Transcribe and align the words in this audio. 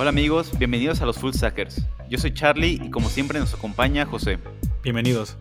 Hola 0.00 0.10
amigos, 0.10 0.56
bienvenidos 0.56 1.02
a 1.02 1.06
los 1.06 1.18
Full 1.18 1.32
Stackers. 1.32 1.84
Yo 2.08 2.18
soy 2.18 2.32
Charlie 2.32 2.80
y 2.80 2.88
como 2.88 3.08
siempre 3.08 3.40
nos 3.40 3.52
acompaña 3.52 4.06
José. 4.06 4.38
Bienvenidos. 4.84 5.36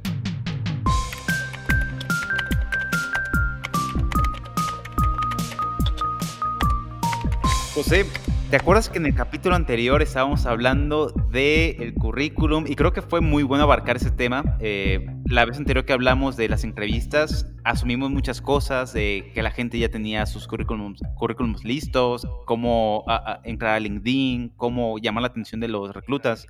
José, 7.75 8.07
¿te 8.49 8.55
acuerdas 8.55 8.89
que 8.89 8.98
en 8.98 9.05
el 9.05 9.13
capítulo 9.13 9.55
anterior 9.55 10.02
estábamos 10.02 10.48
hablando 10.48 11.09
del 11.30 11.94
currículum? 11.94 12.66
Y 12.67 12.76
creo 12.76 12.94
que 12.94 13.03
fue 13.03 13.21
muy 13.21 13.44
bueno 13.44 13.63
abarcar 13.63 13.98
ese 13.98 14.09
tema. 14.09 14.58
Eh, 14.59 15.05
la 15.30 15.46
vez 15.46 15.57
anterior 15.57 15.86
que 15.86 15.94
hablamos 15.94 16.38
de 16.38 16.48
las 16.48 16.64
entrevistas, 16.64 17.46
asumimos 17.64 18.09
muchas 18.09 18.41
cosas, 18.41 18.94
de 18.94 19.32
que 19.34 19.41
la 19.41 19.52
gente 19.52 19.77
ya 19.77 19.90
tenía 19.90 20.26
sus 20.26 20.48
currículums, 20.48 21.02
listos, 21.63 22.26
cómo 22.45 23.04
entrar 23.44 23.76
a 23.76 23.80
LinkedIn, 23.80 24.54
cómo 24.55 24.98
llamar 24.99 25.23
la 25.23 25.27
atención 25.27 25.59
de 25.59 25.68
los 25.68 25.94
reclutas. 25.94 26.48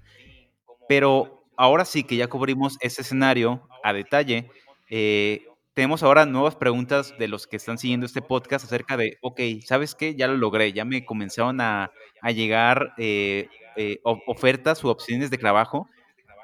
Pero 0.87 1.45
ahora 1.55 1.85
sí 1.85 2.03
que 2.03 2.17
ya 2.17 2.27
cubrimos 2.27 2.77
ese 2.81 3.01
escenario 3.01 3.67
a 3.83 3.93
detalle. 3.93 4.49
Eh, 4.89 5.43
tenemos 5.73 6.03
ahora 6.03 6.25
nuevas 6.25 6.55
preguntas 6.55 7.15
de 7.17 7.27
los 7.27 7.47
que 7.47 7.57
están 7.57 7.77
siguiendo 7.77 8.05
este 8.05 8.21
podcast 8.21 8.65
acerca 8.65 8.95
de, 8.95 9.17
ok, 9.21 9.41
¿sabes 9.65 9.95
qué? 9.95 10.15
Ya 10.15 10.27
lo 10.27 10.37
logré, 10.37 10.73
ya 10.73 10.85
me 10.85 11.03
comenzaron 11.05 11.61
a, 11.61 11.91
llegar 12.33 12.93
eh, 12.97 13.47
eh, 13.75 13.99
ofertas 14.03 14.83
u 14.83 14.89
opciones 14.89 15.29
de 15.29 15.37
trabajo, 15.37 15.87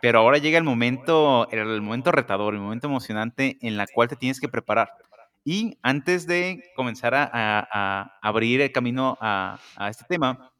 pero 0.03 0.19
ahora 0.19 0.37
llega 0.37 0.57
el 0.57 0.65
momento, 0.65 1.47
el 1.49 1.81
momento 1.81 2.11
retador, 2.11 2.53
el 2.53 2.59
momento 2.59 2.87
emocionante 2.87 3.57
en 3.61 3.77
la 3.77 3.87
cual 3.87 4.09
te 4.09 4.17
tienes 4.17 4.41
que 4.41 4.49
preparar. 4.49 4.89
Y 5.45 5.77
antes 5.81 6.27
de 6.27 6.61
comenzar 6.75 7.13
a, 7.15 8.19
abrir 8.21 8.59
el 8.59 8.73
camino 8.73 9.17
a, 9.21 9.57
este 9.89 10.03
tema, 10.03 10.51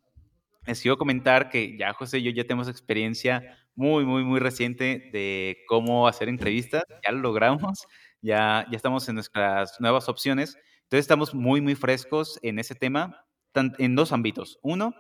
les 0.66 0.82
quiero 0.82 0.96
comentar 0.96 1.50
que 1.50 1.76
ya 1.78 1.92
José 1.92 2.20
y 2.20 2.24
yo 2.24 2.32
ya 2.32 2.44
tenemos 2.44 2.70
experiencia 2.70 3.58
muy, 3.76 4.06
muy, 4.06 4.24
muy 4.24 4.40
reciente 4.40 5.10
de 5.12 5.58
cómo 5.68 6.08
hacer 6.08 6.30
entrevistas, 6.30 6.86
ya 7.06 7.12
lo 7.12 7.20
logramos 7.20 7.86
ya, 8.22 8.66
ya 8.72 8.78
estamos 8.78 9.10
en 9.10 9.16
nuestras 9.16 9.76
nuevas 9.82 10.08
opciones. 10.08 10.56
Entonces 10.84 11.04
estamos 11.04 11.36
muy, 11.36 11.60
muy 11.60 11.76
frescos 11.76 12.40
en 12.44 12.60
ese 12.60 12.76
tema, 12.76 13.26
en 13.54 13.96
dos 13.98 14.14
ámbitos. 14.14 14.58
Uno, 14.64 14.96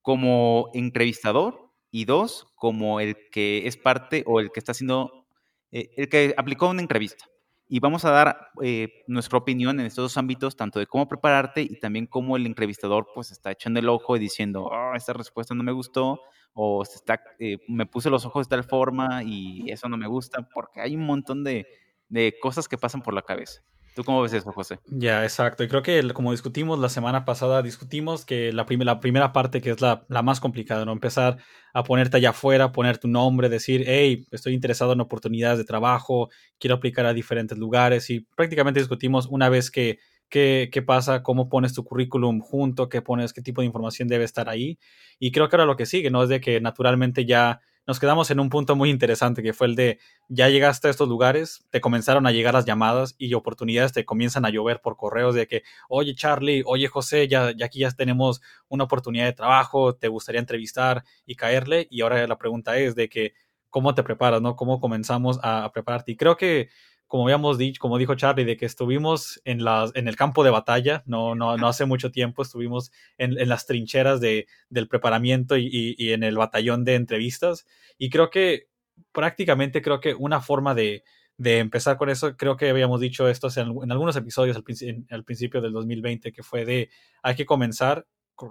como 0.00 0.70
entrevistador 0.72 1.61
y 1.92 2.06
dos, 2.06 2.48
como 2.56 2.98
el 2.98 3.28
que 3.30 3.68
es 3.68 3.76
parte 3.76 4.24
o 4.26 4.40
el 4.40 4.50
que 4.50 4.58
está 4.58 4.72
haciendo, 4.72 5.26
eh, 5.70 5.90
el 5.96 6.08
que 6.08 6.34
aplicó 6.36 6.68
una 6.70 6.80
entrevista. 6.80 7.26
Y 7.68 7.80
vamos 7.80 8.04
a 8.04 8.10
dar 8.10 8.48
eh, 8.62 9.04
nuestra 9.06 9.38
opinión 9.38 9.78
en 9.78 9.86
estos 9.86 10.04
dos 10.04 10.16
ámbitos, 10.16 10.56
tanto 10.56 10.78
de 10.78 10.86
cómo 10.86 11.06
prepararte 11.06 11.62
y 11.62 11.78
también 11.78 12.06
cómo 12.06 12.36
el 12.36 12.46
entrevistador 12.46 13.08
pues 13.14 13.30
está 13.30 13.50
echando 13.50 13.78
el 13.78 13.88
ojo 13.88 14.16
y 14.16 14.20
diciendo, 14.20 14.64
oh, 14.64 14.94
esta 14.94 15.12
respuesta 15.12 15.54
no 15.54 15.62
me 15.62 15.72
gustó, 15.72 16.20
o 16.54 16.84
se 16.84 16.96
está, 16.96 17.22
eh, 17.38 17.58
me 17.68 17.86
puse 17.86 18.10
los 18.10 18.24
ojos 18.24 18.48
de 18.48 18.56
tal 18.56 18.64
forma 18.64 19.22
y 19.22 19.70
eso 19.70 19.88
no 19.88 19.96
me 19.98 20.06
gusta, 20.06 20.48
porque 20.52 20.80
hay 20.80 20.96
un 20.96 21.04
montón 21.04 21.44
de, 21.44 21.66
de 22.08 22.34
cosas 22.40 22.68
que 22.68 22.78
pasan 22.78 23.02
por 23.02 23.14
la 23.14 23.22
cabeza. 23.22 23.62
¿Tú 23.94 24.04
cómo 24.04 24.22
ves 24.22 24.32
eso, 24.32 24.52
José? 24.52 24.78
Ya, 24.86 25.22
exacto. 25.22 25.62
Y 25.62 25.68
creo 25.68 25.82
que 25.82 26.02
como 26.14 26.30
discutimos 26.30 26.78
la 26.78 26.88
semana 26.88 27.26
pasada, 27.26 27.62
discutimos 27.62 28.24
que 28.24 28.50
la, 28.52 28.66
la 28.68 29.00
primera 29.00 29.32
parte, 29.32 29.60
que 29.60 29.70
es 29.70 29.82
la, 29.82 30.04
la, 30.08 30.22
más 30.22 30.40
complicada, 30.40 30.86
¿no? 30.86 30.92
Empezar 30.92 31.36
a 31.74 31.84
ponerte 31.84 32.16
allá 32.16 32.30
afuera, 32.30 32.72
poner 32.72 32.96
tu 32.96 33.08
nombre, 33.08 33.50
decir, 33.50 33.84
hey, 33.86 34.26
estoy 34.30 34.54
interesado 34.54 34.94
en 34.94 35.00
oportunidades 35.00 35.58
de 35.58 35.64
trabajo, 35.64 36.30
quiero 36.58 36.76
aplicar 36.76 37.04
a 37.04 37.12
diferentes 37.12 37.58
lugares. 37.58 38.08
Y 38.08 38.20
prácticamente 38.34 38.80
discutimos 38.80 39.26
una 39.26 39.50
vez 39.50 39.70
que, 39.70 39.98
qué, 40.30 40.70
qué 40.72 40.80
pasa, 40.80 41.22
cómo 41.22 41.50
pones 41.50 41.74
tu 41.74 41.84
currículum 41.84 42.40
junto, 42.40 42.88
qué 42.88 43.02
pones, 43.02 43.34
qué 43.34 43.42
tipo 43.42 43.60
de 43.60 43.66
información 43.66 44.08
debe 44.08 44.24
estar 44.24 44.48
ahí. 44.48 44.78
Y 45.18 45.32
creo 45.32 45.50
que 45.50 45.56
ahora 45.56 45.66
lo 45.66 45.76
que 45.76 45.84
sigue, 45.84 46.10
¿no? 46.10 46.22
Es 46.22 46.30
de 46.30 46.40
que 46.40 46.62
naturalmente 46.62 47.26
ya 47.26 47.60
nos 47.86 47.98
quedamos 47.98 48.30
en 48.30 48.38
un 48.40 48.48
punto 48.48 48.76
muy 48.76 48.90
interesante 48.90 49.42
que 49.42 49.52
fue 49.52 49.66
el 49.66 49.74
de 49.74 49.98
ya 50.28 50.48
llegaste 50.48 50.88
a 50.88 50.90
estos 50.90 51.08
lugares, 51.08 51.66
te 51.70 51.80
comenzaron 51.80 52.26
a 52.26 52.32
llegar 52.32 52.54
las 52.54 52.64
llamadas 52.64 53.14
y 53.18 53.34
oportunidades 53.34 53.92
te 53.92 54.04
comienzan 54.04 54.44
a 54.44 54.50
llover 54.50 54.80
por 54.80 54.96
correos 54.96 55.34
de 55.34 55.46
que, 55.46 55.62
oye 55.88 56.14
Charlie, 56.14 56.62
oye 56.66 56.86
José, 56.86 57.26
ya, 57.28 57.52
ya 57.56 57.66
aquí 57.66 57.80
ya 57.80 57.90
tenemos 57.90 58.40
una 58.68 58.84
oportunidad 58.84 59.24
de 59.24 59.32
trabajo, 59.32 59.94
te 59.94 60.08
gustaría 60.08 60.40
entrevistar 60.40 61.04
y 61.26 61.34
caerle. 61.34 61.88
Y 61.90 62.02
ahora 62.02 62.26
la 62.26 62.38
pregunta 62.38 62.78
es 62.78 62.94
de 62.94 63.08
que, 63.08 63.34
¿cómo 63.68 63.94
te 63.94 64.02
preparas, 64.02 64.40
no? 64.42 64.54
¿Cómo 64.56 64.80
comenzamos 64.80 65.38
a, 65.42 65.64
a 65.64 65.72
prepararte? 65.72 66.12
Y 66.12 66.16
creo 66.16 66.36
que 66.36 66.68
como 67.12 67.24
habíamos 67.24 67.58
dicho, 67.58 67.78
como 67.78 67.98
dijo 67.98 68.14
Charlie, 68.14 68.46
de 68.46 68.56
que 68.56 68.64
estuvimos 68.64 69.38
en, 69.44 69.62
las, 69.62 69.94
en 69.94 70.08
el 70.08 70.16
campo 70.16 70.44
de 70.44 70.50
batalla, 70.50 71.02
no, 71.04 71.34
no, 71.34 71.58
no 71.58 71.68
hace 71.68 71.84
mucho 71.84 72.10
tiempo, 72.10 72.40
estuvimos 72.40 72.90
en, 73.18 73.38
en 73.38 73.50
las 73.50 73.66
trincheras 73.66 74.18
de, 74.18 74.46
del 74.70 74.88
preparamiento 74.88 75.58
y, 75.58 75.94
y, 75.98 76.12
en 76.14 76.22
el 76.22 76.38
batallón 76.38 76.84
de 76.84 76.94
entrevistas. 76.94 77.66
Y 77.98 78.08
creo 78.08 78.30
que 78.30 78.68
prácticamente 79.12 79.82
creo 79.82 80.00
que 80.00 80.14
una 80.14 80.40
forma 80.40 80.74
de, 80.74 81.04
de 81.36 81.58
empezar 81.58 81.98
con 81.98 82.08
eso, 82.08 82.34
creo 82.38 82.56
que 82.56 82.70
habíamos 82.70 82.98
dicho 82.98 83.28
esto 83.28 83.48
en, 83.56 83.92
algunos 83.92 84.16
episodios 84.16 84.56
al, 84.56 85.24
principio 85.24 85.60
del 85.60 85.74
2020, 85.74 86.32
que 86.32 86.42
fue 86.42 86.64
de 86.64 86.88
hay 87.22 87.34
que 87.34 87.44
comenzar 87.44 88.06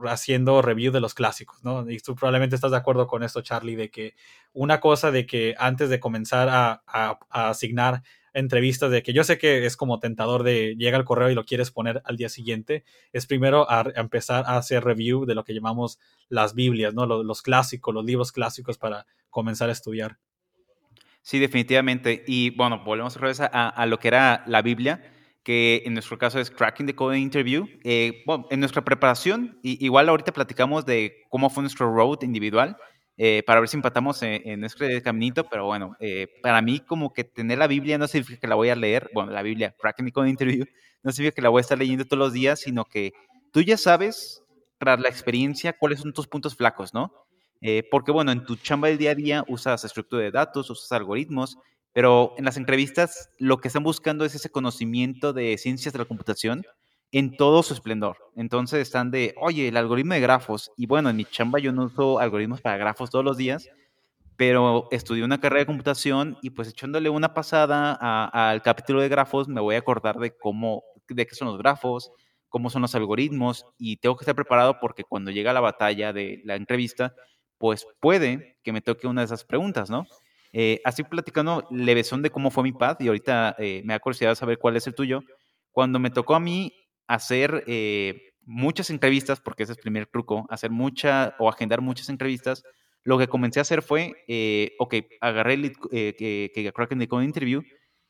haciendo 0.05 0.61
review 0.61 0.93
de 0.93 0.99
los 0.99 1.15
clásicos, 1.15 1.63
¿no? 1.63 1.89
Y 1.89 1.97
tú 1.97 2.13
probablemente 2.13 2.55
estás 2.55 2.69
de 2.69 2.77
acuerdo 2.77 3.07
con 3.07 3.23
esto, 3.23 3.41
Charlie, 3.41 3.75
de 3.75 3.89
que 3.89 4.13
una 4.53 4.79
cosa 4.79 5.09
de 5.09 5.25
que 5.25 5.55
antes 5.57 5.89
de 5.89 5.99
comenzar 5.99 6.47
a, 6.47 6.83
a 6.85 7.49
asignar 7.49 8.03
entrevistas 8.33 8.91
de 8.91 9.03
que 9.03 9.13
yo 9.13 9.23
sé 9.23 9.37
que 9.37 9.65
es 9.65 9.75
como 9.75 9.99
tentador 9.99 10.43
de 10.43 10.75
llega 10.77 10.97
el 10.97 11.05
correo 11.05 11.29
y 11.29 11.35
lo 11.35 11.43
quieres 11.43 11.71
poner 11.71 12.01
al 12.05 12.17
día 12.17 12.29
siguiente, 12.29 12.83
es 13.13 13.25
primero 13.25 13.69
a, 13.69 13.85
empezar 13.95 14.45
a 14.47 14.57
hacer 14.57 14.83
review 14.83 15.25
de 15.25 15.35
lo 15.35 15.43
que 15.43 15.53
llamamos 15.53 15.99
las 16.29 16.55
Biblias, 16.55 16.93
¿no? 16.93 17.05
Los, 17.05 17.41
clásicos, 17.41 17.93
los 17.93 18.05
libros 18.05 18.31
clásicos 18.31 18.77
para 18.77 19.05
comenzar 19.29 19.69
a 19.69 19.73
estudiar. 19.73 20.17
Sí, 21.21 21.39
definitivamente. 21.39 22.23
Y 22.25 22.51
bueno, 22.51 22.83
volvemos 22.83 23.15
otra 23.15 23.27
vez 23.27 23.39
a, 23.41 23.85
lo 23.85 23.99
que 23.99 24.07
era 24.07 24.43
la 24.47 24.61
Biblia, 24.61 25.03
que 25.43 25.83
en 25.85 25.93
nuestro 25.93 26.17
caso 26.17 26.39
es 26.39 26.49
Cracking 26.49 26.87
the 26.87 26.95
Code 26.95 27.19
Interview. 27.19 27.67
Eh, 27.83 28.23
bueno, 28.25 28.47
en 28.49 28.59
nuestra 28.59 28.83
preparación, 28.83 29.59
igual 29.61 30.09
ahorita 30.09 30.31
platicamos 30.31 30.85
de 30.85 31.25
cómo 31.29 31.49
fue 31.49 31.61
nuestro 31.63 31.93
road 31.93 32.23
individual, 32.23 32.77
eh, 33.17 33.43
para 33.45 33.59
ver 33.59 33.69
si 33.69 33.77
empatamos 33.77 34.21
en, 34.23 34.63
este 34.63 35.01
caminito, 35.01 35.43
pero 35.49 35.65
bueno, 35.65 35.95
eh, 35.99 36.27
para 36.41 36.61
mí 36.61 36.79
como 36.79 37.13
que 37.13 37.23
tener 37.23 37.57
la 37.57 37.67
Biblia 37.67 37.97
no 37.97 38.07
significa 38.07 38.39
que 38.39 38.47
la 38.47 38.55
voy 38.55 38.69
a 38.69 38.75
leer, 38.75 39.09
bueno, 39.13 39.31
la 39.31 39.43
Biblia, 39.43 39.75
the 39.79 40.29
Interview, 40.29 40.65
no 41.03 41.11
significa 41.11 41.35
que 41.35 41.41
la 41.41 41.49
voy 41.49 41.59
a 41.59 41.61
estar 41.61 41.77
leyendo 41.77 42.05
todos 42.05 42.19
los 42.19 42.33
días, 42.33 42.61
sino 42.61 42.85
que 42.85 43.13
tú 43.51 43.61
ya 43.61 43.77
sabes, 43.77 44.43
tras 44.77 44.99
la 44.99 45.09
experiencia, 45.09 45.73
cuáles 45.73 45.99
son 45.99 46.13
tus 46.13 46.27
puntos 46.27 46.55
flacos, 46.55 46.93
¿no? 46.93 47.13
Eh, 47.61 47.87
porque 47.91 48.11
bueno, 48.11 48.31
en 48.31 48.43
tu 48.43 48.55
chamba 48.55 48.87
del 48.87 48.97
día 48.97 49.11
a 49.11 49.15
día 49.15 49.45
usas 49.47 49.83
estructura 49.83 50.23
de 50.23 50.31
datos, 50.31 50.69
usas 50.69 50.91
algoritmos, 50.91 51.57
pero 51.93 52.33
en 52.37 52.45
las 52.45 52.57
entrevistas 52.57 53.29
lo 53.37 53.57
que 53.57 53.67
están 53.67 53.83
buscando 53.83 54.25
es 54.25 54.33
ese 54.33 54.49
conocimiento 54.49 55.33
de 55.33 55.57
ciencias 55.57 55.93
de 55.93 55.99
la 55.99 56.05
computación 56.05 56.63
en 57.11 57.35
todo 57.35 57.63
su 57.63 57.73
esplendor. 57.73 58.17
Entonces 58.35 58.79
están 58.79 59.11
de, 59.11 59.35
oye, 59.37 59.67
el 59.67 59.77
algoritmo 59.77 60.13
de 60.13 60.21
grafos. 60.21 60.71
Y 60.77 60.85
bueno, 60.85 61.09
en 61.09 61.17
mi 61.17 61.25
chamba 61.25 61.59
yo 61.59 61.71
no 61.71 61.85
uso 61.85 62.19
algoritmos 62.19 62.61
para 62.61 62.77
grafos 62.77 63.09
todos 63.09 63.25
los 63.25 63.37
días, 63.37 63.69
pero 64.37 64.87
estudié 64.91 65.23
una 65.23 65.39
carrera 65.39 65.61
de 65.61 65.65
computación 65.67 66.37
y 66.41 66.51
pues 66.51 66.69
echándole 66.69 67.09
una 67.09 67.33
pasada 67.33 67.93
al 68.31 68.61
capítulo 68.61 69.01
de 69.01 69.09
grafos 69.09 69.47
me 69.47 69.61
voy 69.61 69.75
a 69.75 69.79
acordar 69.79 70.17
de 70.17 70.35
cómo, 70.35 70.83
de 71.07 71.27
qué 71.27 71.35
son 71.35 71.49
los 71.49 71.57
grafos, 71.57 72.11
cómo 72.49 72.69
son 72.69 72.81
los 72.81 72.95
algoritmos 72.95 73.65
y 73.77 73.97
tengo 73.97 74.15
que 74.15 74.23
estar 74.23 74.35
preparado 74.35 74.79
porque 74.79 75.03
cuando 75.03 75.31
llega 75.31 75.53
la 75.53 75.59
batalla 75.59 76.11
de 76.13 76.41
la 76.43 76.55
entrevista, 76.55 77.13
pues 77.57 77.85
puede 77.99 78.57
que 78.63 78.71
me 78.73 78.81
toque 78.81 79.07
una 79.07 79.21
de 79.21 79.25
esas 79.25 79.43
preguntas, 79.43 79.89
¿no? 79.89 80.07
Eh, 80.53 80.81
así 80.83 81.03
platicando 81.03 81.65
levesón 81.71 82.21
de 82.21 82.29
cómo 82.29 82.51
fue 82.51 82.63
mi 82.63 82.73
path 82.73 83.01
y 83.01 83.07
ahorita 83.07 83.55
eh, 83.57 83.81
me 83.85 83.93
da 83.93 83.99
curiosidad 83.99 84.35
saber 84.35 84.57
cuál 84.57 84.75
es 84.75 84.87
el 84.87 84.95
tuyo. 84.95 85.21
Cuando 85.71 85.99
me 85.99 86.09
tocó 86.09 86.35
a 86.35 86.39
mí 86.39 86.73
hacer 87.13 87.63
eh, 87.67 88.33
muchas 88.43 88.89
entrevistas, 88.89 89.41
porque 89.41 89.63
ese 89.63 89.73
es 89.73 89.77
el 89.77 89.81
primer 89.81 90.07
truco, 90.07 90.45
hacer 90.49 90.71
mucha 90.71 91.35
o 91.39 91.49
agendar 91.49 91.81
muchas 91.81 92.09
entrevistas, 92.09 92.63
lo 93.03 93.17
que 93.17 93.27
comencé 93.27 93.59
a 93.59 93.63
hacer 93.63 93.81
fue, 93.81 94.13
eh, 94.27 94.73
ok, 94.79 94.95
agarré 95.19 95.55
el 95.55 95.73
eh, 95.91 96.15
que, 96.53 96.71
Kraken 96.73 96.99
de 96.99 97.07
Code 97.07 97.25
Interview, 97.25 97.63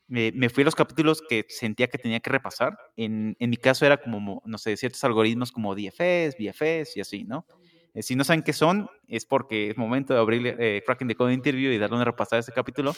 me 0.08 0.50
fui 0.50 0.64
a 0.64 0.66
los 0.66 0.76
capítulos 0.76 1.24
que 1.28 1.46
sentía 1.48 1.88
que 1.88 1.98
tenía 1.98 2.20
que 2.20 2.30
repasar. 2.30 2.78
En, 2.98 3.38
en, 3.40 3.50
mi 3.50 3.56
caso 3.56 3.86
era 3.86 3.96
como, 3.96 4.42
no 4.46 4.58
sé, 4.58 4.76
ciertos 4.76 5.02
algoritmos 5.06 5.54
como 5.54 5.74
DFS, 5.74 6.36
BFS 6.38 6.98
y 6.98 7.00
así, 7.00 7.24
¿no? 7.24 7.46
Eh, 7.94 8.04
si 8.04 8.16
no 8.18 8.26
saben 8.26 8.44
qué 8.44 8.52
son, 8.52 8.90
es 9.08 9.26
porque 9.26 9.70
es 9.70 9.78
momento 9.78 10.14
de 10.14 10.20
abrir 10.20 10.58
eh, 10.60 10.84
Kraken 10.86 11.08
de 11.08 11.16
Code 11.16 11.34
Interview 11.34 11.72
y 11.72 11.78
darle 11.78 11.96
una 11.96 12.06
repasada 12.06 12.38
a 12.38 12.42
ese 12.42 12.52
capítulo. 12.52 12.94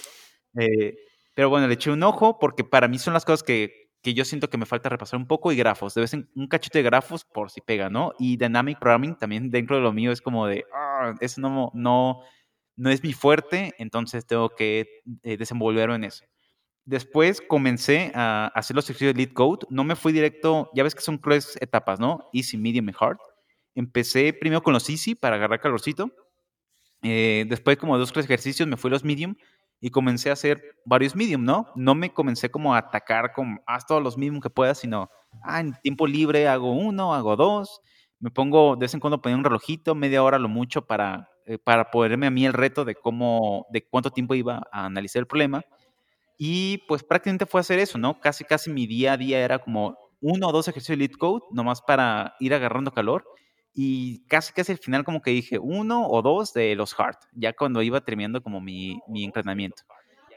pero 1.35 1.49
bueno, 1.49 1.67
le 1.67 1.75
eché 1.75 1.91
un 1.91 2.01
ojo 2.01 2.39
porque 2.39 2.63
para 2.63 2.87
mí 2.87 2.97
son 2.97 3.13
las 3.13 3.25
cosas 3.25 3.43
que 3.43 3.82
que 4.03 4.13
yo 4.13 4.25
siento 4.25 4.49
que 4.49 4.57
me 4.57 4.65
falta 4.65 4.89
repasar 4.89 5.17
un 5.17 5.25
poco 5.25 5.51
y 5.53 5.55
grafos, 5.55 5.93
de 5.93 6.01
vez 6.01 6.13
en 6.13 6.29
un 6.35 6.47
cachito 6.47 6.77
de 6.77 6.83
grafos 6.83 7.23
por 7.23 7.49
si 7.49 7.61
pega, 7.61 7.89
¿no? 7.89 8.11
Y 8.19 8.35
Dynamic 8.35 8.77
Programming 8.77 9.15
también 9.15 9.49
dentro 9.49 9.77
de 9.77 9.81
lo 9.81 9.93
mío 9.93 10.11
es 10.11 10.21
como 10.21 10.45
de, 10.45 10.65
ah, 10.75 11.15
eso 11.21 11.39
no, 11.39 11.71
no, 11.73 12.19
no 12.75 12.89
es 12.89 13.01
mi 13.01 13.13
fuerte, 13.13 13.73
entonces 13.77 14.27
tengo 14.27 14.49
que 14.49 15.01
eh, 15.23 15.37
desenvolverlo 15.37 15.95
en 15.95 16.03
eso. 16.03 16.25
Después 16.83 17.39
comencé 17.39 18.11
a 18.13 18.47
hacer 18.53 18.75
los 18.75 18.83
ejercicios 18.89 19.13
de 19.13 19.21
Lead 19.23 19.33
Code, 19.33 19.67
no 19.69 19.85
me 19.85 19.95
fui 19.95 20.11
directo, 20.11 20.69
ya 20.75 20.83
ves 20.83 20.95
que 20.95 21.01
son 21.01 21.21
tres 21.21 21.57
etapas, 21.61 21.97
¿no? 21.97 22.29
Easy, 22.33 22.57
Medium 22.57 22.89
y 22.89 22.93
Hard. 22.99 23.17
empecé 23.73 24.33
primero 24.33 24.61
con 24.61 24.73
los 24.73 24.89
easy 24.89 25.15
para 25.15 25.37
agarrar 25.37 25.61
calorcito. 25.61 26.11
Eh, 27.03 27.45
después 27.47 27.77
como 27.77 27.97
dos, 27.97 28.11
tres 28.11 28.25
ejercicios 28.25 28.67
me 28.67 28.75
fui 28.75 28.89
a 28.89 28.93
los 28.93 29.03
medium 29.03 29.35
y 29.83 29.89
comencé 29.89 30.29
a 30.29 30.33
hacer 30.33 30.63
varios 30.85 31.13
medium, 31.13 31.43
¿no? 31.43 31.67
No 31.75 31.93
me 31.93 32.13
comencé 32.13 32.49
como 32.49 32.73
a 32.73 32.77
atacar 32.77 33.33
con 33.33 33.59
haz 33.67 33.85
todos 33.85 34.01
los 34.01 34.17
medium 34.17 34.39
que 34.39 34.49
puedas, 34.49 34.77
sino, 34.77 35.09
ah, 35.43 35.59
en 35.59 35.73
tiempo 35.81 36.07
libre 36.07 36.47
hago 36.47 36.71
uno, 36.71 37.13
hago 37.13 37.35
dos, 37.35 37.81
me 38.17 38.31
pongo 38.31 38.77
de 38.77 38.85
vez 38.85 38.93
en 38.93 39.01
cuando 39.01 39.21
poner 39.21 39.37
un 39.37 39.43
relojito, 39.43 39.93
media 39.93 40.23
hora 40.23 40.39
lo 40.39 40.47
mucho 40.47 40.87
para, 40.87 41.27
eh, 41.45 41.57
para 41.57 41.91
ponerme 41.91 42.27
a 42.27 42.31
mí 42.31 42.45
el 42.45 42.53
reto 42.53 42.85
de 42.85 42.95
cómo, 42.95 43.65
de 43.73 43.85
cuánto 43.85 44.09
tiempo 44.09 44.35
iba 44.35 44.63
a 44.71 44.85
analizar 44.85 45.19
el 45.19 45.27
problema. 45.27 45.61
Y 46.37 46.77
pues 46.87 47.03
prácticamente 47.03 47.45
fue 47.45 47.59
hacer 47.59 47.79
eso, 47.79 47.97
¿no? 47.97 48.21
Casi, 48.21 48.45
casi 48.45 48.71
mi 48.71 48.87
día 48.87 49.13
a 49.13 49.17
día 49.17 49.43
era 49.43 49.59
como 49.59 49.97
uno 50.21 50.47
o 50.47 50.53
dos 50.53 50.69
ejercicios 50.69 50.97
de 50.97 51.07
lead 51.07 51.17
code, 51.17 51.43
nomás 51.51 51.81
para 51.81 52.35
ir 52.39 52.53
agarrando 52.53 52.91
calor. 52.93 53.25
Y 53.73 54.19
casi, 54.27 54.53
casi 54.53 54.71
al 54.71 54.77
final 54.77 55.03
como 55.03 55.21
que 55.21 55.31
dije 55.31 55.57
uno 55.57 56.07
o 56.07 56.21
dos 56.21 56.53
de 56.53 56.75
los 56.75 56.97
hard, 56.99 57.17
ya 57.33 57.53
cuando 57.53 57.81
iba 57.81 58.01
terminando 58.01 58.41
como 58.43 58.61
mi, 58.61 58.99
mi 59.07 59.23
entrenamiento. 59.23 59.81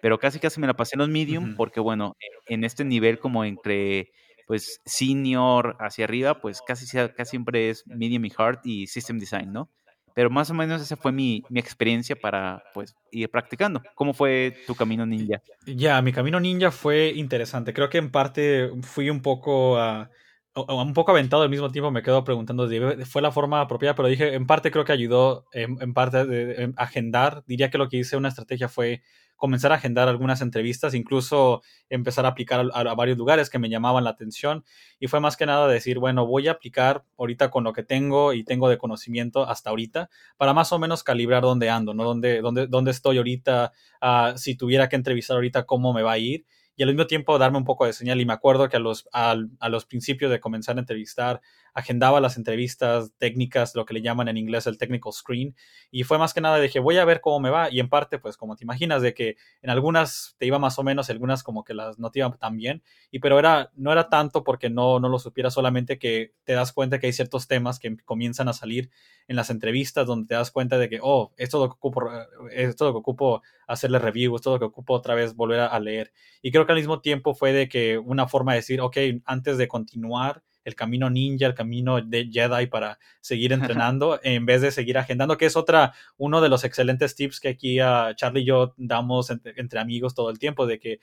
Pero 0.00 0.18
casi, 0.18 0.38
casi 0.38 0.58
me 0.58 0.66
la 0.66 0.74
pasé 0.74 0.94
en 0.94 1.00
los 1.00 1.08
medium, 1.08 1.54
porque 1.54 1.80
bueno, 1.80 2.16
en 2.46 2.64
este 2.64 2.84
nivel 2.84 3.18
como 3.18 3.44
entre 3.44 4.10
pues 4.46 4.80
senior 4.86 5.76
hacia 5.80 6.04
arriba, 6.04 6.40
pues 6.40 6.62
casi, 6.62 6.86
casi 6.86 7.30
siempre 7.30 7.68
es 7.68 7.84
medium 7.86 8.24
y 8.24 8.32
hard 8.36 8.60
y 8.64 8.86
system 8.86 9.18
design, 9.18 9.52
¿no? 9.52 9.68
Pero 10.14 10.30
más 10.30 10.48
o 10.50 10.54
menos 10.54 10.80
esa 10.80 10.96
fue 10.96 11.12
mi, 11.12 11.42
mi 11.50 11.60
experiencia 11.60 12.16
para 12.16 12.62
pues 12.72 12.94
ir 13.10 13.28
practicando. 13.30 13.82
¿Cómo 13.94 14.14
fue 14.14 14.56
tu 14.66 14.74
camino 14.74 15.04
ninja? 15.04 15.42
Ya, 15.66 16.00
mi 16.00 16.12
camino 16.12 16.40
ninja 16.40 16.70
fue 16.70 17.12
interesante. 17.14 17.74
Creo 17.74 17.90
que 17.90 17.98
en 17.98 18.10
parte 18.10 18.70
fui 18.80 19.10
un 19.10 19.20
poco... 19.20 19.76
a 19.76 20.10
un 20.56 20.94
poco 20.94 21.10
aventado 21.10 21.42
al 21.42 21.50
mismo 21.50 21.70
tiempo 21.70 21.90
me 21.90 22.02
quedo 22.02 22.24
preguntando 22.24 22.68
fue 23.04 23.22
la 23.22 23.30
forma 23.30 23.60
apropiada, 23.60 23.94
pero 23.94 24.08
dije, 24.08 24.34
en 24.34 24.46
parte 24.46 24.70
creo 24.70 24.84
que 24.84 24.92
ayudó, 24.92 25.46
en, 25.52 25.92
parte 25.92 26.24
de, 26.24 26.72
agendar, 26.76 27.44
diría 27.46 27.70
que 27.70 27.78
lo 27.78 27.88
que 27.88 27.98
hice 27.98 28.16
una 28.16 28.28
estrategia 28.28 28.68
fue 28.68 29.02
comenzar 29.36 29.70
a 29.70 29.74
agendar 29.74 30.08
algunas 30.08 30.40
entrevistas, 30.40 30.94
incluso 30.94 31.60
empezar 31.90 32.24
a 32.24 32.28
aplicar 32.28 32.66
a, 32.72 32.94
varios 32.94 33.18
lugares 33.18 33.50
que 33.50 33.58
me 33.58 33.68
llamaban 33.68 34.04
la 34.04 34.10
atención. 34.10 34.64
Y 34.98 35.08
fue 35.08 35.20
más 35.20 35.36
que 35.36 35.44
nada 35.44 35.68
decir, 35.68 35.98
bueno, 35.98 36.26
voy 36.26 36.48
a 36.48 36.52
aplicar 36.52 37.04
ahorita 37.18 37.50
con 37.50 37.64
lo 37.64 37.74
que 37.74 37.82
tengo 37.82 38.32
y 38.32 38.44
tengo 38.44 38.70
de 38.70 38.78
conocimiento 38.78 39.46
hasta 39.46 39.68
ahorita 39.68 40.08
para 40.38 40.54
más 40.54 40.72
o 40.72 40.78
menos 40.78 41.04
calibrar 41.04 41.42
dónde 41.42 41.68
ando, 41.68 41.92
¿no? 41.92 42.04
Dónde, 42.04 42.40
dónde, 42.40 42.66
dónde 42.66 42.92
estoy 42.92 43.18
ahorita, 43.18 43.72
uh, 44.00 44.38
si 44.38 44.56
tuviera 44.56 44.88
que 44.88 44.96
entrevistar 44.96 45.34
ahorita, 45.34 45.66
cómo 45.66 45.92
me 45.92 46.02
va 46.02 46.12
a 46.12 46.18
ir 46.18 46.46
y 46.76 46.82
al 46.82 46.90
mismo 46.90 47.06
tiempo 47.06 47.38
darme 47.38 47.58
un 47.58 47.64
poco 47.64 47.86
de 47.86 47.92
señal. 47.92 48.20
Y 48.20 48.26
me 48.26 48.34
acuerdo 48.34 48.68
que 48.68 48.76
a 48.76 48.80
los, 48.80 49.08
a, 49.12 49.34
los 49.68 49.86
principios 49.86 50.30
de 50.30 50.40
comenzar 50.40 50.76
a 50.76 50.80
entrevistar, 50.80 51.40
agendaba 51.76 52.22
las 52.22 52.38
entrevistas 52.38 53.12
técnicas, 53.18 53.74
lo 53.74 53.84
que 53.84 53.92
le 53.92 54.00
llaman 54.00 54.28
en 54.28 54.38
inglés 54.38 54.66
el 54.66 54.78
technical 54.78 55.12
screen. 55.12 55.54
Y 55.90 56.04
fue 56.04 56.16
más 56.16 56.32
que 56.32 56.40
nada, 56.40 56.58
dije, 56.58 56.80
voy 56.80 56.96
a 56.96 57.04
ver 57.04 57.20
cómo 57.20 57.38
me 57.38 57.50
va. 57.50 57.70
Y 57.70 57.80
en 57.80 57.90
parte, 57.90 58.18
pues 58.18 58.38
como 58.38 58.56
te 58.56 58.64
imaginas, 58.64 59.02
de 59.02 59.12
que 59.12 59.36
en 59.60 59.68
algunas 59.68 60.36
te 60.38 60.46
iba 60.46 60.58
más 60.58 60.78
o 60.78 60.82
menos, 60.82 61.10
algunas 61.10 61.42
como 61.42 61.64
que 61.64 61.74
las 61.74 61.98
no 61.98 62.10
te 62.10 62.20
iban 62.20 62.38
tan 62.38 62.56
bien. 62.56 62.82
Y 63.10 63.18
pero 63.18 63.38
era, 63.38 63.70
no 63.74 63.92
era 63.92 64.08
tanto 64.08 64.42
porque 64.42 64.70
no, 64.70 64.98
no 65.00 65.10
lo 65.10 65.18
supiera, 65.18 65.50
solamente 65.50 65.98
que 65.98 66.32
te 66.44 66.54
das 66.54 66.72
cuenta 66.72 66.98
que 66.98 67.08
hay 67.08 67.12
ciertos 67.12 67.46
temas 67.46 67.78
que 67.78 67.94
comienzan 68.06 68.48
a 68.48 68.54
salir 68.54 68.88
en 69.28 69.36
las 69.36 69.50
entrevistas 69.50 70.06
donde 70.06 70.28
te 70.28 70.34
das 70.34 70.50
cuenta 70.50 70.78
de 70.78 70.88
que, 70.88 71.00
oh, 71.02 71.34
esto 71.36 71.58
es 71.58 71.60
lo 71.60 71.68
que 71.68 71.74
ocupo, 71.74 72.10
esto 72.52 72.84
es 72.84 72.88
lo 72.88 72.92
que 72.92 72.98
ocupo 73.00 73.42
hacerle 73.66 73.98
review, 73.98 74.34
esto 74.34 74.48
es 74.48 74.54
lo 74.54 74.58
que 74.60 74.64
ocupo 74.72 74.94
otra 74.94 75.14
vez 75.14 75.34
volver 75.36 75.60
a, 75.60 75.78
leer. 75.78 76.10
Y 76.40 76.52
creo 76.52 76.64
que 76.64 76.72
al 76.72 76.78
mismo 76.78 77.02
tiempo 77.02 77.34
fue 77.34 77.52
de 77.52 77.68
que 77.68 77.98
una 77.98 78.28
forma 78.28 78.52
de 78.52 78.60
decir, 78.60 78.80
ok, 78.80 78.96
antes 79.26 79.58
de 79.58 79.68
continuar 79.68 80.42
el 80.66 80.74
camino 80.74 81.08
ninja, 81.08 81.46
el 81.46 81.54
camino 81.54 82.02
de 82.02 82.28
Jedi 82.30 82.66
para 82.66 82.98
seguir 83.20 83.52
entrenando, 83.92 84.20
en 84.22 84.44
vez 84.44 84.60
de 84.60 84.72
seguir 84.72 84.98
agendando, 84.98 85.38
que 85.38 85.46
es 85.46 85.56
otra, 85.56 85.94
uno 86.18 86.40
de 86.40 86.48
los 86.48 86.64
excelentes 86.64 87.14
tips 87.14 87.40
que 87.40 87.48
aquí 87.48 87.78
a 87.78 88.14
Charlie 88.16 88.42
y 88.42 88.46
yo 88.46 88.74
damos 88.76 89.30
entre, 89.30 89.78
amigos 89.78 90.14
todo 90.14 90.28
el 90.28 90.40
tiempo, 90.40 90.66
de 90.66 90.80
que 90.80 90.98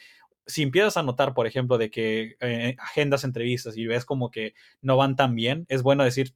si 0.46 0.64
empiezas 0.64 0.98
a 0.98 1.04
notar, 1.04 1.34
por 1.34 1.48
ejemplo, 1.48 1.78
de 1.78 1.90
que 1.90 2.36
eh, 2.42 2.76
agendas 2.78 3.24
entrevistas 3.24 3.78
y 3.78 3.88
ves 3.88 4.04
como 4.04 4.30
que 4.30 4.54
no 4.82 4.98
van 4.98 5.16
tan 5.16 5.34
bien, 5.34 5.66
es 5.70 5.82
bueno 5.82 6.04
decir, 6.04 6.34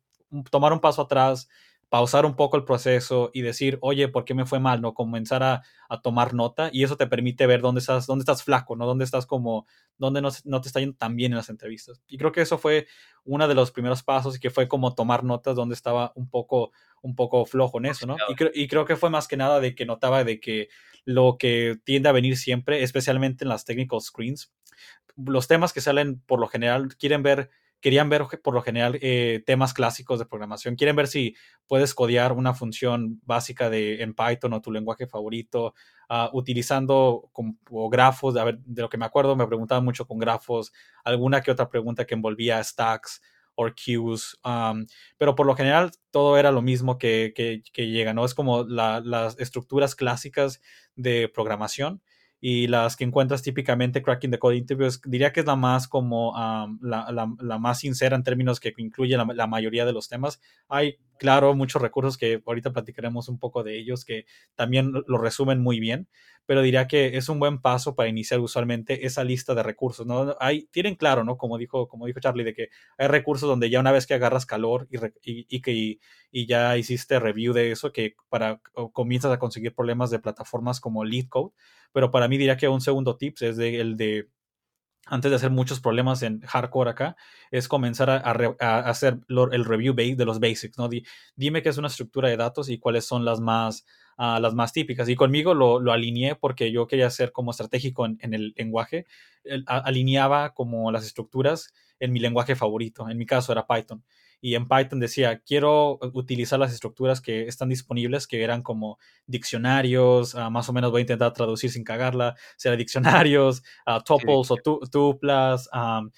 tomar 0.50 0.72
un 0.72 0.80
paso 0.80 1.02
atrás, 1.02 1.50
pausar 1.90 2.26
un 2.26 2.36
poco 2.36 2.58
el 2.58 2.66
proceso 2.66 3.32
y 3.34 3.42
decir, 3.42 3.78
oye, 3.82 4.10
¿por 4.10 4.26
qué 4.26 4.34
me 4.34 4.46
fue 4.46 4.60
mal? 4.60 4.82
¿No? 4.82 4.94
Comenzar 4.94 5.44
a, 5.44 5.64
tomar 6.04 6.34
nota 6.34 6.70
y 6.74 6.84
eso 6.84 6.98
te 6.98 7.08
permite 7.08 7.48
ver 7.48 7.62
dónde 7.62 7.80
estás, 7.80 8.08
dónde 8.08 8.24
estás 8.24 8.44
flaco, 8.44 8.76
¿no? 8.76 8.86
Dónde 8.86 9.06
estás 9.06 9.26
como, 9.26 9.66
dónde 9.98 10.22
no, 10.22 10.30
no, 10.44 10.60
te 10.60 10.68
está 10.68 10.82
yendo 10.82 10.98
tan 10.98 11.16
bien 11.16 11.32
en 11.32 11.38
las 11.38 11.50
entrevistas. 11.50 12.02
Y 12.08 12.18
creo 12.18 12.34
que 12.34 12.42
eso 12.42 12.58
fue 12.58 12.88
uno 13.24 13.48
de 13.48 13.56
los 13.56 13.72
primeros 13.72 14.04
pasos 14.04 14.36
y 14.36 14.40
que 14.40 14.50
fue 14.50 14.68
como 14.68 14.96
tomar 14.96 15.24
notas 15.24 15.56
donde 15.56 15.76
estaba 15.76 16.12
un 16.16 16.30
poco, 16.30 16.72
un 17.02 17.16
poco 17.16 17.46
flojo 17.46 17.78
en 17.78 17.86
eso, 17.86 18.06
¿no? 18.06 18.18
Y, 18.28 18.64
y 18.64 18.68
creo 18.68 18.86
que 18.86 18.98
fue 18.98 19.10
más 19.10 19.28
que 19.28 19.38
nada 19.38 19.62
de 19.62 19.76
que 19.76 19.86
notaba 19.86 20.26
de 20.26 20.42
que 20.42 20.68
lo 21.06 21.38
que 21.38 21.80
tiende 21.86 22.10
a 22.10 22.12
venir 22.14 22.36
siempre, 22.36 22.84
especialmente 22.84 23.46
en 23.46 23.50
las 23.50 23.64
technical 23.64 24.02
screens, 24.02 24.52
los 25.16 25.48
temas 25.48 25.72
que 25.72 25.82
salen 25.82 26.20
por 26.20 26.40
lo 26.40 26.48
general 26.48 26.96
quieren 26.98 27.24
ver 27.24 27.50
querían 27.80 28.10
ver 28.10 28.26
por 28.44 28.54
lo 28.54 28.62
general 28.62 28.98
eh, 29.02 29.44
temas 29.46 29.74
clásicos 29.74 30.20
de 30.20 30.26
programación. 30.26 30.76
Quieren 30.76 30.96
ver 30.96 31.08
si 31.08 31.36
puedes 31.68 31.94
codear 31.94 32.34
una 32.34 32.54
función 32.54 33.22
básica 33.24 33.70
de, 33.70 34.02
en 34.02 34.14
Python 34.14 34.54
o 34.54 34.62
tu 34.62 34.72
lenguaje 34.72 35.08
favorito, 35.08 35.74
uh, 36.10 36.36
utilizando 36.38 37.30
grafos. 37.92 38.34
De 38.34 38.82
lo 38.82 38.90
que 38.90 38.98
me 38.98 39.06
acuerdo, 39.06 39.36
me 39.36 39.48
preguntaban 39.48 39.84
mucho 39.84 40.06
con 40.06 40.18
grafos, 40.18 40.72
alguna 41.04 41.42
que 41.42 41.52
otra 41.52 41.70
pregunta 41.70 42.06
que 42.06 42.16
envolvía 42.16 42.64
stacks 42.64 43.22
o 43.60 43.68
queues, 43.74 44.38
pero 45.18 45.34
por 45.34 45.48
lo 45.48 45.56
general 45.56 45.90
todo 46.12 46.38
era 46.38 46.52
lo 46.52 46.62
mismo 46.62 47.00
que, 47.00 47.34
que, 47.36 47.64
que 47.74 47.88
llega, 47.88 48.14
¿no? 48.14 48.24
Es 48.24 48.36
como 48.36 48.64
las 48.64 49.40
estructuras 49.40 49.96
clásicas 49.96 50.62
de 50.96 51.28
programación 51.28 52.04
y 52.40 52.68
las 52.68 52.96
que 52.96 53.04
encuentras 53.04 53.42
típicamente 53.42 54.04
Cracking 54.04 54.32
the 54.32 54.40
Code 54.40 54.58
Interviews, 54.58 55.02
diría 55.06 55.34
que 55.34 55.40
es 55.40 55.46
la 55.46 55.56
más 55.56 55.88
como 55.88 56.34
la, 56.82 57.10
la, 57.12 57.34
la, 57.40 57.58
más 57.58 57.80
sincera 57.80 58.16
en 58.16 58.24
términos 58.24 58.60
que 58.60 58.74
incluye 58.78 59.18
la, 59.18 59.48
mayoría 59.48 59.86
de 59.86 59.94
los 59.94 60.08
temas. 60.08 60.40
Hay, 60.68 60.98
claro, 61.18 61.54
muchos 61.56 61.82
recursos 61.82 62.18
que 62.18 62.42
ahorita 62.46 62.74
platicaremos 62.74 63.30
un 63.30 63.40
poco 63.40 63.64
de 63.64 63.78
ellos 63.78 64.06
que 64.06 64.26
también 64.56 64.92
lo 65.08 65.18
resumen 65.18 65.62
muy 65.62 65.80
bien, 65.80 66.08
pero 66.46 66.62
diría 66.62 66.88
que 66.88 67.18
es 67.18 67.30
un 67.30 67.40
buen 67.40 67.60
paso 67.62 67.96
para 67.96 68.10
iniciar 68.10 68.40
usualmente 68.40 69.06
esa 69.06 69.24
lista 69.24 69.54
de 69.54 69.64
recursos, 69.64 70.06
¿no? 70.08 70.36
Hay, 70.40 70.68
tienen 70.68 70.96
claro, 70.96 71.24
¿no? 71.24 71.38
Como 71.38 71.58
dijo, 71.58 71.88
como 71.88 72.06
dijo 72.06 72.20
Charlie, 72.20 72.44
de 72.44 72.54
que 72.54 72.70
hay 72.98 73.08
recursos 73.08 73.50
donde 73.50 73.70
ya 73.70 73.80
una 73.80 73.92
vez 73.92 74.08
que 74.08 74.14
agarras 74.14 74.46
calor 74.46 74.88
y, 74.90 74.98
y, 75.24 75.46
y 75.50 75.62
que 75.62 76.00
y 76.32 76.46
ya 76.46 76.78
hiciste 76.78 77.20
review 77.20 77.54
de 77.54 77.72
eso, 77.72 77.92
que 77.92 78.16
para 78.30 78.62
comienzas 78.94 79.32
a 79.32 79.40
conseguir 79.40 79.74
problemas 79.74 80.10
de 80.10 80.20
plataformas 80.20 80.80
como 80.80 81.04
LeetCode, 81.04 81.54
pero 81.92 82.12
para 82.12 82.28
mí 82.28 82.38
diría 82.38 82.58
que 82.58 82.68
un 82.68 82.82
segundo 82.82 83.18
tip 83.18 83.38
es 83.42 83.58
de, 83.58 83.80
el 83.80 83.98
de 83.98 84.30
antes 85.10 85.32
de 85.32 85.36
hacer 85.36 85.52
muchos 85.52 85.80
problemas 85.80 86.22
en 86.24 86.42
hardcore 86.42 86.92
acá, 86.92 87.16
es 87.52 87.68
comenzar 87.68 88.10
a, 88.10 88.20
hacer 88.90 89.20
el 89.52 89.66
review 89.66 89.94
de 89.94 90.26
los 90.26 90.40
basics, 90.40 90.78
¿no? 90.78 90.90
dime 91.36 91.62
qué 91.62 91.70
es 91.70 91.78
una 91.78 91.88
estructura 91.88 92.30
de 92.30 92.38
datos 92.38 92.70
y 92.70 92.78
cuáles 92.78 93.06
son 93.06 93.26
las 93.26 93.40
más, 93.40 93.86
uh, 94.18 94.40
las 94.40 94.54
más 94.54 94.74
típicas. 94.74 95.10
Y 95.10 95.16
conmigo 95.16 95.54
lo, 95.54 95.80
lo, 95.80 95.92
alineé 95.92 96.36
porque 96.36 96.72
yo 96.72 96.88
quería 96.88 97.10
ser 97.10 97.32
como 97.32 97.52
estratégico 97.52 98.06
en, 98.06 98.34
el 98.34 98.54
lenguaje. 98.58 99.06
alineaba 99.66 100.54
como 100.54 100.92
las 100.92 101.06
estructuras 101.06 101.74
en 102.00 102.12
mi 102.14 102.20
lenguaje 102.20 102.56
favorito. 102.56 103.10
En 103.10 103.18
mi 103.18 103.26
caso 103.26 103.52
era 103.52 103.66
Python 103.66 104.04
y 104.40 104.56
en 104.56 104.68
Python 104.68 105.00
decía, 105.00 105.40
quiero 105.40 106.00
utilizar 106.14 106.60
las 106.60 106.74
estructuras 106.74 107.22
que 107.22 107.48
están 107.48 107.70
disponibles, 107.70 108.28
que 108.28 108.44
eran 108.44 108.62
como 108.62 109.00
diccionarios, 109.26 110.34
uh, 110.36 110.50
más 110.52 110.70
o 110.70 110.74
menos 110.74 110.92
voy 110.92 111.00
a 111.00 111.02
intentar 111.02 111.34
traducir 111.34 111.72
sin 111.72 111.84
cagarla, 111.84 112.36
sea 112.56 112.76
diccionarios, 112.76 113.64
uh, 113.88 114.02
tuples 114.04 114.52
o 114.52 114.58
tuplas, 114.88 115.70
um, 115.74 116.12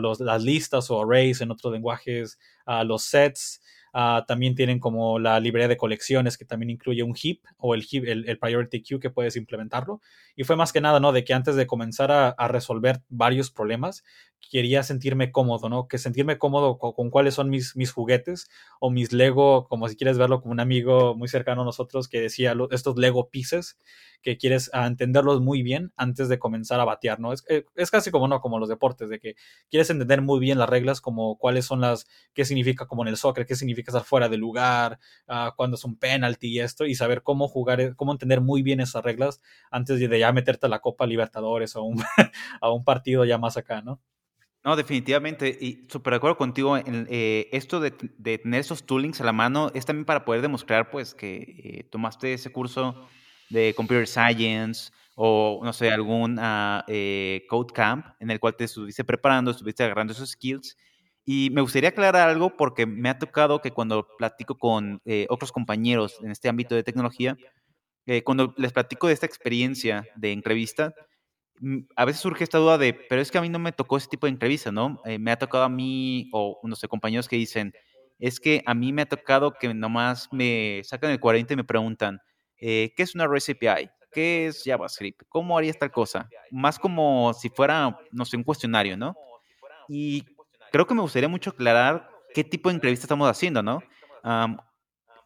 los, 0.00 0.20
las 0.20 0.42
listas 0.42 0.90
o 0.90 1.02
arrays 1.02 1.40
en 1.40 1.50
otros 1.50 1.72
lenguajes, 1.72 2.38
los 2.84 3.02
sets, 3.02 3.60
Uh, 3.94 4.24
también 4.26 4.54
tienen 4.54 4.78
como 4.78 5.18
la 5.18 5.38
librería 5.38 5.68
de 5.68 5.76
colecciones 5.76 6.38
que 6.38 6.46
también 6.46 6.70
incluye 6.70 7.02
un 7.02 7.14
heap 7.14 7.40
o 7.58 7.74
el, 7.74 7.82
heap, 7.82 8.04
el, 8.06 8.38
priority 8.38 8.82
queue 8.82 9.00
que 9.00 9.10
puedes 9.10 9.36
implementarlo. 9.36 10.00
Y 10.34 10.44
fue 10.44 10.56
más 10.56 10.72
que 10.72 10.80
nada, 10.80 10.98
¿no? 10.98 11.12
De 11.12 11.24
que 11.24 11.34
antes 11.34 11.56
de 11.56 11.66
comenzar 11.66 12.10
a, 12.10 12.34
resolver 12.48 13.02
varios 13.10 13.50
problemas, 13.50 14.02
quería 14.50 14.82
sentirme 14.82 15.30
cómodo, 15.30 15.68
¿no? 15.68 15.88
Que 15.88 15.98
sentirme 15.98 16.38
cómodo 16.38 16.78
con, 16.78 17.10
cuáles 17.10 17.34
son 17.34 17.50
mis, 17.50 17.76
mis 17.76 17.92
juguetes 17.92 18.48
o 18.80 18.90
mis 18.90 19.12
Lego, 19.12 19.68
como 19.68 19.88
si 19.88 19.96
quieres 19.96 20.16
verlo 20.16 20.40
como 20.40 20.52
un 20.52 20.60
amigo 20.60 21.14
muy 21.14 21.28
cercano 21.28 21.62
a 21.62 21.64
nosotros 21.64 22.08
que 22.08 22.20
decía 22.20 22.54
estos 22.70 22.96
Lego 22.96 23.28
pieces, 23.28 23.78
que 24.22 24.38
quieres 24.38 24.70
ah, 24.72 24.86
entenderlos 24.86 25.40
muy 25.40 25.62
bien 25.62 25.92
antes 25.96 26.28
de 26.28 26.38
comenzar 26.38 26.80
a 26.80 26.84
batear, 26.84 27.20
¿no? 27.20 27.32
Es, 27.32 27.44
eh, 27.48 27.64
es 27.74 27.90
casi 27.90 28.10
como, 28.10 28.28
¿no? 28.28 28.40
Como 28.40 28.58
los 28.58 28.68
deportes, 28.68 29.08
de 29.08 29.18
que 29.18 29.34
quieres 29.70 29.90
entender 29.90 30.22
muy 30.22 30.40
bien 30.40 30.58
las 30.58 30.68
reglas, 30.68 31.00
como 31.00 31.36
cuáles 31.36 31.66
son 31.66 31.80
las, 31.80 32.06
qué 32.32 32.44
significa 32.44 32.86
como 32.86 33.02
en 33.02 33.08
el 33.08 33.16
soccer, 33.16 33.46
qué 33.46 33.56
significa 33.56 33.81
estar 33.90 34.04
fuera 34.04 34.28
de 34.28 34.36
lugar, 34.36 34.98
uh, 35.28 35.54
cuándo 35.56 35.76
es 35.76 35.84
un 35.84 35.96
penalty 35.96 36.48
y 36.48 36.60
esto, 36.60 36.84
y 36.84 36.94
saber 36.94 37.22
cómo 37.22 37.48
jugar, 37.48 37.80
eh, 37.80 37.94
cómo 37.96 38.12
entender 38.12 38.40
muy 38.40 38.62
bien 38.62 38.80
esas 38.80 39.02
reglas 39.02 39.40
antes 39.70 39.98
de 39.98 40.18
ya 40.18 40.32
meterte 40.32 40.66
a 40.66 40.68
la 40.68 40.80
Copa 40.80 41.06
Libertadores 41.06 41.76
o 41.76 41.82
un, 41.82 42.02
a 42.60 42.70
un 42.70 42.84
partido 42.84 43.24
ya 43.24 43.38
más 43.38 43.56
acá, 43.56 43.82
¿no? 43.82 44.00
No, 44.64 44.76
definitivamente, 44.76 45.58
y 45.60 45.84
súper 45.88 46.12
de 46.12 46.16
acuerdo 46.18 46.36
contigo, 46.36 46.76
en, 46.76 47.08
eh, 47.10 47.48
esto 47.50 47.80
de, 47.80 47.90
tener 47.90 48.60
esos 48.60 48.86
toolings 48.86 49.20
a 49.20 49.24
la 49.24 49.32
mano 49.32 49.72
es 49.74 49.84
también 49.84 50.04
para 50.04 50.24
poder 50.24 50.40
demostrar 50.40 50.88
pues 50.90 51.14
que 51.14 51.36
eh, 51.64 51.88
tomaste 51.90 52.34
ese 52.34 52.52
curso 52.52 53.08
de 53.50 53.74
Computer 53.74 54.06
Science 54.06 54.92
o, 55.16 55.60
no 55.64 55.72
sé, 55.72 55.90
algún 55.90 56.38
eh, 56.86 57.44
Code 57.48 57.72
Camp 57.74 58.06
en 58.20 58.30
el 58.30 58.38
cual 58.38 58.54
te 58.54 58.64
estuviste 58.64 59.02
preparando, 59.02 59.50
estuviste 59.50 59.82
agarrando 59.82 60.12
esos 60.12 60.30
skills. 60.30 60.76
Y 61.24 61.50
me 61.50 61.60
gustaría 61.60 61.90
aclarar 61.90 62.28
algo 62.28 62.56
porque 62.56 62.86
me 62.86 63.08
ha 63.08 63.18
tocado 63.18 63.60
que 63.60 63.70
cuando 63.70 64.06
platico 64.18 64.56
con 64.56 65.00
eh, 65.04 65.26
otros 65.30 65.52
compañeros 65.52 66.18
en 66.22 66.30
este 66.30 66.48
ámbito 66.48 66.74
de 66.74 66.82
tecnología, 66.82 67.36
eh, 68.06 68.22
cuando 68.22 68.54
les 68.56 68.72
platico 68.72 69.06
de 69.06 69.14
esta 69.14 69.26
experiencia 69.26 70.04
de 70.16 70.32
entrevista, 70.32 70.92
Mm, 71.62 71.82
a 71.94 72.04
veces 72.04 72.20
surge 72.20 72.42
esta 72.42 72.58
duda 72.58 72.76
de, 72.76 72.92
pero 72.92 73.22
es 73.22 73.30
que 73.30 73.38
a 73.38 73.40
mí 73.40 73.48
no 73.48 73.60
me 73.60 73.70
tocó 73.70 73.96
ese 73.96 74.08
tipo 74.08 74.26
de 74.26 74.32
entrevista, 74.32 74.72
¿no? 74.72 75.00
Eh, 75.04 75.18
me 75.20 75.30
ha 75.30 75.38
tocado 75.38 75.62
a 75.62 75.68
mí, 75.68 76.28
o 76.32 76.58
no 76.64 76.74
sé, 76.74 76.88
compañeros 76.88 77.28
que 77.28 77.36
dicen, 77.36 77.72
es 78.18 78.40
que 78.40 78.62
a 78.66 78.74
mí 78.74 78.92
me 78.92 79.02
ha 79.02 79.06
tocado 79.06 79.52
que 79.52 79.72
nomás 79.72 80.28
me 80.32 80.82
sacan 80.84 81.12
el 81.12 81.20
40 81.20 81.52
y 81.54 81.56
me 81.56 81.64
preguntan, 81.64 82.20
¿qué 82.58 82.92
es 82.96 83.14
una 83.14 83.28
REST 83.28 83.50
API? 83.50 83.90
¿Qué 84.12 84.46
es 84.46 84.62
JavaScript? 84.64 85.22
¿Cómo 85.28 85.56
haría 85.56 85.70
esta 85.70 85.88
cosa? 85.88 86.28
Más 86.50 86.78
como 86.78 87.32
si 87.32 87.48
fuera, 87.48 87.96
no 88.10 88.24
sé, 88.24 88.36
un 88.36 88.44
cuestionario, 88.44 88.96
¿no? 88.96 89.14
Y 89.88 90.24
creo 90.72 90.86
que 90.86 90.94
me 90.94 91.02
gustaría 91.02 91.28
mucho 91.28 91.50
aclarar 91.50 92.08
qué 92.34 92.42
tipo 92.42 92.68
de 92.68 92.74
entrevista 92.74 93.04
estamos 93.04 93.28
haciendo, 93.28 93.62
¿no? 93.62 93.82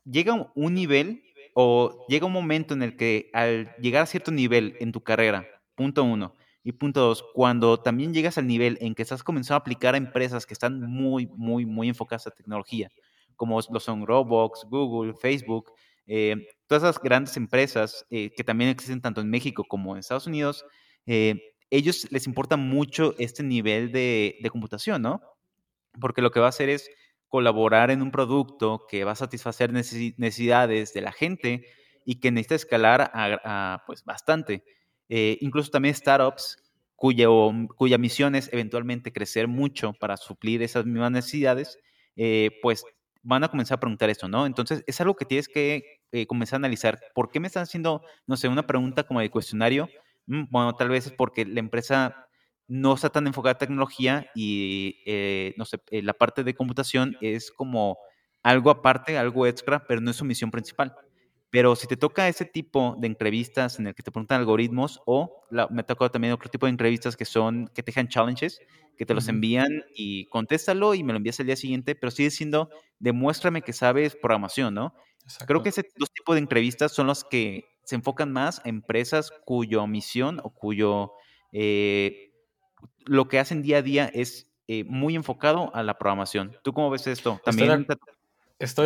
llega 0.05 0.51
un 0.55 0.75
nivel 0.75 1.23
o 1.55 2.07
llega 2.09 2.27
un 2.27 2.33
momento 2.33 2.75
en 2.75 2.83
el 2.83 2.97
que 2.97 3.31
al 3.33 3.75
llegar 3.77 4.03
a 4.03 4.07
cierto 4.07 4.31
nivel 4.31 4.77
en 4.81 4.93
tu 4.93 5.03
carrera, 5.03 5.47
Punto 5.77 6.05
uno. 6.05 6.35
Y 6.65 6.73
punto 6.73 7.01
dos, 7.01 7.25
cuando 7.35 7.79
también 7.79 8.13
llegas 8.13 8.39
al 8.39 8.47
nivel 8.47 8.77
en 8.81 8.95
que 8.95 9.03
estás 9.03 9.23
comenzando 9.23 9.57
a 9.57 9.59
aplicar 9.59 9.95
a 9.95 9.99
empresas 9.99 10.47
que 10.47 10.55
están 10.55 10.81
muy, 10.81 11.29
muy, 11.37 11.65
muy 11.65 11.89
enfocadas 11.89 12.27
a 12.27 12.33
tecnología, 12.33 12.91
como 13.37 13.61
lo 13.71 13.79
son 13.79 14.05
Roblox, 14.05 14.65
Google, 14.69 15.15
Facebook, 15.15 15.71
eh, 16.07 16.49
todas 16.67 16.83
esas 16.83 17.01
grandes 17.01 17.37
empresas 17.37 18.05
eh, 18.11 18.31
que 18.35 18.43
también 18.43 18.71
existen 18.71 19.01
tanto 19.01 19.21
en 19.21 19.31
México 19.31 19.65
como 19.69 19.93
en 19.93 20.01
Estados 20.01 20.27
Unidos, 20.27 20.65
eh, 21.05 21.55
ellos 21.71 22.09
les 22.11 22.27
importa 22.27 22.57
mucho 22.57 23.15
este 23.19 23.43
nivel 23.43 23.93
de, 23.93 24.37
de 24.41 24.51
computación, 24.51 25.03
¿no? 25.03 25.21
Porque 26.01 26.23
lo 26.23 26.31
que 26.31 26.41
va 26.41 26.47
a 26.47 26.51
hacer 26.51 26.69
es 26.69 26.91
colaborar 27.29 27.91
en 27.91 28.03
un 28.03 28.11
producto 28.11 28.87
que 28.89 29.05
va 29.05 29.13
a 29.13 29.17
satisfacer 29.17 29.73
necesidades 29.73 30.93
de 30.95 31.01
la 31.01 31.13
gente 31.13 31.67
y 32.05 32.21
que 32.21 32.31
necesita 32.31 32.55
escalar 32.55 33.11
a, 33.13 33.83
pues 33.87 34.05
bastante. 34.05 34.65
Eh, 35.09 35.39
incluso 35.41 35.71
también 35.71 35.95
startups 35.95 36.59
cuya, 36.95 37.29
cuya 37.77 37.99
misión 37.99 38.35
es 38.35 38.53
eventualmente 38.53 39.13
crecer 39.13 39.49
mucho 39.49 39.93
para 39.93 40.17
suplir 40.17 40.63
esas 40.63 40.87
mismas 40.87 41.11
necesidades, 41.11 41.79
eh, 42.17 42.51
pues 42.63 42.85
van 43.23 43.43
a 43.43 43.49
comenzar 43.49 43.77
a 43.77 43.81
preguntar 43.81 44.09
esto, 44.09 44.29
¿no? 44.29 44.47
Entonces, 44.47 44.85
es 44.87 45.01
algo 45.01 45.17
que 45.17 45.25
tienes 45.25 45.49
que 45.49 46.01
eh, 46.13 46.27
comenzar 46.27 46.57
a 46.57 46.59
analizar. 46.59 47.01
¿Por 47.13 47.29
qué 47.31 47.41
me 47.41 47.49
están 47.49 47.65
haciendo, 47.65 48.03
no 48.27 48.37
sé, 48.37 48.47
una 48.49 48.67
pregunta 48.67 49.03
como 49.03 49.21
de 49.21 49.31
cuestionario? 49.31 49.89
Mm, 50.27 50.45
bueno, 50.49 50.75
tal 50.77 50.89
vez 50.89 51.07
es 51.07 51.13
porque 51.13 51.45
la 51.45 51.59
empresa 51.59 52.26
no 52.69 52.95
está 52.95 53.11
tan 53.11 53.27
enfocada 53.27 53.53
en 53.53 53.59
tecnología 53.59 54.31
y, 54.35 54.97
no 55.57 55.65
sé, 55.65 55.79
la 55.91 56.15
parte 56.15 56.45
de 56.45 56.55
computación 56.55 57.17
es 57.21 57.51
como 57.51 57.99
algo 58.43 58.71
aparte, 58.71 59.19
algo 59.19 59.47
extra, 59.47 59.85
pero 59.87 60.01
no 60.01 60.11
es 60.11 60.17
su 60.17 60.25
misión 60.25 60.51
principal. 60.51 60.95
Pero 61.51 61.77
si 61.77 61.87
te 61.87 61.97
toca 61.97 62.29
ese 62.29 62.45
tipo 62.45 62.97
de 62.99 63.07
entrevistas 63.07 63.79
en 63.79 63.87
el 63.87 63.95
que 63.95 64.03
te 64.03 64.11
preguntan 64.11 64.41
algoritmos 64.41 65.01
o 65.07 65.47
me 65.51 65.81
ha 65.81 65.87
tocado 65.87 66.11
también 66.11 66.33
otro 66.35 66.51
tipo 66.51 66.67
de 66.67 66.71
entrevistas 66.71 67.17
que 67.17 67.25
son, 67.25 67.69
que 67.69 67.83
te 67.83 67.93
dejan 67.93 68.09
challenges, 68.09 68.61
que 68.97 69.07
te 69.07 69.15
los 69.15 69.29
envían 69.29 69.85
y 69.95 70.27
contéstalo 70.27 70.95
y 70.95 71.03
me 71.05 71.13
lo 71.13 71.19
envías 71.19 71.39
el 71.41 71.47
día 71.47 71.57
siguiente, 71.57 71.95
pero 71.95 72.11
sigue 72.11 72.31
siendo, 72.31 72.69
demuéstrame 72.99 73.63
que 73.63 73.73
sabes 73.73 74.17
programación, 74.17 74.75
¿no? 74.75 74.95
Creo 75.47 75.63
que 75.63 75.71
ese 75.71 75.89
dos 75.97 76.11
tipos 76.13 76.35
de 76.35 76.41
entrevistas 76.41 76.93
son 76.93 77.07
los 77.07 77.25
que 77.25 77.65
se 77.85 77.95
enfocan 77.95 78.33
más 78.33 78.61
a 78.65 78.69
empresas 78.69 79.31
cuyo 79.45 79.87
misión 79.87 80.41
o 80.43 80.51
cuyo, 80.51 81.13
eh, 81.53 82.26
lo 83.07 83.29
que 83.29 83.39
hacen 83.39 83.63
día 83.63 83.79
a 83.79 83.83
día 83.83 84.11
es 84.13 84.51
eh, 84.69 84.85
muy 84.85 85.15
enfocado 85.17 85.75
a 85.75 85.83
la 85.83 85.99
programación. 85.99 86.57
¿Tú 86.63 86.73
cómo 86.73 86.91
ves 86.91 87.07
esto? 87.07 87.41
También... 87.45 87.71
Estoy 87.71 87.97
de 87.97 88.16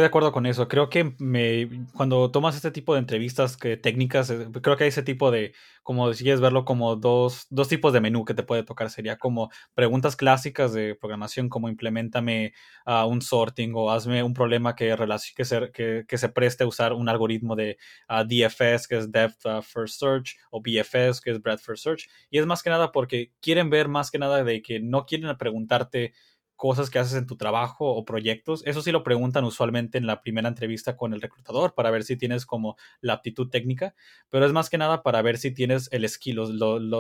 acuerdo 0.05 0.33
con 0.33 0.47
eso. 0.47 0.67
Creo 0.67 0.89
que 0.91 1.15
me, 1.19 1.87
cuando 1.95 2.31
tomas 2.31 2.57
este 2.57 2.73
tipo 2.73 2.95
de 2.95 3.01
entrevistas 3.01 3.57
que, 3.57 3.77
técnicas, 3.77 4.29
eh, 4.31 4.49
creo 4.61 4.77
que 4.77 4.85
hay 4.85 4.89
ese 4.89 5.05
tipo 5.05 5.31
de, 5.31 5.53
como 5.85 6.13
si 6.13 6.25
quieres 6.25 6.41
verlo 6.41 6.65
como 6.65 6.97
dos, 6.97 7.47
dos 7.51 7.69
tipos 7.69 7.93
de 7.93 8.01
menú 8.01 8.25
que 8.25 8.35
te 8.35 8.43
puede 8.43 8.65
tocar. 8.65 8.91
Sería 8.91 9.17
como 9.19 9.51
preguntas 9.75 10.17
clásicas 10.17 10.73
de 10.73 10.97
programación, 10.97 11.49
como 11.49 11.69
implementame 11.69 12.53
uh, 12.85 13.07
un 13.07 13.23
sorting 13.23 13.73
o 13.75 13.91
hazme 13.93 14.25
un 14.25 14.35
problema 14.35 14.75
que, 14.75 14.97
que, 15.37 15.45
se, 15.45 15.71
que, 15.71 16.05
que 16.09 16.19
se 16.19 16.29
preste 16.29 16.65
a 16.65 16.67
usar 16.67 16.93
un 16.93 17.09
algoritmo 17.09 17.55
de 17.55 17.79
uh, 18.09 18.25
DFS, 18.25 18.89
que 18.89 18.97
es 18.99 19.13
Depth 19.13 19.47
uh, 19.47 19.63
First 19.63 20.01
Search, 20.01 20.37
o 20.51 20.61
BFS, 20.61 21.21
que 21.21 21.31
es 21.31 21.41
Breadth 21.41 21.61
First 21.61 21.85
Search. 21.85 22.09
Y 22.29 22.39
es 22.39 22.47
más 22.47 22.65
que 22.65 22.71
nada 22.71 22.91
porque 22.91 23.33
quieren 23.41 23.71
ver 23.71 23.87
más 23.87 24.11
que 24.11 24.19
nada 24.19 24.43
de 24.43 24.63
que 24.63 24.81
no 24.81 25.07
quieren 25.07 25.37
preguntarte 25.39 26.13
cosas 26.61 26.91
que 26.91 26.99
haces 26.99 27.15
en 27.17 27.27
tu 27.27 27.39
trabajo 27.39 27.87
o 27.87 28.05
proyectos. 28.05 28.63
Eso 28.67 28.83
sí 28.83 28.93
lo 28.93 29.03
preguntan 29.03 29.45
usualmente 29.45 29.97
en 29.97 30.07
la 30.07 30.21
primera 30.21 30.47
entrevista 30.47 30.95
con 30.95 31.15
el 31.15 31.23
reclutador 31.23 31.75
para 31.75 31.91
ver 31.91 32.05
si 32.05 32.19
tienes 32.19 32.45
como 32.45 32.77
la 33.01 33.15
aptitud 33.15 33.49
técnica, 33.49 33.95
pero 34.29 34.45
es 34.45 34.53
más 34.53 34.69
que 34.69 34.77
nada 34.77 35.03
para 35.03 35.23
ver 35.23 35.39
si 35.39 35.53
tienes 35.53 35.89
el 35.91 36.07
skill, 36.07 36.39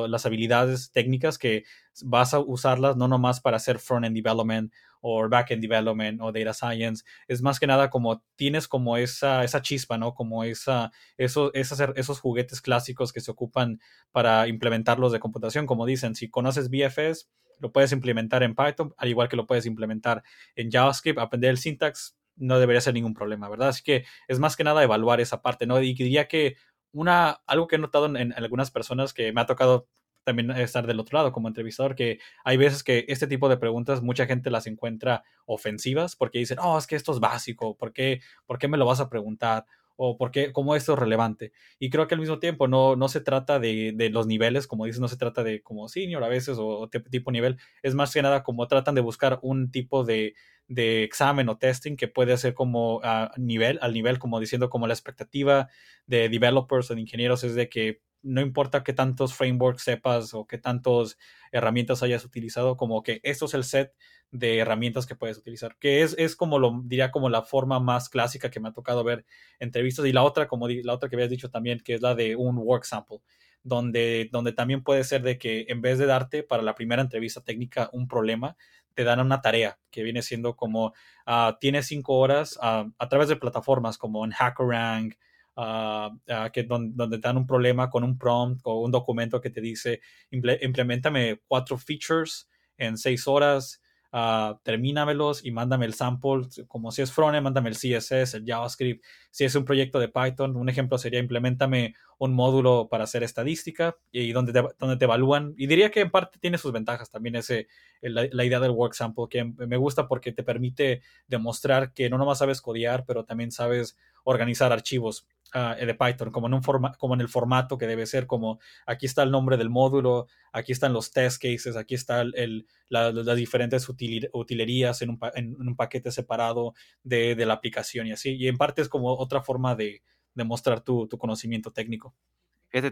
las 0.08 0.24
habilidades 0.24 0.92
técnicas 0.92 1.36
que 1.36 1.64
vas 2.02 2.32
a 2.32 2.38
usarlas 2.38 2.96
no 2.96 3.06
nomás 3.06 3.40
para 3.42 3.58
hacer 3.58 3.78
front-end 3.78 4.16
development 4.16 4.72
o 5.02 5.28
back-end 5.28 5.60
development 5.60 6.22
o 6.22 6.32
data 6.32 6.54
science. 6.54 7.04
Es 7.28 7.42
más 7.42 7.60
que 7.60 7.66
nada 7.66 7.90
como 7.90 8.24
tienes 8.36 8.66
como 8.66 8.96
esa, 8.96 9.44
esa 9.44 9.60
chispa, 9.60 9.98
¿no? 9.98 10.14
Como 10.14 10.42
esa, 10.42 10.90
esos, 11.18 11.50
esos 11.52 12.18
juguetes 12.18 12.62
clásicos 12.62 13.12
que 13.12 13.20
se 13.20 13.30
ocupan 13.30 13.78
para 14.10 14.48
implementarlos 14.48 15.12
de 15.12 15.20
computación. 15.20 15.66
Como 15.66 15.84
dicen, 15.84 16.14
si 16.14 16.30
conoces 16.30 16.70
BFS, 16.70 17.28
lo 17.60 17.72
puedes 17.72 17.92
implementar 17.92 18.42
en 18.42 18.54
Python, 18.54 18.94
al 18.96 19.08
igual 19.08 19.28
que 19.28 19.36
lo 19.36 19.46
puedes 19.46 19.66
implementar 19.66 20.22
en 20.56 20.70
JavaScript, 20.70 21.18
aprender 21.18 21.50
el 21.50 21.58
syntax 21.58 22.16
no 22.36 22.58
debería 22.58 22.80
ser 22.80 22.94
ningún 22.94 23.14
problema, 23.14 23.48
¿verdad? 23.48 23.68
Así 23.68 23.82
que 23.82 24.04
es 24.26 24.38
más 24.38 24.56
que 24.56 24.64
nada 24.64 24.82
evaluar 24.82 25.20
esa 25.20 25.42
parte, 25.42 25.66
¿no? 25.66 25.80
Y 25.80 25.94
diría 25.94 26.26
que 26.26 26.56
una, 26.92 27.42
algo 27.46 27.68
que 27.68 27.76
he 27.76 27.78
notado 27.78 28.06
en, 28.06 28.32
algunas 28.32 28.70
personas 28.70 29.12
que 29.12 29.32
me 29.32 29.40
ha 29.40 29.46
tocado 29.46 29.88
también 30.24 30.50
estar 30.50 30.86
del 30.86 31.00
otro 31.00 31.18
lado 31.18 31.32
como 31.32 31.48
entrevistador, 31.48 31.94
que 31.94 32.18
hay 32.44 32.56
veces 32.56 32.82
que 32.82 33.04
este 33.08 33.26
tipo 33.26 33.48
de 33.48 33.56
preguntas 33.56 34.02
mucha 34.02 34.26
gente 34.26 34.50
las 34.50 34.66
encuentra 34.66 35.22
ofensivas 35.46 36.14
porque 36.16 36.38
dicen, 36.38 36.58
oh, 36.60 36.78
es 36.78 36.86
que 36.86 36.96
esto 36.96 37.12
es 37.12 37.20
básico, 37.20 37.76
¿por 37.76 37.92
qué, 37.92 38.20
¿por 38.46 38.58
qué 38.58 38.68
me 38.68 38.76
lo 38.76 38.86
vas 38.86 39.00
a 39.00 39.08
preguntar? 39.08 39.64
O 40.02 40.16
por 40.16 40.30
qué, 40.30 40.50
cómo 40.50 40.74
esto 40.74 40.94
es 40.94 40.98
relevante. 40.98 41.52
Y 41.78 41.90
creo 41.90 42.08
que 42.08 42.14
al 42.14 42.20
mismo 42.20 42.38
tiempo 42.38 42.68
no, 42.68 42.96
no 42.96 43.08
se 43.08 43.20
trata 43.20 43.58
de, 43.58 43.92
de, 43.94 44.08
los 44.08 44.26
niveles, 44.26 44.66
como 44.66 44.86
dices, 44.86 44.98
no 44.98 45.08
se 45.08 45.18
trata 45.18 45.42
de 45.44 45.62
como 45.62 45.88
senior 45.90 46.24
a 46.24 46.28
veces 46.28 46.56
o, 46.58 46.88
tipo 46.88 47.30
nivel, 47.30 47.58
es 47.82 47.94
más 47.94 48.10
que 48.14 48.22
nada 48.22 48.42
como 48.42 48.66
tratan 48.66 48.94
de 48.94 49.02
buscar 49.02 49.38
un 49.42 49.70
tipo 49.70 50.02
de, 50.04 50.34
de 50.68 51.04
examen 51.04 51.50
o 51.50 51.58
testing 51.58 51.96
que 51.96 52.08
puede 52.08 52.38
ser 52.38 52.54
como 52.54 53.02
a 53.04 53.32
nivel, 53.36 53.78
al 53.82 53.92
nivel, 53.92 54.18
como 54.18 54.40
diciendo 54.40 54.70
como 54.70 54.86
la 54.86 54.94
expectativa 54.94 55.68
de 56.06 56.30
developers 56.30 56.90
o 56.90 56.94
de 56.94 57.02
ingenieros 57.02 57.44
es 57.44 57.54
de 57.54 57.68
que 57.68 58.00
no 58.22 58.40
importa 58.40 58.82
qué 58.82 58.92
tantos 58.92 59.34
frameworks 59.34 59.82
sepas 59.82 60.34
o 60.34 60.46
qué 60.46 60.58
tantas 60.58 61.18
herramientas 61.52 62.02
hayas 62.02 62.24
utilizado, 62.24 62.76
como 62.76 63.02
que 63.02 63.20
esto 63.22 63.46
es 63.46 63.54
el 63.54 63.64
set 63.64 63.94
de 64.30 64.58
herramientas 64.58 65.06
que 65.06 65.16
puedes 65.16 65.38
utilizar, 65.38 65.76
que 65.78 66.02
es, 66.02 66.14
es 66.18 66.36
como 66.36 66.58
lo 66.58 66.80
diría 66.84 67.10
como 67.10 67.28
la 67.28 67.42
forma 67.42 67.80
más 67.80 68.08
clásica 68.08 68.50
que 68.50 68.60
me 68.60 68.68
ha 68.68 68.72
tocado 68.72 69.02
ver 69.02 69.24
entrevistas. 69.58 70.06
Y 70.06 70.12
la 70.12 70.22
otra, 70.22 70.46
como 70.46 70.68
la 70.68 70.94
otra 70.94 71.08
que 71.08 71.16
habías 71.16 71.30
dicho 71.30 71.50
también, 71.50 71.80
que 71.80 71.94
es 71.94 72.02
la 72.02 72.14
de 72.14 72.36
un 72.36 72.58
work 72.58 72.84
sample, 72.84 73.18
donde, 73.62 74.28
donde 74.32 74.52
también 74.52 74.82
puede 74.82 75.04
ser 75.04 75.22
de 75.22 75.38
que 75.38 75.66
en 75.68 75.82
vez 75.82 75.98
de 75.98 76.06
darte 76.06 76.42
para 76.42 76.62
la 76.62 76.74
primera 76.74 77.02
entrevista 77.02 77.42
técnica 77.42 77.90
un 77.92 78.08
problema, 78.08 78.56
te 78.94 79.04
dan 79.04 79.20
una 79.20 79.40
tarea 79.40 79.78
que 79.90 80.02
viene 80.02 80.22
siendo 80.22 80.56
como 80.56 80.86
uh, 81.26 81.52
tienes 81.60 81.86
cinco 81.86 82.18
horas 82.18 82.58
ah, 82.60 82.86
a 82.98 83.08
través 83.08 83.28
de 83.28 83.36
plataformas 83.36 83.98
como 83.98 84.24
en 84.24 84.32
HackerRank, 84.32 85.14
uh, 85.56 86.10
que 86.52 86.62
donde, 86.64 87.08
te 87.08 87.18
dan 87.18 87.36
un 87.36 87.46
problema 87.46 87.90
con 87.90 88.04
un 88.04 88.18
prompt 88.18 88.60
o 88.64 88.80
un 88.80 88.90
documento 88.90 89.40
que 89.40 89.50
te 89.50 89.60
dice 89.60 90.00
implementame 90.30 91.40
cuatro 91.46 91.78
features 91.78 92.48
en 92.76 92.96
seis 92.96 93.26
horas 93.26 93.80
uh, 94.12 94.58
termínamelos 94.62 95.44
y 95.44 95.50
mándame 95.50 95.86
el 95.86 95.94
sample, 95.94 96.42
como 96.66 96.90
si 96.90 97.02
es 97.02 97.12
frontend, 97.12 97.44
mándame 97.44 97.70
el 97.70 97.76
CSS, 97.76 98.34
el 98.34 98.44
JavaScript. 98.44 99.04
Si 99.30 99.44
es 99.44 99.54
un 99.54 99.64
proyecto 99.64 99.98
de 99.98 100.08
Python, 100.08 100.56
un 100.56 100.68
ejemplo 100.68 100.98
sería 100.98 101.20
implementame 101.20 101.94
un 102.18 102.34
módulo 102.34 102.88
para 102.90 103.04
hacer 103.04 103.22
estadística 103.22 103.96
y 104.10 104.32
donde 104.32 104.52
te, 104.52 104.62
donde 104.78 104.96
te 104.96 105.04
evalúan. 105.04 105.54
Y 105.56 105.66
diría 105.66 105.90
que 105.90 106.00
en 106.00 106.10
parte 106.10 106.38
tiene 106.38 106.58
sus 106.58 106.72
ventajas 106.72 107.10
también 107.10 107.36
ese, 107.36 107.68
la, 108.02 108.44
idea 108.44 108.60
del 108.60 108.72
work 108.72 108.94
sample, 108.94 109.26
que 109.30 109.44
me 109.44 109.76
gusta 109.76 110.08
porque 110.08 110.32
te 110.32 110.42
permite 110.42 111.02
demostrar 111.26 111.92
que 111.92 112.10
no 112.10 112.18
nomás 112.18 112.38
sabes 112.38 112.60
codear, 112.60 113.04
pero 113.06 113.24
también 113.24 113.50
sabes 113.50 113.96
organizar 114.24 114.72
archivos 114.72 115.26
uh, 115.54 115.84
de 115.84 115.94
Python, 115.94 116.30
como 116.30 116.46
en, 116.46 116.54
un 116.54 116.62
forma, 116.62 116.92
como 116.92 117.14
en 117.14 117.20
el 117.20 117.28
formato 117.28 117.78
que 117.78 117.86
debe 117.86 118.06
ser, 118.06 118.26
como 118.26 118.60
aquí 118.86 119.06
está 119.06 119.22
el 119.22 119.30
nombre 119.30 119.56
del 119.56 119.70
módulo, 119.70 120.26
aquí 120.52 120.72
están 120.72 120.92
los 120.92 121.12
test 121.12 121.42
cases, 121.42 121.76
aquí 121.76 121.94
están 121.94 122.32
el, 122.34 122.66
la, 122.88 123.12
las 123.12 123.36
diferentes 123.36 123.88
utilerías 123.88 125.02
en 125.02 125.10
un, 125.10 125.18
en 125.34 125.56
un 125.68 125.76
paquete 125.76 126.10
separado 126.10 126.74
de, 127.02 127.34
de, 127.34 127.46
la 127.46 127.54
aplicación 127.54 128.06
y 128.06 128.12
así. 128.12 128.36
Y 128.36 128.48
en 128.48 128.56
parte 128.56 128.82
es 128.82 128.88
como 128.88 129.14
otra 129.16 129.42
forma 129.42 129.74
de, 129.74 130.02
de 130.34 130.44
mostrar 130.44 130.80
tu, 130.80 131.06
tu 131.08 131.18
conocimiento 131.18 131.72
técnico. 131.72 132.14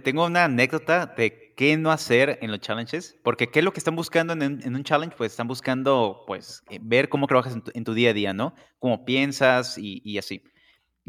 Tengo 0.03 0.27
una 0.27 0.45
anécdota 0.45 1.07
de 1.07 1.55
qué 1.57 1.77
no 1.77 1.93
hacer 1.93 2.41
en 2.43 2.51
los 2.51 2.59
challenges, 2.59 3.17
porque 3.23 3.49
qué 3.49 3.61
es 3.61 3.65
lo 3.65 3.73
que 3.73 3.79
están 3.79 3.95
buscando 3.95 4.33
en, 4.33 4.43
en 4.43 4.75
un 4.75 4.83
challenge, 4.83 5.15
pues 5.17 5.31
están 5.31 5.47
buscando, 5.47 6.25
pues, 6.27 6.65
eh, 6.69 6.81
ver 6.83 7.09
cómo 7.09 7.29
trabajas 7.29 7.57
en 7.75 7.85
tu, 7.85 7.95
día 7.95 8.11
a 8.11 8.13
día, 8.13 8.33
¿no? 8.33 8.57
Cómo 8.81 9.05
piensas 9.05 9.79
y, 9.79 10.19
así. 10.19 10.43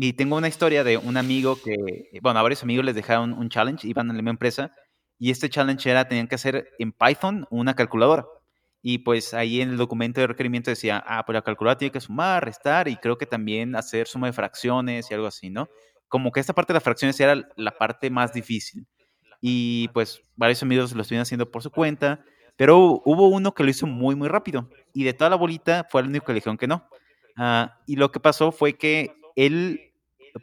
Y 0.01 0.13
tengo 0.13 0.37
una 0.37 0.47
historia 0.47 0.83
de 0.83 0.97
un 0.97 1.17
amigo 1.17 1.57
que, 1.61 2.09
bueno, 2.21 2.39
a 2.39 2.43
varios 2.43 2.63
amigos 2.63 2.85
les 2.85 2.95
dejaron 2.95 3.33
un 3.33 3.49
challenge, 3.49 3.85
iban 3.87 4.09
a 4.09 4.13
la 4.13 4.19
misma 4.19 4.31
empresa, 4.31 4.71
y 5.17 5.31
este 5.31 5.49
challenge 5.49 5.89
era, 5.89 6.07
tenían 6.07 6.27
que 6.27 6.35
hacer 6.35 6.69
en 6.79 6.93
Python 6.93 7.45
una 7.49 7.75
calculadora. 7.75 8.25
Y 8.81 8.99
pues 8.99 9.33
ahí 9.33 9.59
en 9.59 9.71
el 9.71 9.77
documento 9.77 10.21
de 10.21 10.27
requerimiento 10.27 10.71
decía, 10.71 11.03
ah, 11.05 11.25
pues 11.25 11.33
la 11.33 11.41
calculadora 11.41 11.77
tiene 11.77 11.91
que 11.91 11.99
sumar, 11.99 12.45
restar, 12.45 12.87
y 12.87 12.95
creo 12.95 13.17
que 13.17 13.25
también 13.25 13.75
hacer 13.75 14.07
suma 14.07 14.27
de 14.27 14.33
fracciones 14.33 15.11
y 15.11 15.13
algo 15.13 15.27
así, 15.27 15.49
¿no? 15.49 15.67
como 16.09 16.31
que 16.31 16.41
esta 16.41 16.53
parte 16.53 16.73
de 16.73 16.77
las 16.77 16.83
fracciones 16.83 17.17
era 17.19 17.47
la 17.55 17.71
parte 17.71 18.09
más 18.09 18.33
difícil. 18.33 18.85
Y 19.39 19.87
pues 19.89 20.21
varios 20.35 20.61
amigos 20.63 20.93
lo 20.93 21.01
estuvieron 21.01 21.21
haciendo 21.21 21.49
por 21.49 21.63
su 21.63 21.71
cuenta, 21.71 22.25
pero 22.57 23.01
hubo 23.05 23.29
uno 23.29 23.53
que 23.53 23.63
lo 23.63 23.69
hizo 23.69 23.87
muy, 23.87 24.15
muy 24.15 24.27
rápido. 24.27 24.69
Y 24.93 25.05
de 25.05 25.13
toda 25.13 25.29
la 25.29 25.37
bolita 25.37 25.87
fue 25.89 26.01
el 26.01 26.07
único 26.07 26.25
que 26.25 26.33
le 26.33 26.37
dijeron 26.37 26.57
que 26.57 26.67
no. 26.67 26.89
Uh, 27.37 27.69
y 27.87 27.95
lo 27.95 28.11
que 28.11 28.19
pasó 28.19 28.51
fue 28.51 28.73
que 28.73 29.15
él, 29.37 29.88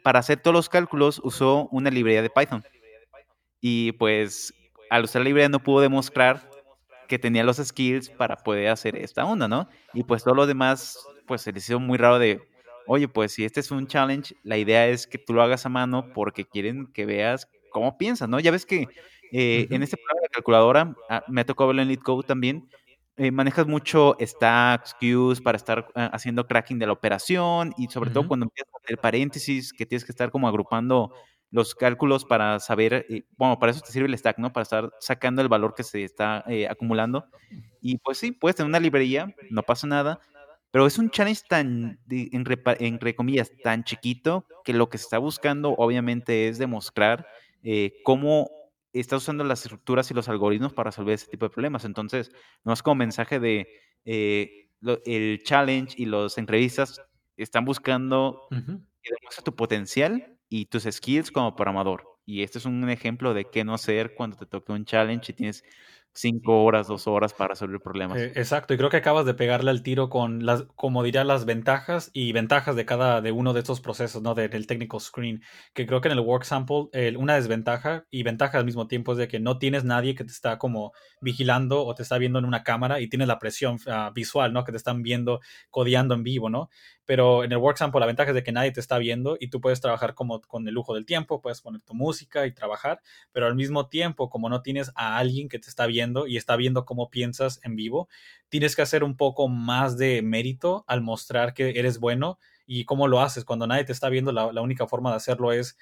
para 0.03 0.19
hacer 0.19 0.39
todos 0.39 0.53
los 0.53 0.69
cálculos, 0.69 1.21
usó 1.23 1.67
una 1.71 1.89
librería 1.89 2.21
de 2.21 2.29
Python. 2.29 2.63
Y 3.61 3.93
pues 3.93 4.53
al 4.89 5.03
usar 5.03 5.21
la 5.21 5.25
librería 5.25 5.49
no 5.49 5.61
pudo 5.61 5.81
demostrar 5.81 6.49
que 7.07 7.19
tenía 7.19 7.43
los 7.43 7.57
skills 7.57 8.09
para 8.09 8.35
poder 8.37 8.69
hacer 8.69 8.95
esta 8.95 9.25
onda, 9.25 9.47
¿no? 9.47 9.69
Y 9.93 10.03
pues 10.03 10.23
todo 10.23 10.35
lo 10.35 10.45
demás, 10.45 10.97
pues 11.25 11.41
se 11.41 11.51
le 11.51 11.59
hizo 11.59 11.79
muy 11.79 11.97
raro 11.97 12.19
de, 12.19 12.41
oye, 12.85 13.07
pues 13.07 13.33
si 13.33 13.45
este 13.45 13.61
es 13.61 13.71
un 13.71 13.87
challenge, 13.87 14.35
la 14.43 14.57
idea 14.57 14.87
es 14.87 15.07
que 15.07 15.17
tú 15.17 15.33
lo 15.33 15.41
hagas 15.41 15.65
a 15.65 15.69
mano 15.69 16.11
porque 16.13 16.45
quieren 16.45 16.87
que 16.93 17.05
veas 17.05 17.47
cómo 17.71 17.97
piensas, 17.97 18.27
¿no? 18.29 18.39
Ya 18.39 18.51
ves 18.51 18.65
que 18.65 18.87
eh, 19.31 19.67
en 19.69 19.83
este 19.83 19.97
programa 19.97 20.21
de 20.23 20.29
calculadora, 20.29 20.95
ah, 21.09 21.23
me 21.27 21.41
ha 21.41 21.45
tocado 21.45 21.67
verlo 21.67 21.81
en 21.81 21.87
LeetCode 21.89 22.25
también, 22.27 22.69
eh, 23.17 23.31
manejas 23.31 23.67
mucho 23.67 24.15
stacks, 24.21 24.95
queues 24.99 25.41
para 25.41 25.57
estar 25.57 25.79
uh, 25.95 26.09
haciendo 26.13 26.47
cracking 26.47 26.79
de 26.79 26.85
la 26.85 26.93
operación 26.93 27.73
y 27.77 27.87
sobre 27.87 28.09
uh 28.09 28.11
-huh. 28.11 28.13
todo 28.13 28.27
cuando 28.27 28.45
empiezas 28.45 28.73
a 28.73 28.77
hacer 28.83 28.97
paréntesis, 28.99 29.73
que 29.73 29.85
tienes 29.85 30.05
que 30.05 30.11
estar 30.11 30.31
como 30.31 30.47
agrupando 30.47 31.11
los 31.49 31.75
cálculos 31.75 32.25
para 32.25 32.59
saber, 32.59 33.05
eh, 33.09 33.23
bueno, 33.37 33.57
para 33.59 33.71
eso 33.71 33.81
te 33.81 33.91
sirve 33.91 34.07
el 34.07 34.17
stack, 34.17 34.37
¿no? 34.37 34.51
Para 34.51 34.63
estar 34.63 34.91
sacando 34.99 35.41
el 35.41 35.47
valor 35.47 35.73
que 35.73 35.83
se 35.83 36.03
está 36.03 36.43
eh, 36.47 36.67
acumulando. 36.67 37.25
Y 37.81 37.97
pues 37.99 38.17
sí, 38.17 38.31
puedes 38.31 38.55
tener 38.55 38.69
una 38.69 38.79
librería, 38.79 39.33
no 39.49 39.63
pasa 39.63 39.87
nada, 39.87 40.19
pero 40.71 40.85
es 40.85 40.97
un 40.99 41.09
challenge 41.09 41.41
tan, 41.47 41.99
entre, 42.09 42.61
entre 42.79 43.15
comillas, 43.15 43.51
tan 43.63 43.83
chiquito 43.83 44.45
que 44.63 44.73
lo 44.73 44.89
que 44.89 44.97
se 44.97 45.05
está 45.05 45.17
buscando 45.17 45.71
obviamente 45.71 46.49
es 46.49 46.57
demostrar 46.57 47.25
eh, 47.63 47.93
cómo 48.03 48.49
está 48.99 49.17
usando 49.17 49.43
las 49.43 49.61
estructuras 49.63 50.09
y 50.11 50.13
los 50.13 50.29
algoritmos 50.29 50.73
para 50.73 50.89
resolver 50.91 51.15
ese 51.15 51.27
tipo 51.27 51.45
de 51.45 51.49
problemas. 51.49 51.85
Entonces, 51.85 52.31
no 52.63 52.73
es 52.73 52.81
como 52.83 52.95
mensaje 52.95 53.39
de 53.39 53.67
eh, 54.05 54.69
lo, 54.79 54.99
el 55.05 55.41
challenge 55.43 55.95
y 55.97 56.05
las 56.05 56.37
entrevistas 56.37 57.01
están 57.35 57.65
buscando 57.65 58.47
uh 58.51 58.55
-huh. 58.55 58.83
que 59.01 59.11
demuestres 59.19 59.43
tu 59.43 59.55
potencial 59.55 60.37
y 60.49 60.65
tus 60.65 60.83
skills 60.83 61.31
como 61.31 61.55
programador. 61.55 62.03
Y 62.25 62.43
este 62.43 62.57
es 62.57 62.65
un 62.65 62.89
ejemplo 62.89 63.33
de 63.33 63.45
qué 63.49 63.63
no 63.63 63.73
hacer 63.73 64.13
cuando 64.15 64.37
te 64.37 64.45
toque 64.45 64.73
un 64.73 64.85
challenge 64.85 65.31
y 65.31 65.35
tienes 65.35 65.63
cinco 66.17 66.63
horas, 66.63 66.87
dos 66.87 67.07
horas 67.07 67.33
para 67.33 67.49
resolver 67.49 67.79
problemas. 67.79 68.17
Eh, 68.17 68.31
exacto, 68.35 68.73
y 68.73 68.77
creo 68.77 68.89
que 68.89 68.97
acabas 68.97 69.25
de 69.25 69.35
pegarle 69.35 69.69
al 69.69 69.83
tiro 69.83 70.09
con 70.09 70.45
las, 70.45 70.63
como 70.75 71.03
diría, 71.03 71.23
las 71.23 71.45
ventajas 71.45 72.09
y 72.11 72.31
ventajas 72.33 72.75
de 72.75 72.85
cada 72.85 73.21
de 73.21 73.31
uno 73.31 73.53
de 73.53 73.59
estos 73.59 73.81
procesos, 73.81 74.21
¿no? 74.23 74.33
Del 74.33 74.65
technical 74.65 74.99
screen, 74.99 75.43
que 75.73 75.85
creo 75.85 76.01
que 76.01 76.07
en 76.07 76.13
el 76.13 76.19
work 76.19 76.43
sample 76.43 76.87
eh, 76.93 77.15
una 77.17 77.35
desventaja 77.35 78.05
y 78.09 78.23
ventaja 78.23 78.57
al 78.57 78.65
mismo 78.65 78.87
tiempo 78.87 79.11
es 79.11 79.19
de 79.19 79.27
que 79.27 79.39
no 79.39 79.59
tienes 79.59 79.83
nadie 79.83 80.15
que 80.15 80.23
te 80.23 80.31
está 80.31 80.57
como 80.57 80.91
vigilando 81.21 81.85
o 81.85 81.93
te 81.93 82.01
está 82.01 82.17
viendo 82.17 82.39
en 82.39 82.45
una 82.45 82.63
cámara 82.63 82.99
y 82.99 83.07
tienes 83.07 83.27
la 83.27 83.37
presión 83.37 83.75
uh, 83.85 84.11
visual, 84.13 84.53
¿no? 84.53 84.63
Que 84.63 84.71
te 84.71 84.77
están 84.77 85.03
viendo, 85.03 85.39
codeando 85.69 86.15
en 86.15 86.23
vivo, 86.23 86.49
¿no? 86.49 86.69
Pero 87.05 87.43
en 87.43 87.51
el 87.51 87.59
work 87.59 87.77
sample 87.77 87.99
la 87.99 88.07
ventaja 88.07 88.31
es 88.31 88.35
de 88.35 88.43
que 88.43 88.51
nadie 88.51 88.71
te 88.71 88.79
está 88.79 88.97
viendo 88.97 89.37
y 89.39 89.49
tú 89.49 89.61
puedes 89.61 89.79
trabajar 89.79 90.15
como 90.15 90.41
con 90.41 90.67
el 90.67 90.73
lujo 90.73 90.95
del 90.95 91.05
tiempo, 91.05 91.41
puedes 91.41 91.61
poner 91.61 91.81
tu 91.81 91.93
música 91.93 92.45
y 92.47 92.53
trabajar, 92.53 93.01
pero 93.31 93.45
al 93.45 93.55
mismo 93.55 93.87
tiempo, 93.87 94.29
como 94.29 94.49
no 94.49 94.61
tienes 94.61 94.91
a 94.95 95.17
alguien 95.17 95.47
que 95.47 95.59
te 95.59 95.69
está 95.69 95.85
viendo 95.85 96.06
y 96.27 96.37
está 96.37 96.55
viendo 96.55 96.85
cómo 96.85 97.09
piensas 97.09 97.59
en 97.63 97.75
vivo, 97.75 98.07
tienes 98.49 98.75
que 98.75 98.81
hacer 98.81 99.03
un 99.03 99.17
poco 99.17 99.47
más 99.47 99.97
de 99.97 100.21
mérito 100.21 100.85
al 100.87 101.01
mostrar 101.01 101.53
que 101.53 101.79
eres 101.79 101.99
bueno 101.99 102.39
y 102.65 102.85
cómo 102.85 103.07
lo 103.07 103.21
haces. 103.21 103.45
Cuando 103.45 103.67
nadie 103.67 103.83
te 103.83 103.91
está 103.91 104.09
viendo, 104.09 104.31
la, 104.31 104.51
la 104.51 104.61
única 104.61 104.87
forma 104.87 105.09
de 105.11 105.17
hacerlo 105.17 105.51
es 105.51 105.77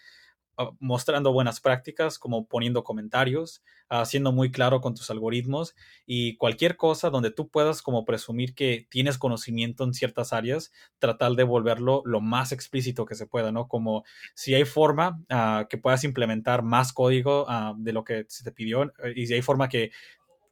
mostrando 0.79 1.33
buenas 1.33 1.59
prácticas, 1.59 2.19
como 2.19 2.47
poniendo 2.47 2.83
comentarios, 2.83 3.63
haciendo 3.89 4.31
uh, 4.31 4.33
muy 4.33 4.51
claro 4.51 4.81
con 4.81 4.95
tus 4.95 5.09
algoritmos 5.11 5.75
y 6.05 6.37
cualquier 6.37 6.75
cosa 6.77 7.09
donde 7.09 7.31
tú 7.31 7.49
puedas 7.49 7.81
como 7.81 8.05
presumir 8.05 8.55
que 8.55 8.87
tienes 8.89 9.17
conocimiento 9.17 9.83
en 9.83 9.93
ciertas 9.93 10.33
áreas, 10.33 10.71
tratar 10.97 11.33
de 11.33 11.43
volverlo 11.43 12.01
lo 12.05 12.21
más 12.21 12.51
explícito 12.51 13.05
que 13.05 13.15
se 13.15 13.27
pueda, 13.27 13.51
¿no? 13.51 13.67
Como 13.67 14.03
si 14.33 14.53
hay 14.55 14.65
forma 14.65 15.21
uh, 15.29 15.67
que 15.67 15.77
puedas 15.77 16.03
implementar 16.03 16.63
más 16.63 16.93
código 16.93 17.45
de 17.77 17.93
lo 17.93 18.03
que 18.03 18.25
se 18.27 18.43
te 18.43 18.51
pidió 18.51 18.91
y 19.15 19.27
si 19.27 19.33
hay 19.33 19.41
forma 19.41 19.69
que 19.69 19.91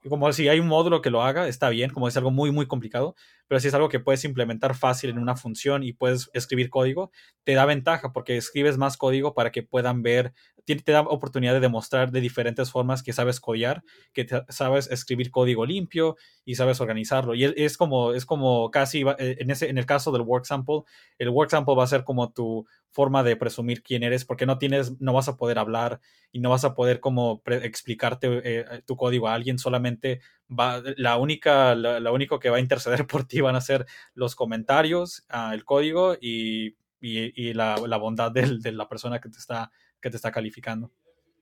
como 0.09 0.31
si 0.33 0.49
hay 0.49 0.59
un 0.59 0.67
módulo 0.67 1.01
que 1.01 1.09
lo 1.09 1.23
haga, 1.23 1.47
está 1.47 1.69
bien, 1.69 1.89
como 1.89 2.07
es 2.07 2.17
algo 2.17 2.31
muy, 2.31 2.51
muy 2.51 2.65
complicado, 2.65 3.15
pero 3.53 3.59
si 3.59 3.67
es 3.67 3.75
algo 3.75 3.87
que 3.87 3.99
puedes 3.99 4.25
implementar 4.25 4.73
fácil 4.73 5.11
en 5.11 5.19
una 5.19 5.35
función 5.35 5.83
y 5.83 5.93
puedes 5.93 6.31
escribir 6.33 6.71
código, 6.71 7.11
te 7.43 7.53
da 7.53 7.67
ventaja 7.67 8.11
porque 8.11 8.35
escribes 8.35 8.79
más 8.79 8.97
código 8.97 9.35
para 9.35 9.51
que 9.51 9.61
puedan 9.61 10.01
ver, 10.01 10.33
te, 10.65 10.81
da 10.91 11.01
oportunidad 11.01 11.53
de 11.53 11.59
demostrar 11.59 12.09
de 12.09 12.19
diferentes 12.19 12.71
formas 12.71 13.03
que 13.03 13.13
sabes 13.13 13.39
codear, 13.39 13.83
que 14.11 14.25
sabes 14.49 14.89
escribir 14.89 15.29
código 15.29 15.67
limpio 15.67 16.15
y 16.45 16.55
sabes 16.55 16.81
organizarlo. 16.81 17.35
Y 17.35 17.43
es 17.43 17.77
como, 17.77 18.13
es 18.13 18.25
como 18.25 18.71
casi, 18.71 19.01
eh, 19.19 19.37
en, 19.39 19.51
ese, 19.51 19.69
en 19.69 19.77
el 19.77 19.85
caso 19.85 20.11
del 20.11 20.23
work 20.23 20.45
sample, 20.45 20.81
el 21.19 21.29
work 21.29 21.51
sample 21.51 21.75
va 21.75 21.83
a 21.83 21.87
ser 21.87 22.03
como 22.03 22.31
tu 22.31 22.65
forma 22.89 23.21
de 23.21 23.35
presumir 23.35 23.83
quién 23.83 24.01
eres, 24.01 24.25
porque 24.25 24.47
no 24.47 24.57
tienes, 24.57 24.99
no 24.99 25.13
vas 25.13 25.27
a 25.27 25.37
poder 25.37 25.59
hablar 25.59 25.99
y 26.31 26.39
no 26.39 26.49
vas 26.49 26.63
a 26.63 26.73
poder 26.73 26.99
como 26.99 27.43
explicarte 27.45 28.41
eh, 28.43 28.81
tu 28.87 28.95
código 28.95 29.27
a 29.27 29.35
alguien, 29.35 29.59
solamente 29.59 30.21
va, 30.49 30.81
la 30.97 31.17
única, 31.17 31.75
la, 31.75 31.99
la, 31.99 32.11
único 32.11 32.39
que 32.39 32.49
va 32.49 32.57
a 32.57 32.59
interceder 32.59 33.05
por 33.07 33.25
ti 33.25 33.41
van 33.41 33.55
a 33.55 33.61
ser 33.61 33.85
los 34.13 34.35
comentarios, 34.35 35.25
uh, 35.33 35.53
el 35.53 35.65
código 35.65 36.15
y, 36.19 36.75
y, 36.99 37.49
y 37.49 37.53
la, 37.53 37.75
la, 37.85 37.97
bondad 37.97 38.31
de, 38.31 38.59
de, 38.59 38.71
la 38.71 38.87
persona 38.87 39.19
que 39.19 39.29
te, 39.29 39.37
está, 39.37 39.71
que 40.01 40.09
te 40.09 40.15
está 40.15 40.31
calificando. 40.31 40.91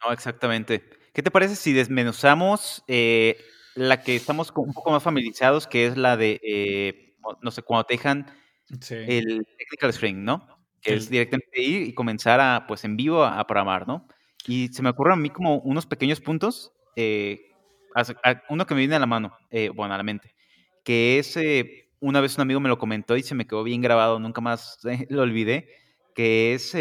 No, 0.03 0.11
exactamente. 0.11 0.83
¿Qué 1.13 1.21
te 1.21 1.31
parece 1.31 1.55
si 1.55 1.73
desmenuzamos 1.73 2.83
eh, 2.87 3.37
la 3.75 4.01
que 4.01 4.15
estamos 4.15 4.51
un 4.55 4.73
poco 4.73 4.91
más 4.91 5.03
familiarizados, 5.03 5.67
que 5.67 5.85
es 5.85 5.97
la 5.97 6.17
de, 6.17 6.39
eh, 6.43 7.15
no 7.41 7.51
sé, 7.51 7.61
cuando 7.61 7.85
te 7.85 7.95
dejan 7.95 8.25
sí. 8.79 8.95
el 8.95 9.45
technical 9.57 9.93
string, 9.93 10.23
¿no? 10.23 10.47
Que 10.81 10.91
sí. 10.91 10.97
es 10.97 11.09
directamente 11.09 11.61
ir 11.61 11.83
y 11.83 11.93
comenzar 11.93 12.39
a, 12.39 12.65
pues 12.67 12.83
en 12.83 12.97
vivo 12.97 13.23
a, 13.23 13.39
a, 13.39 13.45
programar, 13.45 13.87
¿no? 13.87 14.07
Y 14.47 14.69
se 14.69 14.81
me 14.81 14.89
ocurren 14.89 15.13
a 15.13 15.21
mí 15.21 15.29
como 15.29 15.59
unos 15.59 15.85
pequeños 15.85 16.19
puntos, 16.19 16.73
eh, 16.95 17.50
uno 18.49 18.65
que 18.65 18.73
me 18.73 18.79
viene 18.79 18.95
a 18.95 18.99
la 18.99 19.05
mano, 19.05 19.37
eh, 19.49 19.69
bueno, 19.69 19.93
a 19.93 19.97
la 19.97 20.03
mente, 20.03 20.33
que 20.83 21.19
es, 21.19 21.35
eh, 21.37 21.89
una 21.99 22.21
vez 22.21 22.35
un 22.37 22.41
amigo 22.41 22.59
me 22.59 22.69
lo 22.69 22.77
comentó 22.77 23.17
y 23.17 23.23
se 23.23 23.35
me 23.35 23.45
quedó 23.45 23.63
bien 23.63 23.81
grabado, 23.81 24.19
nunca 24.19 24.41
más 24.41 24.79
eh, 24.85 25.05
lo 25.09 25.21
olvidé, 25.21 25.67
que 26.15 26.53
es 26.53 26.75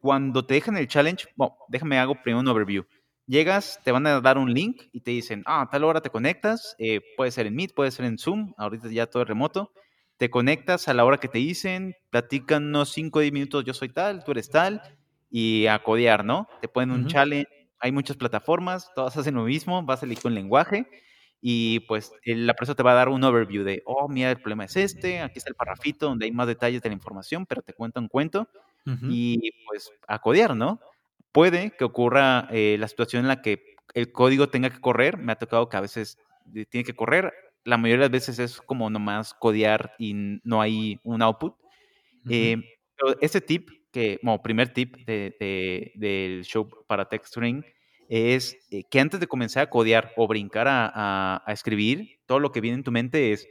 cuando 0.00 0.46
te 0.46 0.54
dejan 0.54 0.76
el 0.76 0.88
challenge, 0.88 1.26
bueno, 1.36 1.56
déjame 1.68 1.98
hago 1.98 2.14
primero 2.22 2.40
un 2.40 2.48
overview. 2.48 2.84
Llegas, 3.26 3.78
te 3.84 3.92
van 3.92 4.06
a 4.06 4.20
dar 4.20 4.38
un 4.38 4.52
link 4.52 4.82
y 4.92 5.02
te 5.02 5.12
dicen, 5.12 5.42
ah, 5.46 5.62
a 5.62 5.70
tal 5.70 5.84
hora 5.84 6.00
te 6.00 6.10
conectas, 6.10 6.74
eh, 6.78 7.00
puede 7.16 7.30
ser 7.30 7.46
en 7.46 7.54
Meet, 7.54 7.74
puede 7.74 7.90
ser 7.92 8.06
en 8.06 8.18
Zoom, 8.18 8.54
ahorita 8.56 8.88
ya 8.88 9.06
todo 9.06 9.22
es 9.22 9.28
remoto, 9.28 9.72
te 10.16 10.30
conectas 10.30 10.88
a 10.88 10.94
la 10.94 11.04
hora 11.04 11.18
que 11.18 11.28
te 11.28 11.38
dicen, 11.38 11.94
platican 12.10 12.64
unos 12.66 12.90
5 12.90 13.18
o 13.18 13.22
10 13.22 13.32
minutos, 13.32 13.64
yo 13.64 13.72
soy 13.72 13.90
tal, 13.90 14.24
tú 14.24 14.32
eres 14.32 14.50
tal, 14.50 14.82
y 15.30 15.66
a 15.66 15.78
codear, 15.80 16.24
¿no? 16.24 16.48
Te 16.60 16.66
ponen 16.68 16.90
un 16.90 17.02
uh 17.02 17.04
-huh. 17.04 17.10
challenge, 17.10 17.48
hay 17.80 17.92
muchas 17.92 18.16
plataformas, 18.16 18.90
todas 18.94 19.16
hacen 19.16 19.34
lo 19.34 19.44
mismo, 19.44 19.82
vas 19.82 20.02
a 20.02 20.06
elegir 20.06 20.26
un 20.26 20.34
lenguaje 20.34 20.86
y 21.40 21.80
pues 21.80 22.12
la 22.24 22.54
persona 22.54 22.76
te 22.76 22.82
va 22.82 22.92
a 22.92 22.94
dar 22.94 23.08
un 23.08 23.24
overview 23.24 23.64
de, 23.64 23.82
oh, 23.86 24.08
mira, 24.08 24.30
el 24.30 24.36
problema 24.40 24.64
es 24.66 24.76
este, 24.76 25.20
aquí 25.20 25.38
está 25.38 25.50
el 25.50 25.56
parrafito 25.56 26.06
donde 26.06 26.26
hay 26.26 26.32
más 26.32 26.46
detalles 26.46 26.82
de 26.82 26.90
la 26.90 26.94
información, 26.94 27.46
pero 27.46 27.62
te 27.62 27.72
cuenta 27.72 28.00
un 28.00 28.08
cuento 28.08 28.48
uh 28.86 28.90
-huh. 28.90 29.08
y 29.10 29.50
pues 29.66 29.90
a 30.06 30.18
codear, 30.20 30.54
¿no? 30.56 30.80
Puede 31.32 31.72
que 31.76 31.84
ocurra 31.84 32.48
eh, 32.50 32.76
la 32.78 32.88
situación 32.88 33.22
en 33.22 33.28
la 33.28 33.42
que 33.42 33.76
el 33.94 34.12
código 34.12 34.48
tenga 34.48 34.70
que 34.70 34.80
correr, 34.80 35.16
me 35.18 35.32
ha 35.32 35.36
tocado 35.36 35.68
que 35.68 35.76
a 35.76 35.80
veces 35.80 36.18
eh, 36.54 36.66
tiene 36.66 36.84
que 36.84 36.94
correr, 36.94 37.32
la 37.64 37.76
mayoría 37.78 38.04
de 38.04 38.10
las 38.10 38.12
veces 38.12 38.38
es 38.38 38.60
como 38.60 38.90
nomás 38.90 39.34
codear 39.34 39.94
y 39.98 40.14
no 40.44 40.60
hay 40.60 40.98
un 41.04 41.22
output. 41.22 41.54
Uh 42.24 42.28
-huh. 42.28 42.32
eh, 42.32 42.56
pero 42.96 43.16
este 43.20 43.40
tip 43.40 43.70
que, 43.90 44.18
como 44.22 44.42
primer 44.42 44.72
tip 44.72 44.96
de, 45.06 45.92
del 45.94 46.44
show 46.44 46.68
para 46.86 47.08
texturing, 47.08 47.64
es 48.08 48.56
eh, 48.70 48.84
que 48.90 49.00
antes 49.00 49.20
de 49.20 49.26
comenzar 49.26 49.64
a 49.64 49.70
codear 49.70 50.12
o 50.16 50.26
brincar 50.26 50.66
a, 50.68 51.42
a, 51.46 51.52
escribir, 51.52 52.18
todo 52.26 52.40
lo 52.40 52.50
que 52.50 52.60
viene 52.60 52.76
en 52.78 52.84
tu 52.84 52.90
mente 52.90 53.32
es 53.32 53.48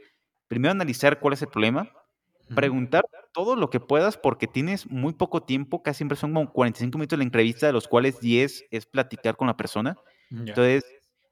primero 0.48 0.72
analizar 0.72 1.20
cuál 1.20 1.34
es 1.34 1.42
el 1.42 1.48
problema, 1.48 1.90
preguntar 2.54 3.04
todo 3.32 3.56
lo 3.56 3.70
que 3.70 3.80
puedas 3.80 4.16
porque 4.16 4.46
tienes 4.46 4.90
muy 4.90 5.12
poco 5.12 5.42
tiempo, 5.42 5.82
casi 5.82 5.98
siempre 5.98 6.16
son 6.16 6.34
como 6.34 6.52
45 6.52 6.98
minutos 6.98 7.16
de 7.16 7.18
la 7.18 7.24
entrevista, 7.24 7.66
de 7.66 7.72
los 7.72 7.86
cuales 7.86 8.20
10 8.20 8.66
es 8.70 8.86
platicar 8.86 9.36
con 9.36 9.46
la 9.46 9.56
persona. 9.56 9.96
Entonces, 10.30 10.84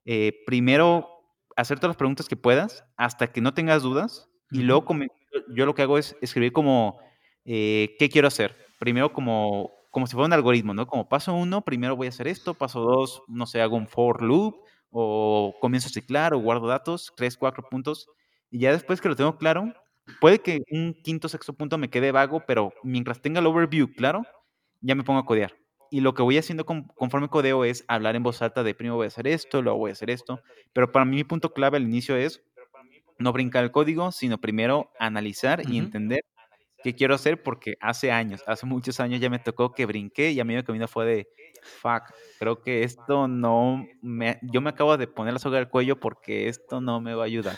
eh, 0.05 0.33
primero 0.47 1.09
hacer 1.57 1.79
todas 1.79 1.91
las 1.91 1.97
preguntas 1.97 2.29
que 2.29 2.37
puedas 2.37 2.85
hasta 2.97 3.33
que 3.33 3.41
no 3.41 3.53
tengas 3.53 3.83
dudas 3.83 4.29
y 4.51 4.61
luego 4.61 4.87
yo 5.49 5.67
lo 5.67 5.75
que 5.75 5.83
hago 5.83 5.99
es 5.99 6.17
escribir 6.21 6.53
como, 6.53 7.01
eh, 7.45 7.97
¿qué 7.99 8.09
quiero 8.09 8.29
hacer? 8.29 8.57
Primero 8.79 9.13
como, 9.13 9.73
como 9.91 10.07
si 10.07 10.13
fuera 10.15 10.27
un 10.27 10.33
algoritmo, 10.33 10.75
¿no? 10.75 10.87
Como 10.87 11.09
paso 11.09 11.35
uno, 11.35 11.63
primero 11.65 11.97
voy 11.97 12.07
a 12.07 12.11
hacer 12.11 12.29
esto, 12.29 12.55
paso 12.55 12.81
dos, 12.81 13.23
no 13.29 13.47
sé, 13.47 13.61
hago 13.61 13.77
un 13.77 13.89
for 13.89 14.23
loop 14.23 14.57
o 14.91 15.55
comienzo 15.61 15.89
a 15.89 15.93
ciclar 15.93 16.35
o 16.35 16.39
guardo 16.39 16.67
datos, 16.67 17.13
tres, 17.17 17.37
cuatro 17.37 17.65
puntos. 17.69 18.09
Y 18.51 18.61
ya 18.61 18.73
después 18.73 19.01
que 19.01 19.09
lo 19.09 19.17
tengo 19.17 19.37
claro, 19.37 19.73
puede 20.21 20.41
que 20.41 20.63
un 20.71 20.95
quinto, 21.03 21.29
sexto 21.29 21.53
punto 21.53 21.79
me 21.79 21.91
quede 21.91 22.13
vago, 22.13 22.45
pero 22.47 22.73
mientras 22.83 23.21
tenga 23.21 23.41
el 23.41 23.47
overview 23.47 23.93
claro, 23.95 24.23
ya 24.81 24.95
me 24.95 25.05
pongo 25.05 25.21
a 25.21 25.27
codear. 25.27 25.55
Y 25.91 26.01
lo 26.01 26.15
que 26.15 26.23
voy 26.23 26.37
haciendo 26.39 26.67
conforme 26.67 27.29
codeo 27.29 27.65
es 27.65 27.85
hablar 27.89 28.15
en 28.15 28.23
voz 28.23 28.43
alta 28.43 28.63
de 28.63 28.75
primero 28.75 28.97
voy 28.97 29.05
a 29.05 29.09
hacer 29.09 29.27
esto, 29.27 29.63
luego 29.63 29.79
voy 29.79 29.91
a 29.91 29.93
hacer 29.93 30.11
esto. 30.11 30.41
Pero 30.73 30.93
para 30.93 31.05
mí 31.05 31.17
mi 31.17 31.25
punto 31.25 31.53
clave 31.53 31.79
al 31.79 31.85
inicio 31.85 32.17
es 32.17 32.43
no 33.19 33.33
brincar 33.33 33.65
el 33.65 33.71
código, 33.71 34.13
sino 34.13 34.39
primero 34.39 34.91
analizar 34.99 35.63
y 35.69 35.79
entender 35.79 36.21
qué 36.83 36.95
quiero 36.95 37.15
hacer 37.15 37.43
porque 37.43 37.77
hace 37.81 38.11
años, 38.11 38.43
hace 38.47 38.67
muchos 38.67 39.01
años 39.01 39.21
ya 39.21 39.31
me 39.31 39.39
tocó 39.39 39.73
que 39.73 39.87
brinqué 39.87 40.31
y 40.31 40.41
a 40.41 40.45
mí 40.45 40.55
mi 40.55 40.63
camino 40.63 40.89
fue 40.89 41.07
de, 41.07 41.29
fuck, 41.63 42.05
creo 42.39 42.63
que 42.63 42.85
esto 42.85 43.29
no 43.29 43.85
me, 44.03 44.39
yo 44.43 44.61
me 44.61 44.71
acabo 44.71 44.97
de 44.97 45.07
poner 45.09 45.35
la 45.35 45.39
soga 45.41 45.59
al 45.59 45.71
cuello 45.71 45.99
porque 46.01 46.49
esto 46.49 46.81
no 46.81 47.01
me 47.01 47.15
va 47.15 47.25
a 47.25 47.27
ayudar. 47.27 47.57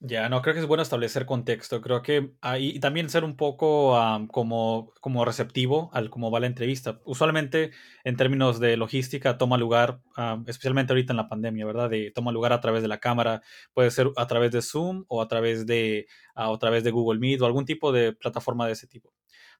Ya, 0.00 0.28
no, 0.28 0.42
creo 0.42 0.54
que 0.54 0.60
es 0.60 0.66
bueno 0.66 0.82
establecer 0.84 1.26
contexto. 1.26 1.80
Creo 1.80 2.02
que 2.02 2.30
ahí 2.40 2.68
y 2.76 2.78
también 2.78 3.10
ser 3.10 3.24
un 3.24 3.36
poco 3.36 3.98
como, 4.30 4.92
como 5.00 5.24
receptivo 5.24 5.90
al 5.92 6.08
cómo 6.08 6.30
va 6.30 6.38
la 6.38 6.46
entrevista. 6.46 7.00
Usualmente, 7.04 7.72
en 8.04 8.16
términos 8.16 8.60
de 8.60 8.76
logística, 8.76 9.38
toma 9.38 9.58
lugar, 9.58 10.00
especialmente 10.46 10.92
ahorita 10.92 11.12
en 11.12 11.16
la 11.16 11.28
pandemia, 11.28 11.66
¿verdad? 11.66 11.90
De, 11.90 12.12
toma 12.12 12.30
lugar 12.30 12.52
a 12.52 12.60
través 12.60 12.82
de 12.82 12.88
la 12.88 13.00
cámara, 13.00 13.42
puede 13.74 13.90
ser 13.90 14.10
a 14.16 14.26
través 14.28 14.52
de 14.52 14.62
Zoom 14.62 15.04
o 15.08 15.20
a 15.20 15.26
través 15.26 15.66
de, 15.66 16.06
a, 16.36 16.56
través 16.58 16.84
de 16.84 16.92
Google 16.92 17.18
Meet 17.18 17.40
o 17.40 17.46
algún 17.46 17.64
tipo 17.64 17.90
de 17.90 18.12
plataforma 18.12 18.66
de 18.66 18.74
ese 18.74 18.86
tipo. 18.86 19.12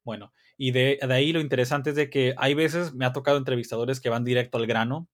Bueno, 0.04 0.32
y 0.56 0.70
de, 0.70 1.00
de, 1.02 1.14
ahí 1.14 1.32
lo 1.32 1.40
interesante 1.40 1.90
es 1.90 1.96
de 1.96 2.10
que 2.10 2.34
hay 2.38 2.54
veces 2.54 2.94
me 2.94 3.06
ha 3.06 3.12
tocado 3.12 3.38
entrevistadores 3.38 4.00
que 4.00 4.08
van 4.08 4.24
directo 4.24 4.56
al 4.56 4.68
grano, 4.68 5.08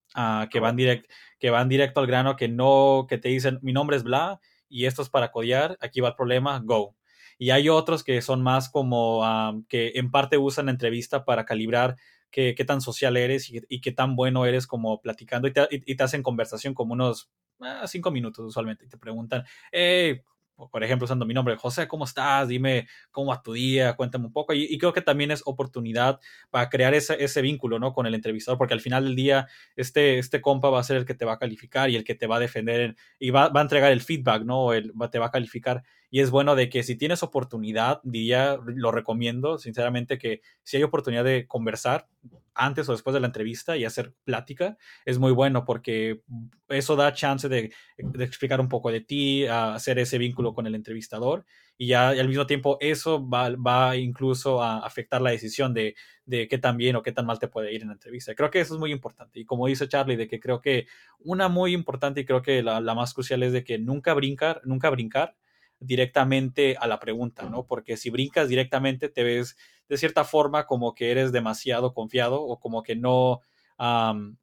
que, 0.51 0.59
van 0.59 0.75
direct, 0.75 1.11
que 1.39 1.49
van 1.49 1.67
directo 1.67 1.99
al 1.99 2.05
grano, 2.07 2.35
que 2.35 2.47
no, 2.47 3.07
que 3.09 3.17
te 3.17 3.29
dicen, 3.29 3.57
mi 3.63 3.73
nombre 3.73 3.97
es 3.97 4.03
Bla 4.03 4.39
y 4.69 4.85
esto 4.85 5.01
es 5.01 5.09
para 5.09 5.31
codear, 5.31 5.77
aquí 5.81 6.01
va 6.01 6.09
el 6.09 6.15
problema, 6.15 6.59
go. 6.63 6.95
Y 7.37 7.49
hay 7.49 7.69
otros 7.69 8.03
que 8.03 8.21
son 8.21 8.41
más 8.41 8.69
como 8.69 9.21
que 9.67 9.93
en 9.95 10.11
parte 10.11 10.37
usan 10.37 10.67
la 10.67 10.71
entrevista 10.71 11.25
para 11.25 11.45
calibrar 11.45 11.97
qué, 12.31 12.53
tan 12.65 12.81
social 12.81 13.17
eres 13.17 13.49
y, 13.49 13.81
qué 13.81 13.91
tan 13.91 14.15
bueno 14.15 14.45
eres 14.45 14.67
como 14.67 15.01
platicando 15.01 15.47
y 15.47 15.53
te, 15.53 15.67
y 15.69 15.95
te 15.95 16.03
hacen 16.03 16.23
conversación 16.23 16.73
como 16.73 16.93
unos 16.93 17.31
ah, 17.61 17.85
cinco 17.87 18.11
minutos 18.11 18.45
usualmente 18.45 18.85
y 18.85 18.89
te 18.89 18.97
preguntan, 18.97 19.43
hey, 19.71 20.21
por 20.55 20.83
ejemplo, 20.83 21.05
usando 21.05 21.25
mi 21.25 21.33
nombre, 21.33 21.55
José, 21.55 21.87
¿cómo 21.87 22.05
estás? 22.05 22.47
Dime 22.47 22.87
cómo 23.11 23.31
va 23.31 23.41
tu 23.41 23.53
día, 23.53 23.95
cuéntame 23.95 24.25
un 24.25 24.33
poco. 24.33 24.53
Y, 24.53 24.77
creo 24.77 24.93
que 24.93 25.01
también 25.01 25.31
es 25.31 25.41
oportunidad 25.45 26.19
para 26.49 26.69
crear 26.69 26.93
ese, 26.93 27.21
ese, 27.23 27.41
vínculo, 27.41 27.79
¿no? 27.79 27.93
Con 27.93 28.05
el 28.05 28.15
entrevistador, 28.15 28.57
porque 28.57 28.73
al 28.73 28.81
final 28.81 29.05
del 29.05 29.15
día, 29.15 29.47
este, 29.75 30.17
este 30.17 30.41
compa 30.41 30.69
va 30.69 30.79
a 30.79 30.83
ser 30.83 30.97
el 30.97 31.05
que 31.05 31.13
te 31.13 31.25
va 31.25 31.33
a 31.33 31.39
calificar 31.39 31.89
y 31.89 31.95
el 31.95 32.03
que 32.03 32.15
te 32.15 32.27
va 32.27 32.37
a 32.37 32.39
defender 32.39 32.95
y 33.19 33.31
va, 33.31 33.49
va 33.49 33.59
a 33.59 33.63
entregar 33.63 33.91
el 33.91 34.01
feedback, 34.01 34.43
¿no? 34.43 34.73
El, 34.73 34.93
te 35.11 35.19
va 35.19 35.27
a 35.27 35.31
calificar. 35.31 35.83
Y 36.15 36.21
es 36.21 36.31
bueno 36.31 36.55
de 36.55 36.69
que 36.69 36.81
si 36.81 36.95
tienes 36.95 37.23
oportunidad, 37.23 37.99
diría, 38.03 38.57
lo 38.65 38.93
recomiendo, 38.93 39.57
sinceramente, 39.57 40.17
que 40.17 40.39
si 40.63 40.77
hay 40.77 40.83
oportunidad 40.83 41.25
de 41.25 41.45
conversar, 41.45 42.07
antes 42.53 42.87
o 42.87 42.93
después 42.93 43.13
de 43.13 43.19
la 43.19 43.27
entrevista 43.27 43.75
y 43.75 43.83
hacer 43.83 44.13
plática 44.23 44.77
es 45.03 45.19
muy 45.19 45.33
bueno 45.33 45.65
porque 45.65 46.21
eso 46.69 46.95
da 46.95 47.11
chance 47.11 47.49
de, 47.49 47.73
explicar 47.97 48.61
un 48.61 48.69
poco 48.69 48.93
de 48.93 49.01
ti, 49.01 49.45
hacer 49.45 49.99
ese 49.99 50.17
vínculo 50.17 50.53
con 50.53 50.65
el 50.65 50.75
entrevistador 50.75 51.45
y 51.77 51.87
ya 51.87 52.07
al 52.07 52.29
mismo 52.29 52.47
tiempo 52.47 52.77
eso 52.79 53.27
va, 53.27 53.49
va 53.49 53.97
incluso 53.97 54.63
a 54.63 54.85
afectar 54.85 55.21
la 55.21 55.31
decisión 55.31 55.73
de, 55.73 55.95
de, 56.25 56.47
qué 56.47 56.57
tan 56.57 56.77
bien 56.77 56.95
o 56.95 57.03
qué 57.03 57.11
tan 57.11 57.25
mal 57.25 57.39
te 57.39 57.49
puede 57.49 57.73
ir 57.73 57.81
en 57.81 57.89
la 57.89 57.95
entrevista. 57.95 58.35
Creo 58.35 58.49
que 58.49 58.61
eso 58.61 58.75
es 58.75 58.79
muy 58.79 58.93
importante 58.93 59.41
y 59.41 59.45
como 59.45 59.67
dice 59.67 59.89
Charlie, 59.89 60.15
de 60.15 60.29
que 60.29 60.39
creo 60.39 60.61
que 60.61 60.87
una 61.19 61.49
muy 61.49 61.73
importante 61.73 62.21
y 62.21 62.25
creo 62.25 62.41
que 62.41 62.63
la, 62.63 62.79
la 62.79 62.95
más 62.95 63.13
crucial 63.13 63.43
es 63.43 63.51
de 63.51 63.65
que 63.65 63.79
nunca 63.79 64.13
brincar, 64.13 64.61
nunca 64.63 64.89
brincar 64.89 65.35
directamente 65.79 66.77
a 66.79 66.87
la 66.87 66.99
pregunta, 66.99 67.49
¿no? 67.49 67.65
Porque 67.65 67.97
si 67.97 68.09
brincas 68.09 68.49
directamente 68.49 69.09
te 69.09 69.23
ves 69.23 69.57
de 69.89 69.97
cierta 69.97 70.23
forma 70.23 70.65
como 70.65 70.95
que 70.95 71.11
eres 71.11 71.31
demasiado 71.31 71.93
confiado 71.93 72.41
o 72.41 72.59
como 72.59 72.83
que 72.83 72.95
no, 72.95 73.41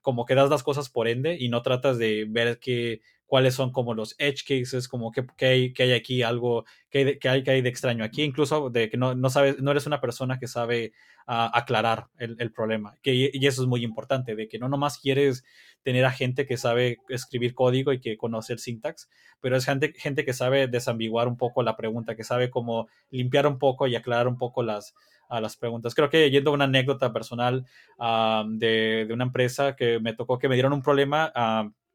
como 0.03 0.27
que 0.27 0.35
das 0.35 0.51
las 0.51 0.63
cosas 0.63 0.91
por 0.91 1.09
ende 1.09 1.37
y 1.39 1.49
no 1.49 1.63
tratas 1.63 1.99
de 1.99 2.27
ver 2.29 2.59
que, 2.59 3.01
cuáles 3.33 3.55
son 3.55 3.73
como 3.73 3.95
los 3.95 4.15
edge 4.19 4.45
cases, 4.47 4.89
como 4.89 5.11
que, 5.11 5.25
hay, 5.47 5.73
que 5.73 5.85
hay 5.85 5.93
aquí 5.95 6.23
algo, 6.23 6.67
que 6.91 6.99
hay, 6.99 7.19
que 7.19 7.31
hay, 7.31 7.43
que 7.43 7.63
de 7.63 7.69
extraño 7.71 8.05
aquí, 8.05 8.25
incluso 8.25 8.69
de 8.69 8.91
que 8.91 8.99
no, 8.99 9.15
no 9.15 9.31
sabes, 9.31 9.59
no 9.59 9.71
eres 9.71 9.87
una 9.87 10.03
persona 10.03 10.39
que 10.39 10.47
sabe 10.47 10.93
ah, 11.27 11.51
aclarar 11.55 12.09
el, 12.19 12.37
el, 12.39 12.53
problema. 12.53 12.95
Que, 13.03 13.31
y 13.33 13.47
eso 13.47 13.63
es 13.63 13.69
muy 13.69 13.85
importante, 13.85 14.37
de 14.37 14.49
que 14.49 14.59
no 14.59 14.69
nomás 14.69 14.99
quieres 14.99 15.45
tener 15.83 16.05
a 16.05 16.11
gente 16.11 16.45
que 16.45 16.59
sabe 16.59 16.99
escribir 17.09 17.55
código 17.55 17.95
y 17.95 18.03
que 18.03 18.19
conoce 18.19 18.53
el 18.53 18.59
syntax, 18.59 19.09
pero 19.41 19.57
es 19.57 19.65
gente, 19.65 19.95
gente 19.97 20.27
que 20.27 20.35
sabe 20.35 20.67
desambiguar 20.67 21.27
un 21.27 21.39
poco 21.39 21.63
la 21.63 21.75
pregunta, 21.75 22.15
que 22.15 22.25
sabe 22.25 22.51
cómo 22.51 22.89
limpiar 23.09 23.47
un 23.47 23.59
poco 23.59 23.87
y 23.87 23.97
aclarar 23.97 24.29
un 24.29 24.37
poco 24.37 24.63
las, 24.63 24.95
a 25.31 25.41
las 25.41 25.57
preguntas. 25.57 25.95
Creo 25.95 26.11
que 26.11 26.31
yendo 26.31 26.51
a 26.51 26.55
una 26.55 26.65
anécdota 26.65 27.15
personal 27.15 27.65
de, 27.99 29.07
de, 29.09 29.15
una 29.15 29.25
empresa 29.25 29.75
que 29.75 30.01
me 30.01 30.13
tocó 30.13 30.39
que 30.39 30.51
me 30.51 30.55
dieron 30.55 30.75
un 30.75 30.83
problema 30.83 31.33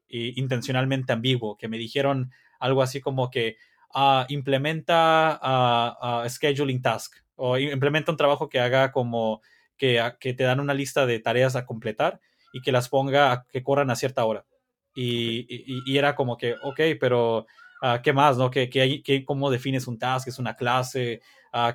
intencionalmente 0.08 1.12
ambiguo, 1.12 1.56
que 1.56 1.68
me 1.68 1.78
dijeron 1.78 2.32
algo 2.58 2.82
así 2.82 3.00
como 3.00 3.30
que 3.30 3.56
uh, 3.94 4.24
implementa 4.28 5.40
uh, 6.24 6.28
scheduling 6.28 6.82
task 6.82 7.14
o 7.36 7.56
implementa 7.58 8.10
un 8.10 8.16
trabajo 8.16 8.48
que 8.48 8.60
haga 8.60 8.90
como 8.90 9.42
que, 9.76 10.02
que, 10.18 10.34
te 10.34 10.44
dan 10.44 10.60
una 10.60 10.74
lista 10.74 11.06
de 11.06 11.20
tareas 11.20 11.54
a 11.54 11.66
completar 11.66 12.20
y 12.52 12.60
que 12.60 12.72
las 12.72 12.88
ponga 12.88 13.32
a 13.32 13.46
que 13.50 13.62
corran 13.62 13.90
a 13.90 13.96
cierta 13.96 14.24
hora. 14.24 14.44
Y, 14.94 15.46
y, 15.48 15.82
y 15.86 15.98
era 15.98 16.16
como 16.16 16.36
que, 16.36 16.54
ok, 16.62 16.80
pero 16.98 17.46
uh, 17.82 18.02
¿qué 18.02 18.12
más? 18.12 18.36
No? 18.36 18.50
¿Qué, 18.50 18.68
qué 18.68 18.80
hay, 18.80 19.02
qué, 19.02 19.24
¿Cómo 19.24 19.50
defines 19.50 19.86
un 19.86 19.98
task? 19.98 20.26
¿Es 20.26 20.38
una 20.38 20.56
clase? 20.56 21.20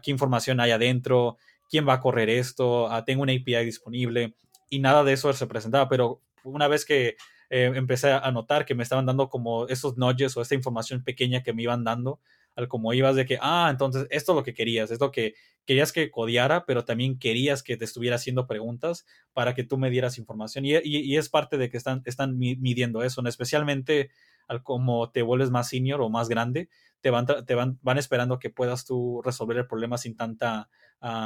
¿Qué 0.02 0.12
información 0.12 0.60
hay 0.60 0.72
adentro? 0.72 1.38
quién 1.74 1.88
va 1.88 1.94
a 1.94 2.00
correr 2.00 2.30
esto, 2.30 2.88
ah, 2.88 3.04
tengo 3.04 3.24
una 3.24 3.34
API 3.34 3.66
disponible 3.66 4.36
y 4.70 4.78
nada 4.78 5.04
de 5.04 5.14
eso 5.14 5.34
se 5.34 5.48
presentaba, 5.48 5.90
pero 5.90 6.22
una 6.44 6.68
vez 6.68 6.86
que 6.86 7.16
eh, 7.56 7.72
empecé 7.76 8.12
a 8.12 8.32
notar 8.32 8.66
que 8.66 8.74
me 8.74 8.82
estaban 8.82 9.06
dando 9.06 9.30
como 9.30 9.68
esos 9.68 9.96
nudges 9.96 10.36
o 10.36 10.42
esta 10.42 10.56
información 10.56 11.04
pequeña 11.04 11.44
que 11.44 11.54
me 11.54 11.62
iban 11.62 11.84
dando, 11.84 12.20
al 12.56 12.68
como 12.68 12.92
ibas 12.94 13.16
de 13.16 13.28
que, 13.28 13.38
ah, 13.40 13.68
entonces 13.70 14.08
esto 14.10 14.32
es 14.32 14.36
lo 14.38 14.44
que 14.44 14.56
querías, 14.56 14.90
es 14.90 15.00
lo 15.00 15.12
que 15.12 15.36
querías 15.64 15.92
que 15.92 16.10
codiara, 16.10 16.66
pero 16.66 16.84
también 16.84 17.20
querías 17.20 17.62
que 17.62 17.78
te 17.78 17.86
estuviera 17.86 18.16
haciendo 18.16 18.48
preguntas 18.48 19.06
para 19.34 19.54
que 19.54 19.64
tú 19.64 19.78
me 19.78 19.92
dieras 19.92 20.18
información. 20.18 20.66
Y, 20.66 20.78
y, 20.84 21.16
es 21.16 21.30
parte 21.30 21.60
de 21.60 21.70
que 21.70 21.78
están, 21.78 22.02
están 22.06 22.40
midiendo 22.40 23.04
eso, 23.04 23.22
especialmente 23.28 24.10
al 24.48 24.64
como 24.64 25.12
te 25.12 25.22
vuelves 25.22 25.52
más 25.52 25.70
senior 25.70 26.02
o 26.02 26.10
más 26.10 26.30
grande, 26.30 26.70
te 27.02 27.12
van, 27.12 27.28
te 27.28 27.54
van, 27.54 27.78
van 27.84 28.00
esperando 28.00 28.40
que 28.40 28.50
puedas 28.50 28.84
tú 28.84 29.22
resolver 29.24 29.58
el 29.58 29.68
problema 29.68 30.00
sin 30.00 30.18
tanta 30.18 30.70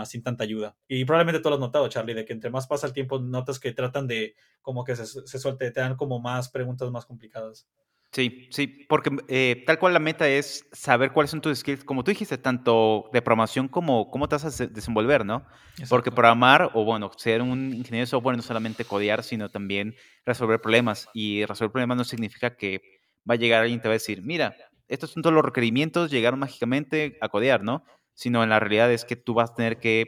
sin 0.05 0.23
tanta 0.23 0.43
ayuda. 0.43 0.75
Y 0.87 1.05
probablemente 1.05 1.41
tú 1.41 1.49
lo 1.49 1.55
has 1.55 1.61
notado, 1.61 1.87
Charlie, 1.87 2.13
de 2.13 2.25
que 2.25 2.33
entre 2.33 2.49
más 2.49 2.67
pasa 2.67 2.87
el 2.87 2.93
tiempo, 2.93 3.19
notas 3.19 3.59
que 3.59 3.73
tratan 3.73 4.07
de 4.07 4.35
como 4.61 4.83
que 4.83 4.95
se, 4.95 5.05
se 5.05 5.39
suelte, 5.39 5.71
te 5.71 5.79
dan 5.79 5.95
como 5.95 6.19
más 6.19 6.49
preguntas 6.49 6.89
más 6.91 7.05
complicadas. 7.05 7.67
Sí, 8.11 8.47
sí, 8.51 8.67
porque 8.87 9.11
eh, 9.27 9.63
tal 9.65 9.79
cual 9.79 9.93
la 9.93 9.99
meta 9.99 10.27
es 10.27 10.65
saber 10.71 11.11
cuáles 11.11 11.29
son 11.29 11.41
tus 11.41 11.59
skills, 11.59 11.83
como 11.83 12.03
tú 12.03 12.11
dijiste, 12.11 12.37
tanto 12.37 13.09
de 13.11 13.21
programación 13.21 13.67
como 13.67 14.09
cómo 14.09 14.27
te 14.29 14.35
vas 14.35 14.61
a 14.61 14.67
desenvolver, 14.67 15.25
¿no? 15.25 15.45
Porque 15.89 16.09
programar, 16.09 16.71
o 16.73 16.83
bueno, 16.83 17.11
ser 17.17 17.41
un 17.41 17.73
ingeniero 17.73 18.05
de 18.05 18.07
software 18.07 18.37
no 18.37 18.41
solamente 18.41 18.85
codear, 18.85 19.23
sino 19.23 19.49
también 19.49 19.95
resolver 20.25 20.61
problemas. 20.61 21.09
Y 21.13 21.45
resolver 21.45 21.71
problemas 21.71 21.97
no 21.97 22.03
significa 22.05 22.55
que 22.55 22.81
va 23.29 23.35
a 23.35 23.37
llegar 23.37 23.61
alguien 23.61 23.79
y 23.79 23.81
te 23.81 23.87
va 23.87 23.91
a 23.91 24.01
decir, 24.01 24.23
mira, 24.23 24.55
estos 24.87 25.11
son 25.11 25.21
todos 25.21 25.33
los 25.33 25.43
requerimientos, 25.43 26.09
llegaron 26.09 26.39
mágicamente 26.39 27.17
a 27.21 27.29
codear, 27.29 27.63
¿no? 27.63 27.83
Sino 28.17 28.41
en 28.41 28.49
la 28.49 28.59
realidad 28.59 28.91
es 28.91 29.05
que 29.05 29.15
tú 29.15 29.35
vas 29.35 29.51
a 29.51 29.53
tener 29.53 29.77
que 29.77 30.05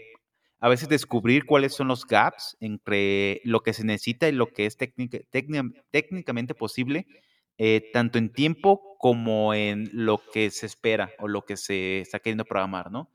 a 0.59 0.67
veces 0.67 0.89
descubrir 0.89 1.45
cuáles 1.45 1.75
son 1.75 1.87
los 1.87 2.07
gaps 2.07 2.57
entre 2.59 3.39
lo 3.43 3.61
que 3.61 3.71
se 3.71 3.85
necesita 3.85 4.27
y 4.27 4.31
lo 4.31 4.47
que 4.47 4.65
es 4.65 4.77
técnicamente 4.77 6.55
posible, 6.55 7.05
eh, 7.59 7.91
tanto 7.93 8.17
en 8.17 8.33
tiempo 8.33 8.97
como 8.97 9.53
en 9.53 9.89
lo 9.93 10.19
que 10.33 10.49
se 10.49 10.65
espera 10.65 11.11
o 11.19 11.27
lo 11.27 11.45
que 11.45 11.55
se 11.55 12.01
está 12.01 12.17
queriendo 12.17 12.45
programar, 12.45 12.91
¿no? 12.91 13.11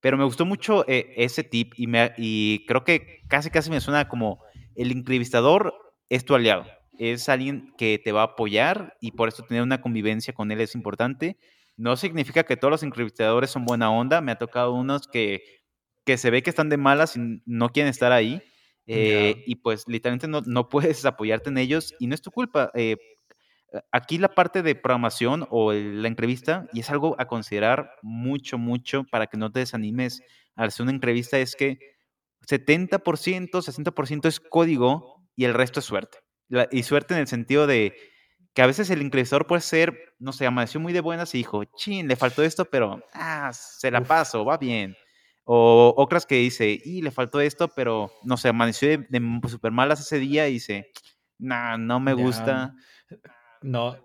Pero 0.00 0.16
me 0.16 0.24
gustó 0.24 0.44
mucho 0.44 0.88
eh, 0.88 1.12
ese 1.16 1.42
tip 1.42 1.72
y, 1.76 1.88
me, 1.88 2.12
y 2.16 2.64
creo 2.66 2.84
que 2.84 3.24
casi 3.26 3.50
casi 3.50 3.68
me 3.70 3.80
suena 3.80 4.08
como 4.08 4.44
el 4.76 4.92
entrevistador 4.92 5.74
es 6.08 6.24
tu 6.24 6.36
aliado. 6.36 6.66
Es 6.98 7.28
alguien 7.28 7.74
que 7.76 8.00
te 8.02 8.12
va 8.12 8.20
a 8.20 8.26
apoyar 8.26 8.96
y 9.00 9.10
por 9.10 9.28
eso 9.28 9.42
tener 9.42 9.64
una 9.64 9.80
convivencia 9.80 10.32
con 10.32 10.52
él 10.52 10.60
es 10.60 10.76
importante. 10.76 11.36
No 11.76 11.96
significa 11.96 12.44
que 12.44 12.56
todos 12.56 12.70
los 12.70 12.82
entrevistadores 12.82 13.50
son 13.50 13.64
buena 13.64 13.90
onda. 13.90 14.20
Me 14.20 14.32
ha 14.32 14.38
tocado 14.38 14.72
unos 14.72 15.06
que, 15.06 15.42
que 16.04 16.18
se 16.18 16.30
ve 16.30 16.42
que 16.42 16.50
están 16.50 16.68
de 16.68 16.76
malas 16.76 17.16
y 17.16 17.42
no 17.44 17.68
quieren 17.70 17.90
estar 17.90 18.12
ahí. 18.12 18.42
Eh, 18.88 19.42
y 19.46 19.56
pues 19.56 19.84
literalmente 19.88 20.28
no, 20.28 20.42
no, 20.46 20.68
puedes 20.68 21.04
apoyarte 21.06 21.50
en 21.50 21.58
ellos 21.58 21.94
y 21.98 22.06
no 22.06 22.14
es 22.14 22.22
tu 22.22 22.30
culpa. 22.30 22.70
Eh, 22.74 22.96
aquí 23.92 24.18
la 24.18 24.34
parte 24.34 24.62
de 24.62 24.74
programación 24.74 25.46
o 25.50 25.72
la 25.72 26.08
entrevista, 26.08 26.66
y 26.72 26.80
es 26.80 26.90
algo 26.90 27.16
a 27.18 27.26
considerar 27.26 27.90
mucho, 28.02 28.58
mucho 28.58 29.04
para 29.10 29.26
que 29.26 29.36
no 29.36 29.50
te 29.50 29.60
desanimes 29.60 30.22
al 30.54 30.68
hacer 30.68 30.84
una 30.84 30.92
entrevista, 30.92 31.38
es 31.38 31.56
que 31.56 31.78
70%, 32.48 33.50
60% 33.50 34.28
es 34.28 34.40
código 34.40 35.28
y 35.34 35.44
el 35.44 35.54
resto 35.54 35.80
es 35.80 35.86
suerte. 35.86 36.18
y 36.70 36.84
suerte 36.84 37.14
en 37.14 37.20
el 37.20 37.26
sentido 37.26 37.66
de 37.66 37.94
que 38.56 38.62
a 38.62 38.66
veces 38.66 38.88
el 38.88 39.02
entrevistador 39.02 39.46
puede 39.46 39.60
ser, 39.60 40.14
no 40.18 40.32
sé, 40.32 40.46
amaneció 40.46 40.80
muy 40.80 40.94
de 40.94 41.02
buenas 41.02 41.34
y 41.34 41.38
dijo, 41.38 41.64
chin, 41.76 42.08
le 42.08 42.16
faltó 42.16 42.42
esto, 42.42 42.64
pero 42.64 43.02
ah, 43.12 43.52
se 43.52 43.90
la 43.90 44.00
paso, 44.02 44.46
va 44.46 44.56
bien. 44.56 44.96
O 45.44 45.92
otras 45.98 46.24
que 46.24 46.36
dice, 46.36 46.80
y 46.82 47.02
le 47.02 47.10
faltó 47.10 47.42
esto, 47.42 47.68
pero 47.68 48.10
no 48.24 48.38
sé, 48.38 48.48
amaneció 48.48 48.88
de, 48.88 49.06
de 49.10 49.48
super 49.50 49.72
malas 49.72 50.00
ese 50.00 50.18
día 50.18 50.48
y 50.48 50.54
dice, 50.54 50.90
nah, 51.38 51.76
no 51.76 52.00
me 52.00 52.14
gusta. 52.14 52.74
No. 53.62 53.96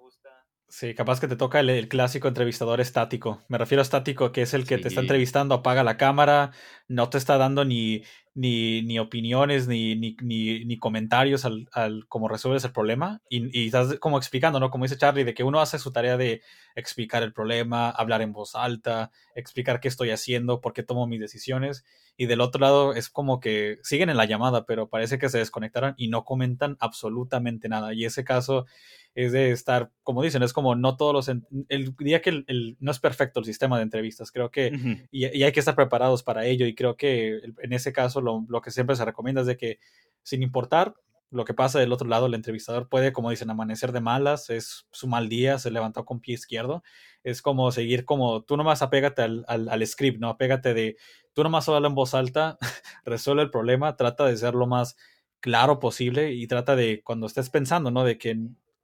Sí, 0.67 0.95
capaz 0.95 1.19
que 1.19 1.27
te 1.27 1.35
toca 1.35 1.59
el, 1.59 1.89
clásico 1.89 2.29
entrevistador 2.29 2.79
estático. 2.79 3.43
Me 3.49 3.57
refiero 3.57 3.81
a 3.81 3.83
estático, 3.83 4.31
que 4.31 4.43
es 4.43 4.53
el 4.53 4.65
que 4.65 4.77
te 4.77 4.87
está 4.87 5.01
entrevistando, 5.01 5.53
apaga 5.53 5.83
la 5.83 5.97
cámara, 5.97 6.51
no 6.87 7.09
te 7.09 7.17
está 7.17 7.37
dando 7.37 7.65
ni, 7.65 8.03
ni, 8.33 8.81
ni 8.83 8.97
opiniones, 8.97 9.67
ni, 9.67 9.95
ni, 9.95 10.15
ni, 10.21 10.77
comentarios 10.77 11.43
al, 11.43 11.67
al 11.73 12.07
cómo 12.07 12.29
resuelves 12.29 12.63
el 12.63 12.71
problema. 12.71 13.21
Y, 13.29 13.59
y, 13.59 13.65
estás 13.65 13.99
como 13.99 14.17
explicando, 14.17 14.59
¿no? 14.59 14.69
Como 14.69 14.85
dice 14.85 14.97
Charlie, 14.97 15.23
de 15.23 15.33
que 15.33 15.43
uno 15.43 15.59
hace 15.59 15.79
su 15.79 15.91
tarea 15.91 16.17
de 16.17 16.41
explicar 16.75 17.23
el 17.23 17.33
problema, 17.33 17.89
hablar 17.89 18.21
en 18.21 18.31
voz 18.31 18.55
alta, 18.55 19.11
explicar 19.35 19.79
qué 19.81 19.89
estoy 19.89 20.11
haciendo, 20.11 20.61
por 20.61 20.73
qué 20.73 20.83
tomo 20.83 21.07
mis 21.07 21.19
decisiones. 21.19 21.83
Y 22.21 22.27
del 22.27 22.41
otro 22.41 22.61
lado 22.61 22.93
es 22.93 23.09
como 23.09 23.39
que 23.39 23.79
siguen 23.81 24.11
en 24.11 24.15
la 24.15 24.25
llamada, 24.25 24.67
pero 24.67 24.89
parece 24.89 25.17
que 25.17 25.27
se 25.27 25.39
desconectaron 25.39 25.95
y 25.97 26.07
no 26.07 26.23
comentan 26.23 26.77
absolutamente 26.79 27.67
nada. 27.67 27.95
Y 27.95 28.05
ese 28.05 28.23
caso 28.23 28.67
es 29.15 29.31
de 29.31 29.49
estar, 29.49 29.89
como 30.03 30.21
dicen, 30.21 30.43
es 30.43 30.53
como 30.53 30.75
no 30.75 30.97
todos 30.97 31.15
los... 31.15 31.35
El 31.67 31.95
día 31.97 32.21
que 32.21 32.43
el, 32.45 32.77
no 32.79 32.91
es 32.91 32.99
perfecto 32.99 33.39
el 33.39 33.47
sistema 33.47 33.77
de 33.77 33.85
entrevistas, 33.85 34.31
creo 34.31 34.51
que... 34.51 34.71
y, 35.09 35.25
hay 35.25 35.51
que 35.51 35.59
estar 35.61 35.73
preparados 35.73 36.21
para 36.21 36.45
ello 36.45 36.67
y 36.67 36.75
creo 36.75 36.95
que 36.95 37.41
en 37.57 37.73
ese 37.73 37.91
caso 37.91 38.21
lo, 38.21 38.45
lo, 38.47 38.61
que 38.61 38.69
siempre 38.69 38.95
se 38.95 39.03
recomienda 39.03 39.41
es 39.41 39.47
de 39.47 39.57
que 39.57 39.79
sin 40.21 40.43
importar 40.43 40.93
lo 41.31 41.45
que 41.45 41.53
pasa 41.53 41.79
del 41.79 41.93
otro 41.93 42.07
lado, 42.07 42.27
el 42.27 42.33
entrevistador 42.33 42.87
puede, 42.89 43.13
como 43.13 43.29
dicen, 43.31 43.49
amanecer 43.49 43.93
de 43.93 44.01
malas, 44.01 44.49
es 44.49 44.85
su 44.91 45.07
mal 45.07 45.29
día, 45.29 45.57
se 45.57 45.71
levantó 45.71 46.03
con 46.03 46.19
pie 46.19 46.35
izquierdo, 46.35 46.83
es 47.23 47.41
como 47.41 47.71
seguir 47.71 48.03
como, 48.03 48.43
tú 48.43 48.57
nomás 48.57 48.81
apégate 48.81 49.21
al, 49.21 49.45
al, 49.47 49.69
al 49.69 49.87
script, 49.87 50.19
¿no? 50.19 50.27
Apégate 50.27 50.73
de, 50.73 50.97
tú 51.33 51.43
nomás 51.43 51.67
habla 51.69 51.87
en 51.87 51.95
voz 51.95 52.13
alta, 52.13 52.57
resuelve 53.05 53.43
el 53.43 53.51
problema, 53.51 53.95
trata 53.95 54.25
de 54.25 54.37
ser 54.37 54.53
lo 54.53 54.67
más 54.67 54.97
claro 55.39 55.79
posible 55.79 56.31
y 56.33 56.47
trata 56.47 56.75
de, 56.75 57.01
cuando 57.03 57.27
estés 57.27 57.49
pensando, 57.49 57.91
¿no? 57.91 58.03
De 58.03 58.17
que 58.17 58.37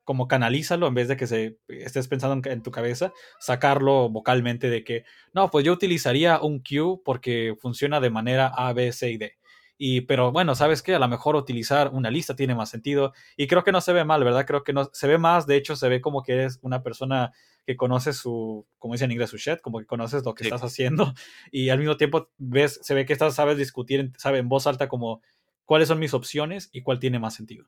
como 0.07 0.29
canalízalo 0.29 0.87
en 0.87 0.93
vez 0.93 1.09
de 1.09 1.17
que 1.17 1.27
se 1.27 1.59
estés 1.67 2.07
pensando 2.07 2.49
en, 2.49 2.63
tu 2.63 2.71
cabeza, 2.71 3.11
sacarlo 3.41 4.07
vocalmente 4.09 4.69
de 4.69 4.85
que, 4.85 5.03
no, 5.33 5.51
pues 5.51 5.65
yo 5.65 5.73
utilizaría 5.73 6.39
un 6.39 6.59
cue 6.59 7.01
porque 7.03 7.55
funciona 7.59 7.99
de 7.99 8.09
manera 8.09 8.47
A, 8.47 8.71
B, 8.71 8.93
C 8.93 9.11
y 9.11 9.17
D. 9.17 9.33
Y, 9.77 10.01
pero 10.01 10.31
bueno, 10.31 10.55
¿sabes 10.55 10.81
qué? 10.81 10.95
A 10.95 10.99
lo 10.99 11.07
mejor 11.07 11.35
utilizar 11.35 11.91
una 11.93 12.09
lista 12.09 12.35
tiene 12.35 12.55
más 12.55 12.69
sentido. 12.69 13.13
Y 13.35 13.47
creo 13.47 13.63
que 13.63 13.71
no 13.71 13.81
se 13.81 13.93
ve 13.93 14.03
mal, 14.05 14.23
¿verdad? 14.23 14.45
Creo 14.45 14.63
que 14.63 14.73
no 14.73 14.89
se 14.91 15.07
ve 15.07 15.17
más. 15.17 15.45
De 15.45 15.55
hecho, 15.55 15.75
se 15.75 15.87
ve 15.87 16.01
como 16.01 16.23
que 16.23 16.33
eres 16.33 16.59
una 16.61 16.81
persona 16.81 17.31
que 17.65 17.75
conoce 17.75 18.13
su, 18.13 18.65
como 18.79 18.93
dice 18.93 19.05
en 19.05 19.11
inglés, 19.11 19.29
su 19.29 19.37
shit, 19.37 19.61
como 19.61 19.79
que 19.79 19.85
conoces 19.85 20.23
lo 20.25 20.33
que 20.33 20.45
estás 20.45 20.63
haciendo. 20.63 21.13
Y 21.51 21.69
al 21.69 21.79
mismo 21.79 21.97
tiempo 21.97 22.29
ves, 22.37 22.79
se 22.81 22.93
ve 22.93 23.05
que 23.05 23.13
estás, 23.13 23.35
sabes 23.35 23.57
discutir, 23.57 24.11
sabe 24.17 24.39
en 24.39 24.49
voz 24.49 24.65
alta 24.67 24.87
como 24.87 25.21
cuáles 25.65 25.89
son 25.89 25.99
mis 25.99 26.13
opciones 26.13 26.69
y 26.71 26.81
cuál 26.81 26.99
tiene 26.99 27.19
más 27.19 27.35
sentido. 27.35 27.67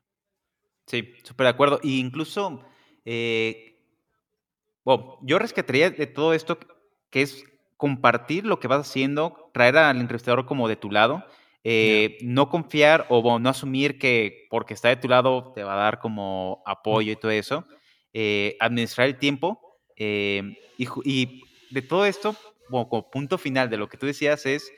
Sí, 0.86 1.14
súper 1.22 1.44
de 1.44 1.50
acuerdo. 1.50 1.78
Y 1.82 2.00
incluso, 2.00 2.64
eh, 3.04 3.78
bueno, 4.84 5.18
yo 5.22 5.38
rescataría 5.38 5.90
de 5.90 6.06
todo 6.06 6.34
esto 6.34 6.58
que 7.10 7.22
es 7.22 7.44
compartir 7.76 8.44
lo 8.44 8.58
que 8.58 8.68
vas 8.68 8.88
haciendo, 8.88 9.50
traer 9.52 9.76
al 9.76 10.00
entrevistador 10.00 10.46
como 10.46 10.66
de 10.66 10.76
tu 10.76 10.90
lado, 10.90 11.24
eh, 11.62 12.16
no 12.22 12.48
confiar 12.48 13.06
o 13.10 13.38
no 13.38 13.50
asumir 13.50 13.98
que 13.98 14.46
porque 14.48 14.74
está 14.74 14.88
de 14.88 14.96
tu 14.96 15.08
lado 15.08 15.52
te 15.54 15.62
va 15.62 15.74
a 15.74 15.84
dar 15.84 15.98
como 15.98 16.62
apoyo 16.64 17.12
y 17.12 17.16
todo 17.16 17.30
eso, 17.30 17.66
eh, 18.12 18.56
administrar 18.60 19.08
el 19.08 19.18
tiempo 19.18 19.60
y, 19.96 20.56
y, 21.04 21.42
de 21.70 21.82
todo 21.82 22.06
esto, 22.06 22.34
como 22.68 23.10
punto 23.10 23.36
final 23.36 23.68
de 23.68 23.76
lo 23.76 23.88
que 23.88 23.98
tú 23.98 24.06
decías 24.06 24.46
es 24.46 24.72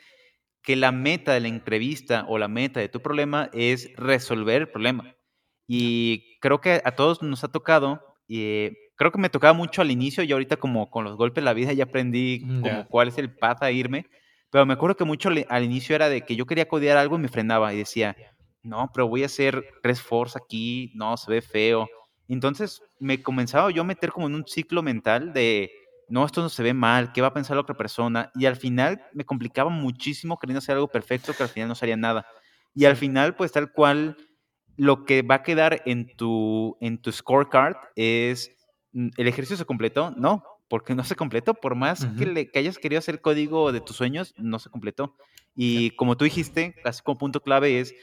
que 0.61 0.75
la 0.75 0.91
meta 0.91 1.33
de 1.33 1.39
la 1.39 1.47
entrevista 1.47 2.25
o 2.27 2.37
la 2.37 2.47
meta 2.47 2.79
de 2.79 2.89
tu 2.89 3.01
problema 3.01 3.49
es 3.53 3.91
resolver 3.95 4.63
el 4.63 4.69
problema. 4.69 5.15
Y 5.67 6.39
creo 6.39 6.59
que 6.59 6.81
a 6.83 6.95
todos 6.95 7.21
nos 7.23 7.43
ha 7.43 7.51
tocado, 7.51 8.01
creo 8.27 9.11
que 9.11 9.17
me 9.17 9.29
tocaba 9.29 9.53
mucho 9.53 9.81
al 9.81 9.91
inicio 9.91 10.23
y 10.23 10.31
ahorita 10.31 10.57
como 10.57 10.89
con 10.89 11.05
los 11.05 11.15
golpes 11.15 11.41
de 11.41 11.45
la 11.45 11.53
vida 11.53 11.73
ya 11.73 11.85
aprendí 11.85 12.41
como 12.61 12.85
cuál 12.87 13.07
es 13.07 13.17
el 13.17 13.33
path 13.33 13.63
a 13.63 13.71
irme, 13.71 14.07
pero 14.53 14.67
me 14.67 14.73
acuerdo 14.73 14.95
que 14.95 15.03
mucho 15.03 15.29
al 15.49 15.63
inicio 15.63 15.95
era 15.95 16.09
de 16.09 16.21
que 16.21 16.35
yo 16.35 16.45
quería 16.45 16.67
codear 16.67 16.95
algo 16.95 17.15
y 17.15 17.19
me 17.19 17.27
frenaba 17.27 17.73
y 17.73 17.77
decía, 17.79 18.15
no, 18.61 18.91
pero 18.93 19.07
voy 19.07 19.23
a 19.23 19.25
hacer 19.25 19.65
tres 19.81 19.99
force 19.99 20.37
aquí, 20.37 20.91
no, 20.93 21.17
se 21.17 21.31
ve 21.31 21.41
feo. 21.41 21.89
Entonces 22.27 22.83
me 22.99 23.23
comenzaba 23.23 23.71
yo 23.71 23.81
a 23.81 23.85
meter 23.85 24.11
como 24.11 24.27
en 24.27 24.35
un 24.35 24.45
ciclo 24.45 24.83
mental 24.83 25.33
de, 25.33 25.71
no, 26.07 26.23
esto 26.23 26.43
no 26.43 26.49
se 26.49 26.61
ve 26.61 26.75
mal, 26.75 27.11
¿qué 27.13 27.21
va 27.21 27.29
a 27.29 27.33
pensar 27.33 27.55
la 27.57 27.61
otra 27.61 27.75
persona? 27.75 28.31
Y 28.35 28.45
al 28.45 28.55
final 28.55 29.01
me 29.13 29.25
complicaba 29.25 29.71
muchísimo 29.71 30.37
queriendo 30.37 30.59
hacer 30.59 30.75
algo 30.75 30.87
perfecto 30.87 31.33
que 31.33 31.41
al 31.41 31.49
final 31.49 31.69
no 31.69 31.73
salía 31.73 31.97
nada. 31.97 32.23
Y 32.75 32.85
al 32.85 32.95
final, 32.95 33.35
pues 33.35 33.51
tal 33.51 33.71
cual 33.71 34.17
lo 34.77 35.03
que 35.03 35.23
va 35.23 35.35
a 35.35 35.43
quedar 35.43 35.81
en 35.87 36.15
tu, 36.15 36.77
en 36.79 37.01
tu 37.01 37.11
scorecard 37.11 37.77
es, 37.95 38.55
mm, 38.91 39.09
¿el 39.17 39.27
ejercicio 39.27 39.57
se 39.57 39.65
completó? 39.65 40.11
No, 40.11 40.43
porque 40.67 40.95
no 40.95 41.03
se 41.03 41.15
completó. 41.15 41.53
Por 41.53 41.75
más 41.75 42.05
que, 42.17 42.25
le, 42.25 42.51
que, 42.51 42.59
hayas 42.59 42.77
querido 42.77 42.99
hacer 42.99 43.21
código 43.21 43.71
de 43.71 43.81
tus 43.81 43.95
sueños, 43.95 44.33
no 44.37 44.59
se 44.59 44.69
completó. 44.69 45.15
Y 45.55 45.91
como 45.91 46.17
tú 46.17 46.25
dijiste, 46.25 46.75
así 46.83 47.01
como 47.03 47.17
punto 47.17 47.41
clave 47.41 47.79
es 47.79 47.93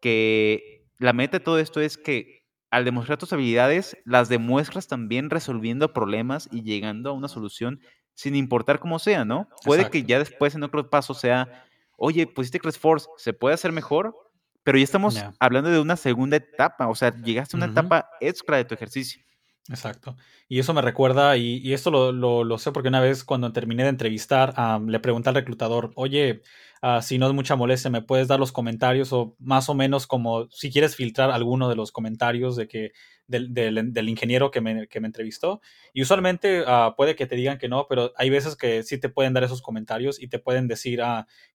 que 0.00 0.86
la 0.98 1.12
meta 1.12 1.38
de 1.38 1.44
todo 1.44 1.58
esto 1.58 1.80
es 1.80 1.96
que 1.96 2.42
al 2.70 2.84
demostrar 2.84 3.18
tus 3.18 3.32
habilidades, 3.32 3.98
las 4.04 4.28
demuestras 4.30 4.88
también 4.88 5.28
resolviendo 5.28 5.92
problemas 5.92 6.48
y 6.50 6.62
llegando 6.62 7.10
a 7.10 7.12
una 7.12 7.28
solución 7.28 7.80
sin 8.14 8.34
importar 8.34 8.78
cómo 8.78 8.98
sea, 8.98 9.24
¿no? 9.24 9.48
Puede 9.64 9.90
que 9.90 10.04
ya 10.04 10.18
después 10.18 10.54
en 10.54 10.62
otro 10.62 10.88
paso 10.88 11.12
sea, 11.12 11.66
oye, 11.96 12.26
pusiste 12.26 12.60
CRESForce, 12.60 13.08
¿se 13.18 13.32
puede 13.32 13.54
hacer 13.54 13.72
mejor? 13.72 14.16
Pero 14.62 14.78
ya 14.78 14.84
estamos 14.84 15.22
hablando 15.38 15.70
de 15.70 15.80
una 15.80 15.96
segunda 15.96 16.36
etapa, 16.36 16.88
o 16.88 16.94
sea, 16.94 17.14
llegaste 17.14 17.56
a 17.56 17.58
una 17.58 17.66
etapa 17.66 18.08
extra 18.20 18.56
de 18.56 18.64
tu 18.64 18.74
ejercicio. 18.74 19.22
Exacto. 19.68 20.16
Y 20.48 20.58
eso 20.58 20.74
me 20.74 20.82
recuerda, 20.82 21.36
y, 21.36 21.72
esto 21.72 21.90
lo, 21.90 22.12
lo, 22.44 22.58
sé 22.58 22.72
porque 22.72 22.88
una 22.88 23.00
vez 23.00 23.22
cuando 23.22 23.52
terminé 23.52 23.84
de 23.84 23.90
entrevistar, 23.90 24.54
le 24.86 24.98
pregunté 24.98 25.28
al 25.28 25.36
reclutador, 25.36 25.92
oye, 25.94 26.42
uh, 26.82 27.00
si 27.00 27.16
no 27.18 27.28
es 27.28 27.32
mucha 27.32 27.54
molestia, 27.54 27.88
¿me 27.90 28.02
puedes 28.02 28.26
dar 28.26 28.40
los 28.40 28.50
comentarios 28.50 29.12
o 29.12 29.36
más 29.38 29.68
o 29.68 29.74
menos 29.74 30.08
como 30.08 30.48
si 30.50 30.70
quieres 30.72 30.96
filtrar 30.96 31.30
alguno 31.30 31.68
de 31.68 31.76
los 31.76 31.92
comentarios 31.92 32.56
de 32.56 32.66
que 32.66 32.92
del, 33.28 33.54
del, 33.54 34.08
ingeniero 34.08 34.50
que 34.50 34.60
me, 34.60 34.88
que 34.88 35.00
me, 35.00 35.06
entrevistó. 35.06 35.60
Y 35.92 36.02
usualmente 36.02 36.62
uh, 36.62 36.94
puede 36.96 37.14
que 37.16 37.26
te 37.26 37.36
digan 37.36 37.56
que 37.56 37.68
no, 37.68 37.86
pero 37.88 38.12
hay 38.16 38.30
veces 38.30 38.56
que 38.56 38.82
sí 38.82 38.98
te 38.98 39.08
pueden 39.08 39.32
dar 39.32 39.44
esos 39.44 39.62
comentarios 39.62 40.20
y 40.20 40.28
te 40.28 40.38
pueden 40.38 40.68
decir 40.68 41.00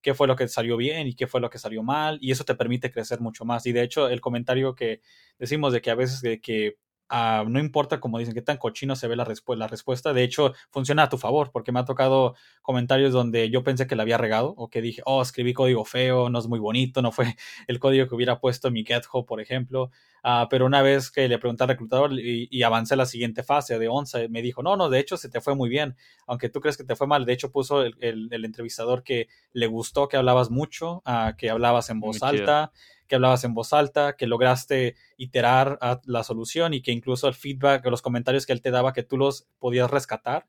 qué 0.01 0.13
fue 0.13 0.27
lo 0.27 0.35
que 0.35 0.47
salió 0.47 0.77
bien 0.77 1.07
y 1.07 1.13
qué 1.15 1.27
fue 1.27 1.41
lo 1.41 1.49
que 1.49 1.59
salió 1.59 1.83
mal. 1.83 2.17
Y 2.21 2.31
eso 2.31 2.45
te 2.45 2.55
permite 2.55 2.91
crecer 2.91 3.19
mucho 3.19 3.45
más. 3.45 3.65
Y 3.65 3.73
de 3.73 3.83
hecho, 3.83 4.09
el 4.09 4.21
comentario 4.21 4.75
que 4.75 5.01
decimos 5.37 5.73
de 5.73 5.81
que 5.81 5.91
a 5.91 5.95
veces 5.95 6.21
de 6.21 6.41
que 6.41 6.77
Ah, 7.09 7.45
no 7.47 7.59
importa, 7.59 7.99
como 7.99 8.19
dicen, 8.19 8.33
qué 8.33 8.41
tan 8.41 8.57
cochino 8.57 8.95
se 8.95 9.07
ve 9.07 9.15
la, 9.15 9.25
la 9.55 9.67
respuesta. 9.67 10.13
De 10.13 10.23
hecho, 10.23 10.53
funciona 10.69 11.03
a 11.03 11.09
tu 11.09 11.17
favor, 11.17 11.51
porque 11.51 11.71
me 11.71 11.79
ha 11.79 11.85
tocado 11.85 12.35
comentarios 12.61 13.13
donde 13.13 13.49
yo 13.49 13.63
pensé 13.63 13.87
que 13.87 13.95
la 13.95 14.03
había 14.03 14.17
regado 14.17 14.53
o 14.57 14.69
que 14.69 14.81
dije, 14.81 15.01
oh, 15.05 15.21
escribí 15.21 15.53
código 15.53 15.85
feo, 15.85 16.29
no 16.29 16.39
es 16.39 16.47
muy 16.47 16.59
bonito, 16.59 17.01
no 17.01 17.11
fue 17.11 17.25
el 17.67 17.79
código 17.79 18.07
que 18.07 18.15
hubiera 18.15 18.39
puesto 18.39 18.67
en 18.67 18.73
mi 18.73 18.83
GitHub, 18.83 19.25
por 19.25 19.39
ejemplo. 19.39 19.89
Uh, 20.23 20.47
pero 20.49 20.65
una 20.65 20.81
vez 20.81 21.09
que 21.09 21.29
le 21.29 21.39
pregunté 21.39 21.63
al 21.63 21.69
reclutador 21.69 22.11
y, 22.11 22.63
avancé 22.63 22.95
a 22.95 22.97
la 22.97 23.05
siguiente 23.05 23.43
fase 23.43 23.79
de 23.79 23.87
11, 23.87 24.27
me 24.27 24.41
dijo, 24.41 24.61
no, 24.61 24.75
no, 24.75 24.89
de 24.89 24.99
hecho 24.99 25.15
se 25.15 25.29
te 25.29 25.39
fue 25.39 25.55
muy 25.55 25.69
bien, 25.69 25.95
aunque 26.25 26.49
tú 26.49 26.59
crees 26.59 26.75
que 26.75 26.83
te 26.83 26.97
fue 26.97 27.07
mal. 27.07 27.25
De 27.25 27.31
hecho, 27.31 27.51
puso 27.51 27.83
el, 27.83 27.95
el, 28.01 28.43
entrevistador 28.43 29.03
que 29.03 29.29
le 29.53 29.67
gustó 29.67 30.09
que 30.09 30.17
hablabas 30.17 30.49
mucho, 30.49 31.01
uh, 31.05 31.35
que 31.37 31.49
hablabas 31.49 31.89
en 31.89 32.01
voz 32.01 32.21
alta 32.23 32.73
que 33.07 33.15
hablabas 33.15 33.43
en 33.43 33.53
voz 33.53 33.73
alta, 33.73 34.15
que 34.15 34.27
lograste 34.27 34.95
iterar 35.17 35.79
la 36.05 36.23
solución 36.23 36.73
y 36.73 36.81
que 36.81 36.91
incluso 36.91 37.27
el 37.27 37.33
feedback 37.33 37.85
los 37.87 38.01
comentarios 38.01 38.45
que 38.45 38.53
él 38.53 38.61
te 38.61 38.71
daba 38.71 38.93
que 38.93 39.03
tú 39.03 39.17
los 39.17 39.47
podías 39.59 39.89
rescatar, 39.89 40.47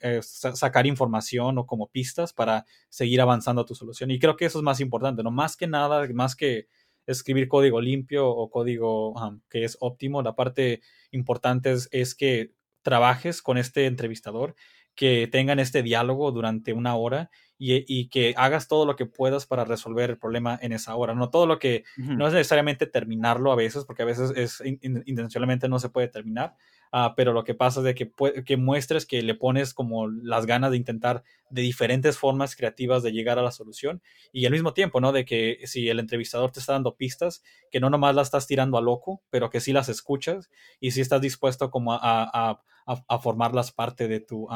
eh, 0.00 0.20
sacar 0.22 0.86
información 0.86 1.58
o 1.58 1.66
como 1.66 1.88
pistas 1.88 2.32
para 2.32 2.64
seguir 2.88 3.20
avanzando 3.20 3.62
a 3.62 3.66
tu 3.66 3.74
solución. 3.74 4.10
Y 4.10 4.18
creo 4.18 4.36
que 4.36 4.46
eso 4.46 4.58
es 4.58 4.64
más 4.64 4.80
importante, 4.80 5.22
¿no? 5.22 5.30
Más 5.30 5.56
que 5.56 5.66
nada, 5.66 6.06
más 6.12 6.34
que 6.34 6.66
escribir 7.06 7.48
código 7.48 7.80
limpio 7.80 8.28
o 8.28 8.50
código 8.50 9.14
que 9.48 9.64
es 9.64 9.76
óptimo, 9.80 10.22
la 10.22 10.34
parte 10.34 10.82
importante 11.10 11.74
es 11.90 12.14
que 12.14 12.52
trabajes 12.82 13.42
con 13.42 13.58
este 13.58 13.86
entrevistador 13.86 14.54
que 14.98 15.28
tengan 15.30 15.60
este 15.60 15.84
diálogo 15.84 16.32
durante 16.32 16.72
una 16.72 16.96
hora 16.96 17.30
y, 17.56 18.08
que 18.08 18.34
hagas 18.36 18.66
todo 18.66 18.84
lo 18.84 18.96
que 18.96 19.06
puedas 19.06 19.46
para 19.46 19.64
resolver 19.64 20.10
el 20.10 20.18
problema 20.18 20.58
en 20.60 20.72
esa 20.72 20.96
hora. 20.96 21.14
No 21.14 21.30
todo 21.30 21.46
lo 21.46 21.60
que, 21.60 21.84
no 21.96 22.26
es 22.26 22.32
necesariamente 22.32 22.84
terminarlo 22.86 23.52
a 23.52 23.56
veces, 23.56 23.84
porque 23.84 24.02
a 24.02 24.06
veces 24.06 24.32
es 24.34 24.60
intencionalmente 24.82 25.68
no 25.68 25.78
se 25.78 25.88
puede 25.88 26.08
terminar, 26.08 26.56
uh, 26.92 27.14
pero 27.16 27.32
lo 27.32 27.44
que 27.44 27.54
pasa 27.54 27.80
es 27.80 27.84
de 27.84 27.94
que, 27.94 28.12
que 28.44 28.56
muestres 28.56 29.06
que 29.06 29.22
le 29.22 29.34
pones 29.34 29.74
como 29.74 30.08
las 30.08 30.46
ganas 30.46 30.70
de 30.70 30.76
intentar 30.76 31.22
de 31.50 31.62
diferentes 31.62 32.18
formas 32.18 32.56
creativas 32.56 33.02
de 33.02 33.12
llegar 33.12 33.38
a 33.38 33.42
la 33.42 33.50
solución 33.50 34.02
y 34.32 34.46
al 34.46 34.52
mismo 34.52 34.74
tiempo, 34.74 35.00
¿no? 35.00 35.12
De 35.12 35.24
que 35.24 35.58
si 35.64 35.88
el 35.88 35.98
entrevistador 35.98 36.50
te 36.50 36.60
está 36.60 36.72
dando 36.72 36.96
pistas, 36.96 37.42
que 37.70 37.80
no 37.80 37.90
nomás 37.90 38.14
las 38.14 38.28
estás 38.28 38.46
tirando 38.46 38.78
a 38.78 38.82
loco, 38.82 39.22
pero 39.30 39.50
que 39.50 39.60
sí 39.60 39.72
las 39.72 39.88
escuchas 39.88 40.50
y 40.80 40.90
si 40.90 41.00
estás 41.00 41.20
dispuesto 41.20 41.70
como 41.70 41.92
a, 41.92 41.98
a, 42.02 42.62
a, 42.86 43.18
formarlas 43.18 43.72
parte 43.72 44.08
de 44.08 44.20
tu, 44.20 44.48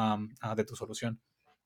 de 0.55 0.63
tu 0.63 0.75
solución. 0.75 1.21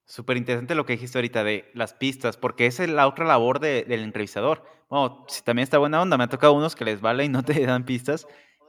Súper 0.06 0.38
interesante 0.38 0.75
lo 0.75 0.86
que 0.86 0.93
dijiste 0.93 1.17
ahorita 1.17 1.43
de 1.43 1.69
las 1.73 1.93
pistas, 1.93 2.38
porque 2.38 2.65
esa 2.65 2.84
es 2.84 2.89
la 2.89 3.08
otra 3.08 3.25
labor 3.25 3.60
del 3.60 3.91
entrevistador. 3.91 4.63
Bueno, 4.89 5.25
si 5.27 5.41
también 5.43 5.63
está 5.63 5.80
buena 5.80 6.01
onda, 6.01 6.17
me 6.17 6.23
ha 6.23 6.30
tocado 6.30 6.53
unos 6.53 6.75
que 6.75 6.86
les 6.86 7.01
vale 7.01 7.25
y 7.25 7.30
no 7.30 7.43
te 7.43 7.53
dan 7.65 7.86
pistas, 7.86 8.25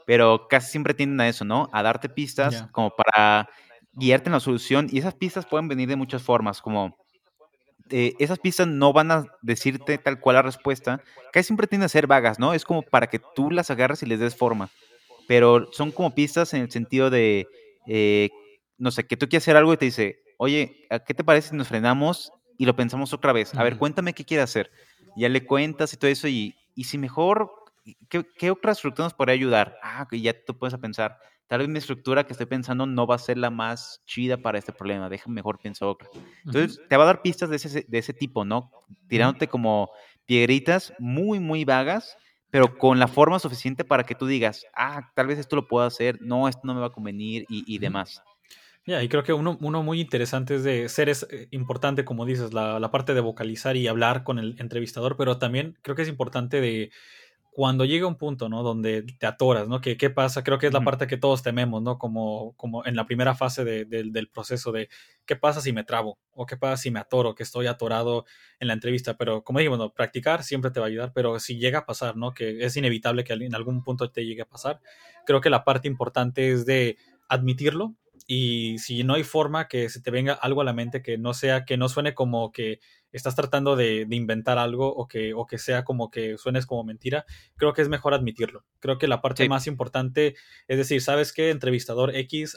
pero 0.09 0.49
casi 0.49 0.71
siempre 0.71 0.95
tienden 0.95 1.21
a 1.21 1.29
eso, 1.29 1.45
¿no? 1.45 1.69
A 1.71 1.83
darte 1.83 2.09
pistas 2.09 2.67
como 2.73 2.91
para 2.97 3.47
guiarte 3.93 4.31
en 4.31 4.33
la 4.33 4.41
solución 4.41 4.89
y 4.91 5.01
esas 5.01 5.13
pistas 5.13 5.45
pueden 5.45 5.69
venir 5.69 5.87
de 5.87 5.97
muchas 5.97 6.23
formas, 6.23 6.63
como 6.63 6.97
eh, 7.91 8.15
esas 8.19 8.39
pistas 8.39 8.67
no 8.67 8.95
van 8.95 9.11
a 9.11 9.27
decirte 9.43 9.99
tal 9.99 10.19
cual 10.19 10.37
la 10.37 10.43
respuesta, 10.43 11.03
casi 11.31 11.49
siempre 11.49 11.67
tienden 11.67 11.85
a 11.85 11.89
ser 11.91 12.07
vagas, 12.07 12.39
¿no? 12.39 12.55
Es 12.55 12.65
como 12.65 12.81
para 12.81 13.09
que 13.09 13.21
tú 13.35 13.51
las 13.51 13.71
agarres 13.71 14.03
y 14.03 14.07
les 14.07 14.19
des 14.19 14.35
forma, 14.35 14.71
pero 15.27 15.71
son 15.73 15.93
como 15.93 16.15
pistas 16.15 16.55
en 16.55 16.63
el 16.63 16.71
sentido 16.71 17.11
de, 17.11 17.47
eh, 17.87 18.31
no 18.79 18.91
sé, 18.91 19.07
que 19.07 19.19
tú 19.19 19.29
quieres 19.29 19.45
hacer 19.45 19.59
algo 19.59 19.75
y 19.75 19.77
te 19.77 19.85
dice, 19.85 20.23
oye, 20.39 20.87
¿qué 21.07 21.13
te 21.13 21.23
parece 21.23 21.51
si 21.51 21.57
nos 21.57 21.69
frenamos 21.69 22.33
y 22.57 22.65
lo 22.65 22.75
pensamos 22.75 23.13
otra 23.13 23.35
vez? 23.35 23.55
A 23.55 23.63
ver, 23.63 23.77
cuéntame 23.77 24.15
qué 24.15 24.25
quieres 24.25 24.45
hacer. 24.45 24.71
Ya 25.19 25.29
le 25.29 25.45
cuentas 25.45 25.93
y 25.93 25.99
todo 25.99 26.11
eso 26.11 26.29
y, 26.29 26.55
y 26.75 26.85
si 26.85 26.97
mejor 26.97 27.68
¿qué, 28.09 28.27
qué 28.37 28.51
otra 28.51 28.73
estructura 28.73 29.07
nos 29.07 29.15
podría 29.15 29.35
ayudar? 29.35 29.77
Ah, 29.83 30.07
que 30.11 30.21
ya 30.21 30.35
tú 30.45 30.59
puedes 30.59 30.77
pensar, 30.79 31.19
tal 31.47 31.61
vez 31.61 31.69
mi 31.69 31.79
estructura 31.79 32.25
que 32.25 32.33
estoy 32.33 32.47
pensando 32.47 32.87
no 32.87 33.07
va 33.07 33.15
a 33.15 33.19
ser 33.19 33.39
la 33.39 33.51
más 33.51 34.03
chida 34.07 34.37
para 34.37 34.59
este 34.59 34.73
problema, 34.73 35.09
déjame 35.09 35.35
mejor 35.35 35.59
pensar 35.59 35.89
otra. 35.89 36.09
Entonces, 36.45 36.81
te 36.89 36.97
va 36.97 37.05
a 37.05 37.07
dar 37.07 37.23
pistas 37.23 37.51
de 37.51 37.57
ese, 37.57 37.87
de 37.89 37.99
ese 37.99 38.13
tipo, 38.13 38.45
¿no? 38.45 38.71
Tirándote 39.09 39.49
como 39.49 39.91
piedritas 40.27 40.93
muy, 40.99 41.41
muy 41.41 41.65
vagas, 41.65 42.17
pero 42.51 42.79
con 42.79 42.99
la 42.99 43.09
forma 43.09 43.39
suficiente 43.39 43.85
para 43.85 44.05
que 44.05 44.15
tú 44.15 44.27
digas, 44.27 44.65
ah, 44.75 45.11
tal 45.15 45.27
vez 45.27 45.39
esto 45.39 45.57
lo 45.57 45.67
puedo 45.67 45.87
hacer, 45.87 46.19
no, 46.21 46.49
esto 46.49 46.63
no 46.65 46.75
me 46.75 46.81
va 46.81 46.87
a 46.87 46.93
convenir 46.93 47.45
y, 47.49 47.65
y 47.67 47.79
demás. 47.79 48.23
Ya, 48.89 49.03
y 49.03 49.09
creo 49.11 49.23
que 49.23 49.35
uno, 49.35 49.59
uno 49.61 49.83
muy 49.83 50.01
interesante 50.01 50.55
es 50.55 50.65
de 50.65 50.89
ser 50.89 51.11
es 51.11 51.27
eh, 51.31 51.49
importante, 51.51 52.07
como 52.07 52.25
dices, 52.25 52.55
la, 52.55 52.81
la, 52.81 52.91
parte 52.91 53.13
de 53.13 53.21
vocalizar 53.21 53.77
y 53.77 53.87
hablar 53.87 54.25
con 54.25 54.39
el 54.39 54.57
entrevistador, 54.59 55.19
pero 55.19 55.37
también 55.37 55.77
creo 55.83 55.95
que 55.95 56.03
es 56.03 56.09
importante 56.09 56.63
de 56.63 56.91
cuando 57.59 57.85
llega 57.85 58.07
un 58.07 58.15
punto, 58.15 58.49
¿no? 58.49 58.63
Donde 58.63 59.03
te 59.03 59.27
atoras, 59.27 59.67
¿no? 59.67 59.81
¿Qué, 59.81 59.97
qué 59.97 60.11
pasa? 60.11 60.45
Creo 60.45 60.59
que 60.61 60.69
es 60.69 60.73
la 60.73 60.81
parte 60.81 61.09
que 61.09 61.17
todos 61.17 61.43
tememos, 61.43 61.83
¿no? 61.83 61.99
Como, 61.99 62.53
como 62.57 62.87
en 62.87 62.95
la 62.95 63.05
primera 63.05 63.35
fase 63.35 63.65
del 63.65 64.29
proceso 64.29 64.71
de 64.71 64.89
qué 65.27 65.35
pasa 65.35 65.61
si 65.61 65.73
me 65.73 65.83
trabo 65.83 66.21
o 66.31 66.47
qué 66.47 66.57
pasa 66.57 66.81
si 66.81 66.93
me 66.93 67.01
atoro, 67.01 67.35
que 67.35 67.43
estoy 67.43 67.67
atorado 67.67 68.27
en 68.61 68.69
la 68.69 68.75
entrevista. 68.75 69.17
Pero 69.17 69.43
como 69.43 69.59
digo, 69.59 69.71
bueno, 69.71 69.93
practicar 69.93 70.45
siempre 70.45 70.71
te 70.71 70.79
va 70.79 70.87
a 70.87 70.89
ayudar, 70.89 71.13
pero 71.13 71.41
si 71.41 71.59
llega 71.59 71.81
a 71.81 71.85
pasar, 71.85 72.17
¿no? 72.17 72.33
Que 72.33 72.65
es 72.65 72.77
inevitable 72.77 73.25
que 73.25 73.33
en 73.33 73.55
algún 73.57 73.83
punto 73.83 74.09
te 74.13 74.25
llegue 74.25 74.43
a 74.43 74.49
pasar. 74.49 74.79
Creo 75.27 75.41
que 75.41 75.51
la 75.51 75.65
parte 75.65 75.89
importante 75.89 76.53
es 76.53 76.65
de 76.65 76.97
admitirlo 77.29 77.97
y 78.31 78.79
si 78.79 79.03
no 79.03 79.15
hay 79.15 79.25
forma 79.25 79.67
que 79.67 79.89
se 79.89 80.01
te 80.01 80.13
venga 80.13 80.35
algo 80.35 80.61
a 80.61 80.65
la 80.65 80.75
mente 80.75 81.03
que 81.03 81.19
no 81.19 81.35
sea, 81.35 81.65
que 81.65 81.77
no 81.77 81.89
suene 81.89 82.15
como 82.15 82.53
que 82.53 82.79
estás 83.13 83.35
tratando 83.35 83.77
de, 83.77 84.07
inventar 84.11 84.59
algo 84.59 84.95
o 84.95 85.09
que, 85.09 85.35
o 85.35 85.47
que 85.47 85.59
sea 85.59 85.85
como 85.85 86.11
que 86.11 86.39
suenes 86.39 86.67
como 86.67 86.85
mentira, 86.85 87.25
creo 87.57 87.73
que 87.73 87.83
es 87.83 87.89
mejor 87.89 88.15
admitirlo. 88.15 88.65
Creo 88.81 88.99
que 88.99 89.09
la 89.09 89.21
parte 89.21 89.49
más 89.49 89.67
importante 89.67 90.35
es 90.67 90.79
decir, 90.79 91.01
¿sabes 91.01 91.33
qué? 91.33 91.51
Entrevistador 91.51 92.15
X, 92.15 92.57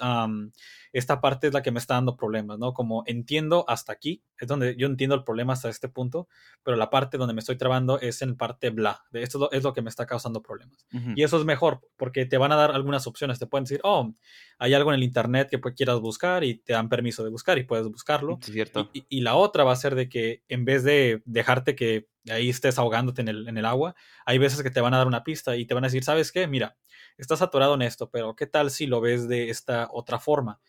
esta 0.93 1.21
parte 1.21 1.47
es 1.47 1.53
la 1.53 1.61
que 1.61 1.71
me 1.71 1.79
está 1.79 1.95
dando 1.95 2.15
problemas, 2.15 2.59
¿no? 2.59 2.73
Como 2.73 3.03
entiendo 3.05 3.65
hasta 3.67 3.93
aquí, 3.93 4.23
es 4.39 4.47
donde 4.47 4.75
yo 4.75 4.87
entiendo 4.87 5.15
el 5.15 5.23
problema 5.23 5.53
hasta 5.53 5.69
este 5.69 5.89
punto, 5.89 6.27
pero 6.63 6.77
la 6.77 6.89
parte 6.89 7.17
donde 7.17 7.33
me 7.33 7.39
estoy 7.39 7.57
trabando 7.57 7.99
es 7.99 8.21
en 8.21 8.35
parte 8.35 8.69
bla, 8.69 9.03
de 9.11 9.23
esto 9.23 9.49
es 9.51 9.63
lo, 9.63 9.73
que 9.73 9.81
me 9.81 9.89
está 9.89 10.05
causando 10.05 10.41
problemas. 10.41 10.85
Y 11.15 11.23
eso 11.23 11.39
es 11.39 11.45
mejor, 11.45 11.81
porque 11.97 12.25
te 12.25 12.37
van 12.37 12.51
a 12.51 12.55
dar 12.55 12.71
algunas 12.71 13.07
opciones, 13.07 13.39
te 13.39 13.47
pueden 13.47 13.63
decir, 13.63 13.79
oh, 13.83 14.13
hay 14.59 14.73
algo 14.73 14.91
en 14.91 14.95
el 14.95 15.03
internet 15.03 15.49
que 15.49 15.59
pues, 15.59 15.75
quieras 15.75 15.99
buscar 15.99 16.43
y 16.43 16.55
te 16.55 16.73
dan 16.73 16.89
permiso 16.89 17.23
de 17.23 17.29
buscar 17.29 17.57
y 17.57 17.63
puedes 17.63 17.87
buscarlo. 17.87 18.39
cierto. 18.41 18.89
y 18.93 19.21
la 19.21 19.35
otra 19.35 19.63
va 19.63 19.71
a 19.71 19.77
ser 19.77 19.95
de 19.95 20.09
que 20.09 20.43
en 20.49 20.65
vez 20.65 20.83
de 20.83 21.21
dejarte 21.25 21.75
que 21.75 22.07
ahí 22.29 22.49
estés 22.49 22.77
ahogándote 22.77 23.21
en 23.21 23.29
el, 23.29 23.47
en 23.47 23.57
el 23.57 23.65
agua, 23.65 23.95
hay 24.25 24.37
veces 24.37 24.61
que 24.61 24.69
te 24.69 24.81
van 24.81 24.93
a 24.93 24.97
dar 24.97 25.07
una 25.07 25.23
pista 25.23 25.55
y 25.55 25.65
te 25.65 25.73
van 25.73 25.83
a 25.83 25.87
decir, 25.87 26.03
¿sabes 26.03 26.31
qué? 26.31 26.47
Mira, 26.47 26.77
estás 27.17 27.41
atorado 27.41 27.75
en 27.75 27.81
esto, 27.81 28.09
pero 28.09 28.35
¿qué 28.35 28.47
tal 28.47 28.71
si 28.71 28.87
lo 28.87 29.01
ves 29.01 29.27
de 29.27 29.49
esta 29.49 29.87
otra 29.91 30.19
forma? 30.19 30.59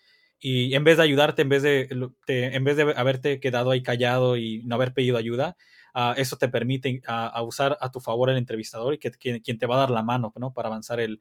Y 0.44 0.74
en 0.74 0.82
vez 0.82 0.96
de 0.96 1.04
ayudarte, 1.04 1.42
en 1.42 1.48
vez 1.48 1.62
de, 1.62 1.88
en 2.26 2.64
vez 2.64 2.76
de 2.76 2.92
haberte 2.96 3.38
quedado 3.38 3.70
ahí 3.70 3.80
callado 3.80 4.36
y 4.36 4.60
no 4.64 4.74
haber 4.74 4.92
pedido 4.92 5.16
ayuda, 5.16 5.56
uh, 5.94 6.14
eso 6.16 6.36
te 6.36 6.48
permite 6.48 7.00
a, 7.06 7.40
usar 7.42 7.78
a 7.80 7.92
tu 7.92 8.00
favor 8.00 8.28
el 8.28 8.36
entrevistador 8.36 8.94
y 8.94 8.98
que, 8.98 9.12
quien 9.12 9.58
te 9.58 9.66
va 9.66 9.76
a 9.76 9.78
dar 9.78 9.90
la 9.90 10.02
mano 10.02 10.32
¿no? 10.36 10.52
para 10.52 10.66
avanzar 10.66 10.98
el, 10.98 11.20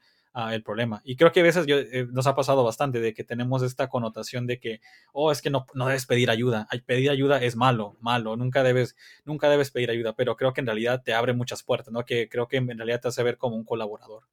el 0.51 0.63
problema. 0.63 1.01
Y 1.03 1.17
creo 1.17 1.31
que 1.31 1.41
a 1.41 1.43
veces 1.43 1.65
eh, 1.67 2.07
nos 2.11 2.25
ha 2.25 2.35
pasado 2.35 2.63
bastante 2.63 2.99
de 2.99 3.13
que 3.13 3.23
tenemos 3.23 3.61
esta 3.63 3.89
connotación 3.89 4.47
de 4.47 4.59
que, 4.59 4.81
oh, 5.11 5.31
es 5.31 5.41
que 5.41 5.49
no, 5.49 5.65
no 5.73 5.87
debes 5.87 6.05
pedir 6.05 6.29
ayuda. 6.29 6.67
Pedir 6.85 7.11
ayuda 7.11 7.43
es 7.43 7.55
malo, 7.55 7.97
malo. 7.99 8.35
Nunca 8.37 8.63
debes, 8.63 8.95
nunca 9.25 9.49
debes 9.49 9.71
pedir 9.71 9.91
ayuda, 9.91 10.15
pero 10.15 10.35
creo 10.35 10.53
que 10.53 10.61
en 10.61 10.67
realidad 10.67 11.03
te 11.03 11.13
abre 11.13 11.33
muchas 11.33 11.63
puertas, 11.63 11.93
¿no? 11.93 12.05
Que 12.05 12.29
creo 12.29 12.47
que 12.47 12.57
en 12.57 12.77
realidad 12.77 13.01
te 13.01 13.09
hace 13.09 13.23
ver 13.23 13.37
como 13.37 13.55
un 13.55 13.65
colaborador. 13.65 14.23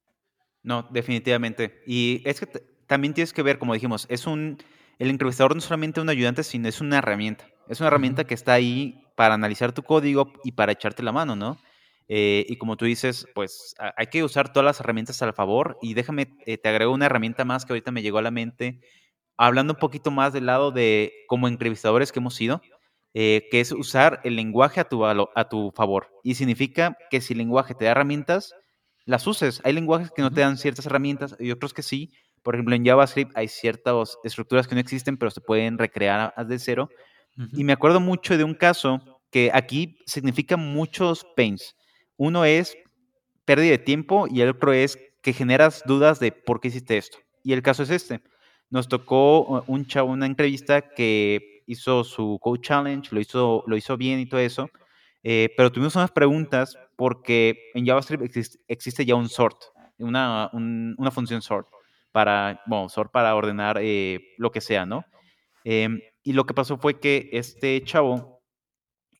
No, 0.63 0.87
definitivamente. 0.89 1.83
Y 1.85 2.21
es 2.25 2.39
que 2.39 2.47
también 2.87 3.13
tienes 3.13 3.33
que 3.33 3.43
ver, 3.43 3.59
como 3.59 3.73
dijimos, 3.73 4.07
es 4.09 4.25
un, 4.25 4.57
el 4.99 5.09
entrevistador 5.09 5.53
no 5.55 5.59
es 5.59 5.63
solamente 5.63 6.01
un 6.01 6.09
ayudante, 6.09 6.43
sino 6.43 6.67
es 6.67 6.81
una 6.81 6.97
herramienta. 6.97 7.47
Es 7.67 7.79
una 7.79 7.87
herramienta 7.87 8.25
que 8.25 8.33
está 8.33 8.53
ahí 8.53 9.01
para 9.15 9.33
analizar 9.33 9.71
tu 9.71 9.81
código 9.81 10.33
y 10.43 10.51
para 10.51 10.73
echarte 10.73 11.03
la 11.03 11.11
mano, 11.13 11.35
¿no? 11.35 11.57
Eh, 12.09 12.45
y 12.49 12.57
como 12.57 12.75
tú 12.75 12.85
dices, 12.85 13.27
pues 13.33 13.75
hay 13.95 14.07
que 14.07 14.23
usar 14.23 14.51
todas 14.51 14.65
las 14.65 14.79
herramientas 14.79 15.21
al 15.21 15.33
favor. 15.33 15.77
Y 15.81 15.93
déjame, 15.93 16.35
eh, 16.45 16.57
te 16.57 16.69
agrego 16.69 16.93
una 16.93 17.05
herramienta 17.05 17.45
más 17.45 17.65
que 17.65 17.73
ahorita 17.73 17.91
me 17.91 18.01
llegó 18.01 18.17
a 18.17 18.21
la 18.23 18.31
mente, 18.31 18.81
hablando 19.37 19.73
un 19.73 19.79
poquito 19.79 20.11
más 20.11 20.33
del 20.33 20.47
lado 20.47 20.71
de 20.71 21.13
como 21.27 21.47
entrevistadores 21.47 22.11
que 22.11 22.19
hemos 22.19 22.35
sido, 22.35 22.61
eh, 23.13 23.47
que 23.51 23.61
es 23.61 23.71
usar 23.71 24.19
el 24.23 24.35
lenguaje 24.35 24.81
a 24.81 24.85
tu, 24.85 25.05
a 25.05 25.49
tu 25.49 25.71
favor. 25.71 26.09
Y 26.23 26.35
significa 26.35 26.97
que 27.09 27.21
si 27.21 27.33
el 27.33 27.39
lenguaje 27.39 27.73
te 27.73 27.85
da 27.85 27.91
herramientas, 27.91 28.53
las 29.05 29.25
uses. 29.27 29.61
Hay 29.63 29.73
lenguajes 29.73 30.11
que 30.11 30.21
no 30.21 30.31
te 30.31 30.41
dan 30.41 30.57
ciertas 30.57 30.85
herramientas 30.85 31.35
y 31.39 31.51
otros 31.51 31.73
que 31.73 31.83
sí. 31.83 32.11
Por 32.43 32.55
ejemplo, 32.55 32.75
en 32.75 32.85
JavaScript 32.85 33.31
hay 33.35 33.47
ciertas 33.47 34.17
estructuras 34.23 34.67
que 34.67 34.75
no 34.75 34.81
existen, 34.81 35.17
pero 35.17 35.31
se 35.31 35.41
pueden 35.41 35.77
recrear 35.77 36.33
de 36.45 36.59
cero. 36.59 36.89
Y 37.53 37.63
me 37.63 37.73
acuerdo 37.73 37.99
mucho 37.99 38.37
de 38.37 38.43
un 38.43 38.53
caso 38.53 39.21
que 39.31 39.51
aquí 39.53 39.97
significa 40.05 40.57
muchos 40.57 41.25
pains. 41.35 41.75
Uno 42.17 42.43
es 42.43 42.75
pérdida 43.45 43.71
de 43.71 43.77
tiempo 43.77 44.27
y 44.29 44.41
el 44.41 44.49
otro 44.49 44.73
es 44.73 44.97
que 45.21 45.33
generas 45.33 45.83
dudas 45.85 46.19
de 46.19 46.31
por 46.31 46.59
qué 46.59 46.69
hiciste 46.69 46.97
esto. 46.97 47.17
Y 47.43 47.53
el 47.53 47.61
caso 47.61 47.83
es 47.83 47.89
este. 47.89 48.21
Nos 48.69 48.87
tocó 48.87 49.41
uh, 49.41 49.63
un 49.67 49.85
chavo, 49.85 50.11
una 50.11 50.25
entrevista 50.25 50.81
que 50.81 51.63
hizo 51.65 52.03
su 52.03 52.39
Code 52.41 52.61
Challenge, 52.61 53.09
lo 53.11 53.21
hizo, 53.21 53.63
lo 53.67 53.77
hizo 53.77 53.95
bien 53.97 54.19
y 54.19 54.25
todo 54.25 54.41
eso, 54.41 54.69
eh, 55.23 55.49
pero 55.55 55.71
tuvimos 55.71 55.95
unas 55.95 56.11
preguntas 56.11 56.77
porque 56.95 57.71
en 57.73 57.85
JavaScript 57.85 58.35
existe, 58.67 59.05
ya 59.05 59.15
un 59.15 59.29
sort, 59.29 59.57
una, 59.97 60.49
una, 60.53 61.11
función 61.11 61.41
sort 61.41 61.67
para, 62.11 62.61
bueno, 62.65 62.87
para 63.11 63.35
ordenar 63.35 63.77
eh, 63.81 64.19
lo 64.37 64.51
que 64.51 64.61
sea, 64.61 64.85
¿no? 64.85 65.05
Em, 65.63 66.01
y 66.23 66.33
lo 66.33 66.45
que 66.45 66.53
pasó 66.53 66.77
fue 66.77 66.99
que 66.99 67.29
este 67.33 67.83
chavo 67.83 68.41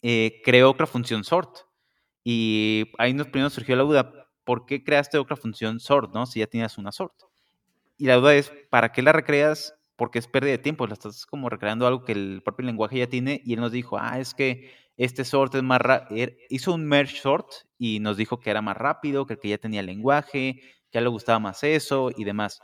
eh, 0.01 0.41
creó 0.43 0.71
otra 0.71 0.87
función 0.87 1.23
sort 1.23 1.59
y 2.23 2.91
ahí 2.97 3.13
nos 3.13 3.27
primero 3.27 3.49
surgió 3.49 3.75
la 3.75 3.83
duda, 3.83 4.29
¿por 4.43 4.65
qué 4.65 4.83
creaste 4.83 5.17
otra 5.17 5.35
función 5.35 5.79
sort, 5.79 6.13
no? 6.13 6.25
Si 6.25 6.39
ya 6.39 6.47
tienes 6.47 6.77
una 6.77 6.91
sort. 6.91 7.13
Y 7.97 8.05
la 8.05 8.15
duda 8.15 8.35
es, 8.35 8.51
¿para 8.69 8.91
qué 8.91 9.01
la 9.01 9.11
recreas? 9.11 9.75
Porque 9.95 10.19
es 10.19 10.27
pérdida 10.27 10.51
de 10.51 10.57
tiempo, 10.59 10.87
la 10.87 10.93
estás 10.93 11.25
como 11.25 11.49
recreando 11.49 11.85
algo 11.87 12.05
que 12.05 12.13
el 12.13 12.41
propio 12.43 12.65
lenguaje 12.65 12.99
ya 12.99 13.07
tiene 13.07 13.41
y 13.43 13.53
él 13.53 13.59
nos 13.59 13.71
dijo, 13.71 13.97
ah, 13.99 14.19
es 14.19 14.33
que 14.33 14.71
este 14.97 15.25
sort 15.25 15.55
es 15.55 15.63
más 15.63 15.81
rápido, 15.81 16.21
er, 16.21 16.37
hizo 16.49 16.73
un 16.73 16.85
merge 16.85 17.17
sort 17.17 17.47
y 17.77 17.99
nos 17.99 18.17
dijo 18.17 18.39
que 18.39 18.49
era 18.49 18.61
más 18.61 18.77
rápido, 18.77 19.25
que 19.25 19.33
el 19.33 19.39
que 19.39 19.49
ya 19.49 19.57
tenía 19.57 19.81
lenguaje, 19.81 20.61
que 20.91 20.97
a 20.97 20.99
él 20.99 21.05
le 21.05 21.09
gustaba 21.09 21.39
más 21.39 21.63
eso 21.63 22.11
y 22.15 22.23
demás. 22.23 22.59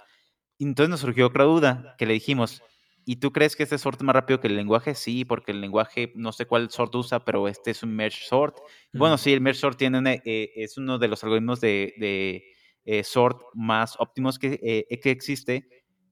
Entonces 0.60 0.90
nos 0.90 1.02
surgió 1.02 1.28
otra 1.28 1.44
duda, 1.44 1.96
que 1.98 2.06
le 2.06 2.14
dijimos, 2.14 2.62
¿y 3.06 3.18
tú 3.18 3.32
crees 3.32 3.56
que 3.56 3.64
este 3.64 3.78
sort 3.78 4.00
es 4.00 4.04
más 4.04 4.16
rápido 4.16 4.40
que 4.40 4.48
el 4.48 4.56
lenguaje? 4.56 4.96
Sí, 4.96 5.26
porque 5.26 5.52
el 5.52 5.62
lenguaje, 5.62 6.12
no 6.16 6.32
sé 6.32 6.46
cuál 6.46 6.70
sort 6.72 6.94
usa, 6.96 7.24
pero 7.24 7.48
este 7.48 7.72
es 7.72 7.84
un 7.84 7.96
merge 7.96 8.26
sort. 8.26 8.58
Bueno, 8.94 9.18
sí, 9.18 9.34
el 9.34 9.42
merge 9.42 9.60
sort 9.60 9.78
tiene 9.78 10.22
eh, 10.26 10.52
es 10.56 10.78
uno 10.78 10.98
de 10.98 11.08
los 11.08 11.24
algoritmos 11.24 11.62
de, 11.62 11.94
de 11.98 12.44
eh, 12.86 13.04
sort 13.04 13.42
más 13.54 13.96
óptimos 14.00 14.40
que, 14.40 14.60
eh, 14.64 15.00
que 15.00 15.12
existe, 15.12 15.68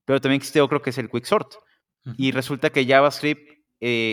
pero 0.06 0.20
también 0.20 0.38
existe 0.38 0.62
otro 0.62 0.82
que 0.82 0.92
es 0.92 0.98
el 0.98 1.10
quicksort. 1.10 1.54
Y 2.18 2.32
resulta 2.32 2.70
que 2.70 2.86
JavaScript 2.86 3.50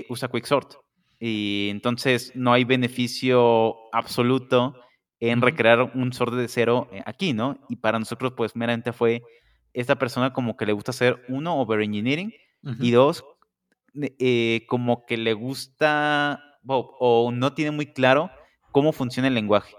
usa 0.08 0.28
quicksort. 0.28 0.74
Y 1.18 1.68
entonces 1.70 2.32
no 2.36 2.52
hay 2.52 2.62
beneficio 2.64 3.74
absoluto 3.92 4.76
en 5.18 5.42
recrear 5.42 5.90
un 5.94 6.12
sort 6.12 6.34
de 6.34 6.46
cero 6.46 6.88
aquí, 7.04 7.32
¿no? 7.32 7.58
Y 7.68 7.76
para 7.76 7.98
nosotros, 7.98 8.32
pues 8.36 8.54
meramente 8.54 8.92
fue 8.92 9.22
esta 9.74 9.96
persona 9.96 10.32
como 10.32 10.56
que 10.56 10.66
le 10.66 10.72
gusta 10.72 10.90
hacer, 10.90 11.24
uno, 11.28 11.60
over 11.60 11.80
engineering, 11.82 12.32
y 12.78 12.90
dos, 12.90 13.24
eh, 13.94 14.66
como 14.68 15.06
que 15.06 15.16
le 15.16 15.32
gusta 15.32 16.50
o, 16.66 17.30
no 17.32 17.54
tiene 17.54 17.70
muy 17.70 17.86
claro 17.86 18.30
cómo 18.72 18.92
funciona 18.92 19.28
el 19.28 19.34
lenguaje. 19.34 19.74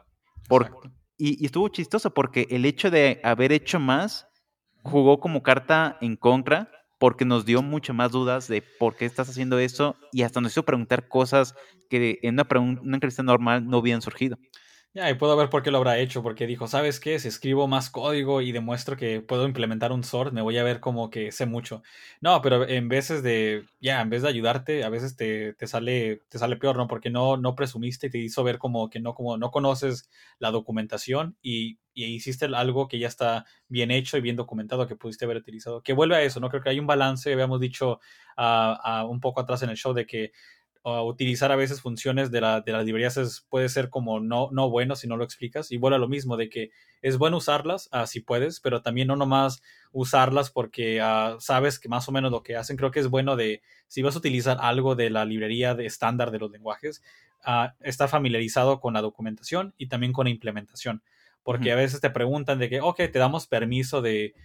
Por, 0.48 0.80
y, 1.18 1.46
estuvo 1.46 1.68
chistoso 1.70 2.14
porque 2.14 2.48
el 2.50 2.66
hecho 2.66 2.90
de 2.90 3.22
haber 3.24 3.52
hecho 3.52 3.80
más 3.80 4.28
jugó 4.84 5.20
como 5.20 5.44
carta 5.44 5.98
en 6.02 6.16
contra 6.16 6.72
porque 7.00 7.26
nos 7.26 7.46
dio 7.46 7.62
mucho 7.62 7.94
más 7.94 8.12
dudas 8.12 8.48
de 8.48 8.64
por 8.80 8.96
qué 8.96 9.06
estás 9.06 9.30
haciendo 9.30 9.60
eso 9.60 9.96
y 10.12 10.24
hasta 10.24 10.42
nos 10.42 10.52
hizo 10.52 10.64
preguntar 10.64 11.08
cosas 11.08 11.56
que 11.90 12.20
en 12.22 12.36
una, 12.36 12.48
una 12.60 12.96
entrevista 12.96 13.24
normal 13.24 13.68
no 13.68 13.78
habían 13.78 14.02
surgido. 14.02 14.38
Ya, 14.94 15.10
y 15.10 15.14
puedo 15.14 15.38
ver 15.38 15.50
por 15.50 15.64
qué 15.64 15.72
lo 15.72 15.78
habrá 15.78 16.00
hecho, 16.00 16.22
porque 16.22 16.46
dijo, 16.46 16.68
¿sabes 16.68 17.00
qué? 17.00 17.18
Si 17.18 17.30
escribo 17.30 17.66
más 17.66 17.90
código 17.90 18.42
y 18.42 18.52
demuestro 18.52 18.98
que 18.98 19.22
puedo 19.22 19.46
implementar 19.48 19.94
un 19.94 20.04
sort, 20.04 20.34
me 20.34 20.42
voy 20.42 20.58
a 20.58 20.64
ver 20.66 20.82
como 20.82 21.10
que 21.10 21.32
sé 21.32 21.46
mucho. 21.46 21.82
No, 22.20 22.42
pero 22.42 22.68
en 22.68 22.90
veces 22.90 23.24
de, 23.24 23.64
ya, 23.80 24.02
en 24.02 24.10
vez 24.10 24.22
de 24.22 24.28
ayudarte, 24.28 24.84
a 24.84 24.90
veces 24.90 25.16
te, 25.16 25.54
te, 25.54 25.66
sale, 25.66 26.24
te 26.28 26.38
sale 26.40 26.58
peor, 26.58 26.76
¿no? 26.76 26.88
Porque 26.90 27.10
no, 27.10 27.38
no 27.38 27.56
presumiste 27.56 28.08
y 28.08 28.10
te 28.10 28.18
hizo 28.18 28.44
ver 28.44 28.58
como 28.58 28.90
que 28.90 29.00
no, 29.00 29.14
como 29.14 29.38
no 29.38 29.50
conoces 29.50 30.10
la 30.40 30.52
documentación 30.52 31.38
y, 31.42 31.80
y 31.94 32.08
hiciste 32.08 32.48
algo 32.54 32.90
que 32.90 33.00
ya 33.00 33.08
está 33.08 33.46
bien 33.70 33.92
hecho 33.92 34.18
y 34.18 34.22
bien 34.22 34.36
documentado 34.36 34.88
que 34.88 34.98
pudiste 34.98 35.24
haber 35.24 35.38
utilizado. 35.38 35.82
Que 35.84 35.94
vuelve 35.94 36.18
a 36.18 36.22
eso, 36.24 36.42
¿no? 36.42 36.50
Creo 36.50 36.62
que 36.64 36.70
hay 36.70 36.80
un 36.80 36.88
balance, 36.88 37.32
habíamos 37.32 37.62
dicho 37.62 38.02
uh, 38.38 39.06
un 39.10 39.22
poco 39.22 39.40
atrás 39.40 39.64
en 39.64 39.70
el 39.70 39.78
show 39.78 39.94
de 39.94 40.06
que 40.06 40.34
utilizar 40.84 41.52
a 41.52 41.56
veces 41.56 41.82
funciones 41.82 42.32
de, 42.32 42.42
la, 42.42 42.62
de 42.62 42.72
las 42.72 42.86
librerías 42.86 43.46
puede 43.50 43.70
ser 43.70 43.90
como 43.90 44.20
no, 44.20 44.50
no 44.52 44.70
bueno 44.70 44.96
si 44.96 45.08
no 45.08 45.16
lo 45.16 45.24
explicas. 45.24 45.72
Y 45.72 45.78
vuelve 45.78 45.98
a 45.98 46.00
lo 46.00 46.08
mismo, 46.08 46.38
de 46.38 46.50
que 46.50 46.72
es 47.02 47.18
bueno 47.18 47.38
usarlas 47.38 47.90
uh, 47.94 48.08
si 48.08 48.22
puedes, 48.22 48.60
pero 48.60 48.82
también 48.82 49.08
no 49.08 49.16
nomás 49.16 49.62
usarlas 49.92 50.50
porque 50.50 51.00
ah, 51.02 51.38
sabes 51.40 51.80
que 51.80 51.90
más 51.90 52.08
o 52.10 52.12
menos 52.12 52.32
lo 52.32 52.42
que 52.42 52.56
hacen. 52.56 52.78
Creo 52.78 52.92
que 52.92 53.00
es 53.00 53.10
bueno 53.10 53.36
de, 53.36 53.62
si 53.88 54.02
vas 54.02 54.16
a 54.16 54.20
utilizar 54.20 54.58
algo 54.62 54.96
de 54.96 55.10
la 55.10 55.26
librería 55.26 55.76
de 55.76 55.86
estándar 55.86 56.32
de 56.32 56.40
los 56.40 56.52
lenguajes, 56.52 57.04
uh, 57.46 57.68
estar 57.82 58.10
familiarizado 58.10 58.80
con 58.80 58.94
la 58.94 59.02
documentación 59.02 59.76
y 59.78 59.88
también 59.88 60.14
con 60.14 60.26
la 60.26 60.32
implementación. 60.32 61.04
Porque 61.44 61.72
a 61.72 61.76
veces 61.76 62.02
te 62.02 62.12
preguntan 62.12 62.60
de 62.60 62.70
que, 62.70 62.82
ok, 62.82 62.98
te 63.12 63.18
damos 63.18 63.48
permiso 63.48 64.04
de 64.04 64.36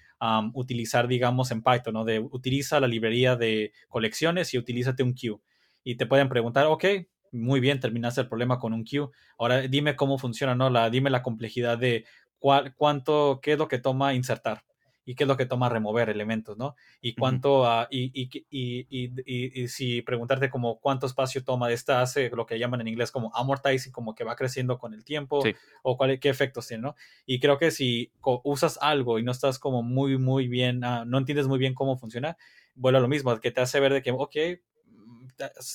utilizar, 0.54 1.08
digamos, 1.08 1.50
en 1.50 1.62
Python, 1.62 1.92
¿no? 1.92 2.04
De 2.06 2.20
utiliza 2.20 2.80
la 2.80 2.88
librería 2.88 3.36
de 3.36 3.72
colecciones 3.90 4.54
y 4.54 4.58
utilízate 4.58 5.02
un 5.02 5.12
queue 5.12 5.40
y 5.86 5.94
te 5.94 6.06
pueden 6.06 6.28
preguntar, 6.28 6.66
ok, 6.66 6.84
muy 7.30 7.60
bien, 7.60 7.78
terminaste 7.78 8.20
el 8.20 8.28
problema 8.28 8.58
con 8.58 8.72
un 8.72 8.82
queue. 8.82 9.08
Ahora 9.38 9.60
dime 9.60 9.94
cómo 9.94 10.18
funciona, 10.18 10.56
¿no? 10.56 10.68
La, 10.68 10.90
dime 10.90 11.10
la 11.10 11.22
complejidad 11.22 11.78
de 11.78 12.04
cuál, 12.40 12.74
cuánto, 12.74 13.38
qué 13.40 13.52
es 13.52 13.58
lo 13.58 13.68
que 13.68 13.78
toma 13.78 14.12
insertar 14.12 14.64
y 15.04 15.14
qué 15.14 15.22
es 15.22 15.28
lo 15.28 15.36
que 15.36 15.46
toma 15.46 15.68
remover 15.68 16.10
elementos, 16.10 16.58
¿no? 16.58 16.74
Y 17.00 17.14
cuánto, 17.14 17.64
y, 17.88 18.10
y, 18.12 18.46
y, 18.50 19.62
y, 19.62 19.68
si 19.68 20.02
preguntarte 20.02 20.50
como 20.50 20.80
cuánto 20.80 21.06
espacio 21.06 21.44
toma 21.44 21.70
esta 21.70 22.02
hace 22.02 22.30
lo 22.30 22.46
que 22.46 22.58
llaman 22.58 22.80
en 22.80 22.88
inglés 22.88 23.12
como 23.12 23.30
amortizing, 23.32 23.92
como 23.92 24.16
que 24.16 24.24
va 24.24 24.34
creciendo 24.34 24.78
con 24.78 24.92
el 24.92 25.04
tiempo, 25.04 25.40
o 25.84 25.96
cuál, 25.96 26.18
qué 26.18 26.30
efectos 26.30 26.66
tiene, 26.66 26.82
¿no? 26.82 26.96
Y 27.26 27.38
creo 27.38 27.58
que 27.58 27.70
si 27.70 28.10
usas 28.42 28.76
algo 28.82 29.20
y 29.20 29.22
no 29.22 29.30
estás 29.30 29.60
como 29.60 29.84
muy, 29.84 30.18
muy 30.18 30.48
bien, 30.48 30.82
ah, 30.82 31.04
no 31.06 31.18
entiendes 31.18 31.46
muy 31.46 31.60
bien 31.60 31.74
cómo 31.74 31.96
funciona, 31.96 32.36
vuelve 32.74 32.98
a 32.98 33.02
lo 33.02 33.08
mismo, 33.08 33.38
que 33.38 33.52
te 33.52 33.60
hace 33.60 33.78
ver 33.78 33.92
de 33.92 34.02
que, 34.02 34.10
ok, 34.10 34.36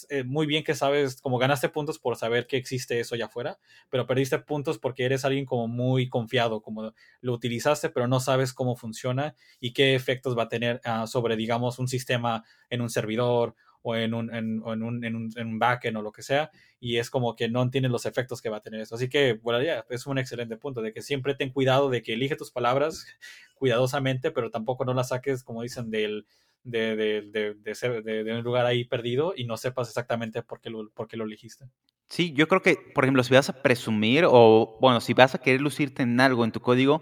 eh, 0.09 0.23
muy 0.23 0.47
bien 0.47 0.63
que 0.63 0.75
sabes, 0.75 1.21
como 1.21 1.37
ganaste 1.37 1.69
puntos 1.69 1.99
por 1.99 2.15
saber 2.15 2.47
que 2.47 2.57
existe 2.57 2.99
eso 2.99 3.15
allá 3.15 3.25
afuera, 3.25 3.59
pero 3.89 4.07
perdiste 4.07 4.39
puntos 4.39 4.79
porque 4.79 5.05
eres 5.05 5.25
alguien 5.25 5.45
como 5.45 5.67
muy 5.67 6.09
confiado, 6.09 6.61
como 6.61 6.93
lo 7.21 7.33
utilizaste, 7.33 7.89
pero 7.89 8.07
no 8.07 8.19
sabes 8.19 8.53
cómo 8.53 8.75
funciona 8.75 9.35
y 9.59 9.73
qué 9.73 9.95
efectos 9.95 10.37
va 10.37 10.43
a 10.43 10.49
tener 10.49 10.81
ah, 10.83 11.07
sobre, 11.07 11.35
digamos, 11.35 11.79
un 11.79 11.87
sistema 11.87 12.43
en 12.69 12.81
un 12.81 12.89
servidor 12.89 13.55
o 13.83 13.95
en 13.95 14.13
un, 14.13 14.33
en, 14.33 14.61
un, 14.63 15.03
en, 15.03 15.15
un, 15.15 15.31
en 15.35 15.47
un 15.47 15.59
backend 15.59 15.97
o 15.97 16.01
lo 16.01 16.11
que 16.11 16.21
sea, 16.21 16.51
y 16.79 16.97
es 16.97 17.09
como 17.09 17.35
que 17.35 17.49
no 17.49 17.61
entiendes 17.61 17.91
los 17.91 18.05
efectos 18.05 18.41
que 18.41 18.49
va 18.49 18.57
a 18.57 18.61
tener 18.61 18.81
eso. 18.81 18.95
Así 18.95 19.09
que, 19.09 19.33
bueno, 19.33 19.61
ya, 19.61 19.85
es 19.89 20.05
un 20.05 20.17
excelente 20.17 20.57
punto, 20.57 20.81
de 20.81 20.93
que 20.93 21.01
siempre 21.01 21.35
ten 21.35 21.51
cuidado 21.51 21.89
de 21.89 22.01
que 22.01 22.13
elige 22.13 22.35
tus 22.35 22.51
palabras 22.51 23.05
cuidadosamente, 23.55 24.31
pero 24.31 24.51
tampoco 24.51 24.85
no 24.85 24.93
las 24.93 25.09
saques, 25.09 25.43
como 25.43 25.63
dicen, 25.63 25.89
del, 25.89 26.25
de, 26.63 26.95
de, 26.95 27.55
de, 27.55 27.75
ser, 27.75 28.03
de, 28.03 28.33
un 28.33 28.43
lugar 28.43 28.65
ahí 28.65 28.83
perdido 28.83 29.33
y 29.35 29.45
no 29.45 29.57
sepas 29.57 29.87
exactamente 29.89 30.43
por 30.43 30.61
qué, 30.61 30.69
lo, 30.69 30.89
por 30.89 31.07
qué 31.07 31.17
lo 31.17 31.25
elegiste. 31.25 31.65
Sí, 32.07 32.33
yo 32.33 32.47
creo 32.47 32.61
que, 32.61 32.75
por 32.93 33.05
ejemplo, 33.05 33.23
si 33.23 33.33
vas 33.33 33.49
a 33.49 33.61
presumir 33.61 34.25
o, 34.27 34.77
bueno, 34.81 34.99
si 34.99 35.13
vas 35.13 35.33
a 35.33 35.37
querer 35.39 35.61
lucirte 35.61 36.03
en 36.03 36.19
algo 36.19 36.43
en 36.43 36.51
tu 36.51 36.59
código, 36.59 37.01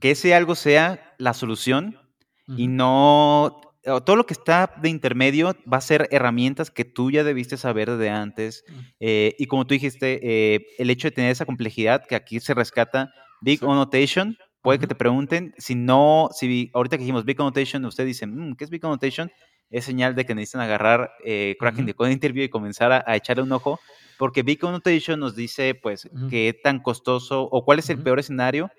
que 0.00 0.12
ese 0.12 0.34
algo 0.34 0.54
sea 0.54 1.14
la 1.18 1.34
solución 1.34 1.98
y 2.46 2.68
no 2.68 3.60
todo 4.04 4.16
lo 4.16 4.26
que 4.26 4.34
está 4.34 4.72
de 4.80 4.88
intermedio 4.88 5.56
va 5.70 5.78
a 5.78 5.82
ser 5.82 6.08
herramientas 6.10 6.70
que 6.70 6.84
tú 6.84 7.10
ya 7.10 7.24
debiste 7.24 7.56
saber 7.56 7.90
desde 7.90 8.10
antes. 8.10 8.64
Eh, 9.00 9.34
y 9.38 9.46
como 9.46 9.66
tú 9.66 9.74
dijiste, 9.74 10.20
eh, 10.22 10.66
el 10.78 10.90
hecho 10.90 11.08
de 11.08 11.12
tener 11.12 11.30
esa 11.30 11.46
complejidad 11.46 12.04
que 12.06 12.14
aquí 12.14 12.40
se 12.40 12.54
rescata, 12.54 13.12
Big 13.40 13.62
Annotation, 13.62 14.36
puede 14.62 14.78
que 14.78 14.86
te 14.86 14.94
pregunten, 14.94 15.54
si 15.58 15.74
no, 15.74 16.28
si 16.32 16.70
ahorita 16.74 16.96
que 16.96 17.02
dijimos 17.02 17.24
Big 17.24 17.40
Annotation, 17.40 17.84
ustedes 17.84 18.08
dicen, 18.08 18.50
mm, 18.50 18.56
¿qué 18.56 18.64
es 18.64 18.70
Big 18.70 18.84
Annotation? 18.84 19.30
Es 19.70 19.84
señal 19.84 20.14
de 20.14 20.24
que 20.24 20.34
necesitan 20.34 20.62
agarrar 20.62 21.10
eh, 21.24 21.56
Cracking 21.58 21.86
de 21.86 21.94
Code 21.94 22.12
Interview 22.12 22.44
y 22.44 22.48
comenzar 22.48 22.92
a, 22.92 23.16
echarle 23.16 23.42
un 23.42 23.52
ojo, 23.52 23.78
porque 24.18 24.42
Big 24.42 24.64
Annotation 24.64 25.20
nos 25.20 25.36
dice, 25.36 25.74
pues, 25.74 26.08
qué 26.30 26.58
tan 26.62 26.80
costoso 26.80 27.42
o 27.42 27.64
cuál 27.64 27.78
es 27.78 27.90
el 27.90 28.02
peor 28.02 28.18
escenario 28.18 28.70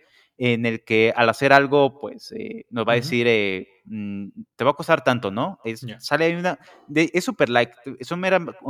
en 0.41 0.65
el 0.65 0.85
que 0.85 1.11
al 1.17 1.27
hacer 1.27 1.51
algo, 1.51 1.99
pues 1.99 2.31
eh, 2.31 2.65
nos 2.69 2.87
va 2.87 2.93
a 2.93 2.95
decir, 2.95 3.27
eh, 3.27 3.67
mm, 3.83 4.29
te 4.55 4.63
va 4.63 4.71
a 4.71 4.73
costar 4.73 5.03
tanto, 5.03 5.31
¿no? 5.31 5.59
Es, 5.65 5.85
Sale 5.99 6.25
ahí 6.25 6.33
una, 6.33 6.57
es 6.95 7.25
súper 7.25 7.49
like, 7.49 7.73
son 8.01 8.23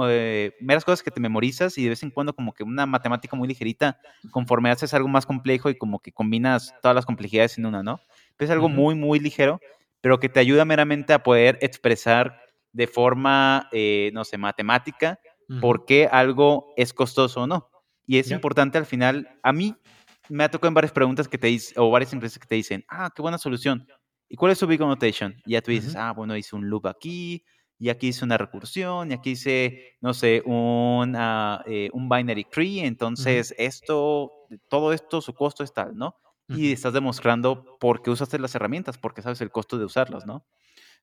eh, 0.10 0.52
meras 0.62 0.84
cosas 0.84 1.04
que 1.04 1.12
te 1.12 1.20
memorizas 1.20 1.78
y 1.78 1.84
de 1.84 1.90
vez 1.90 2.02
en 2.02 2.10
cuando 2.10 2.34
como 2.34 2.54
que 2.54 2.64
una 2.64 2.88
matemática 2.88 3.38
muy 3.38 3.48
ligerita, 3.48 4.00
conforme 4.32 4.72
haces 4.72 4.96
algo 4.96 5.10
más 5.10 5.28
complejo 5.28 5.70
y 5.70 5.78
como 5.78 6.00
que 6.00 6.12
combinas 6.12 6.74
todas 6.82 6.96
las 6.96 7.06
complejidades 7.06 7.60
en 7.60 7.68
una, 7.68 7.84
¿no? 7.84 8.00
Es 8.40 8.50
algo 8.50 8.68
muy, 8.68 8.96
muy 8.96 9.20
ligero, 9.20 9.62
pero 10.02 10.20
que 10.20 10.28
te 10.28 10.40
ayuda 10.40 10.66
meramente 10.66 11.14
a 11.14 11.22
poder 11.22 11.60
expresar 11.62 12.42
de 12.74 12.88
forma, 12.88 13.70
no 14.14 14.24
sé, 14.24 14.40
matemática, 14.40 15.20
por 15.62 15.86
qué 15.86 16.08
algo 16.12 16.74
es 16.78 16.94
costoso 16.94 17.42
o 17.42 17.48
no. 17.48 17.70
Y 18.08 18.18
es 18.18 18.32
importante 18.32 18.80
al 18.80 18.88
final, 18.88 19.38
a 19.44 19.54
mí 19.54 19.76
me 20.30 20.44
ha 20.44 20.52
tocado 20.52 20.70
en 20.70 20.74
varias 20.76 20.92
preguntas 20.94 21.28
que 21.28 21.38
te 21.38 21.48
dicen, 21.48 21.76
o 21.78 21.90
varias 21.92 22.14
empresas 22.14 22.40
que 22.40 22.48
te 22.48 22.56
dicen, 22.56 22.86
ah, 22.90 23.12
qué 23.16 23.22
buena 23.22 23.38
solución. 23.38 23.88
¿Y 24.30 24.36
cuál 24.36 24.52
es 24.52 24.60
su 24.60 24.68
big 24.68 24.82
annotation? 24.82 25.36
Y 25.46 25.54
ya 25.54 25.62
tú 25.62 25.72
dices, 25.72 25.96
ah, 25.96 26.14
bueno, 26.14 26.38
hice 26.38 26.56
un 26.56 26.70
loop 26.70 26.88
aquí, 26.88 27.44
y 27.78 27.90
aquí 27.90 28.08
hice 28.10 28.26
una 28.26 28.38
recursión, 28.38 29.12
y 29.12 29.14
aquí 29.14 29.32
hice, 29.32 29.98
no 30.02 30.14
sé, 30.14 30.42
un, 30.46 31.16
eh, 31.66 31.90
un 31.94 32.10
binary 32.10 32.46
tree, 32.46 32.86
entonces 32.86 33.56
esto, 33.58 34.32
todo 34.70 34.94
esto, 34.94 35.22
su 35.22 35.34
costo 35.34 35.64
es 35.64 35.74
tal, 35.74 35.96
¿no? 35.96 36.16
Y 36.48 36.72
estás 36.72 36.94
demostrando 36.94 37.78
por 37.80 38.02
qué 38.02 38.10
usaste 38.12 38.40
las 38.40 38.56
herramientas, 38.56 38.98
porque 38.98 39.22
sabes 39.22 39.42
el 39.42 39.52
costo 39.52 39.78
de 39.78 39.86
usarlas, 39.86 40.26
¿no? 40.26 40.46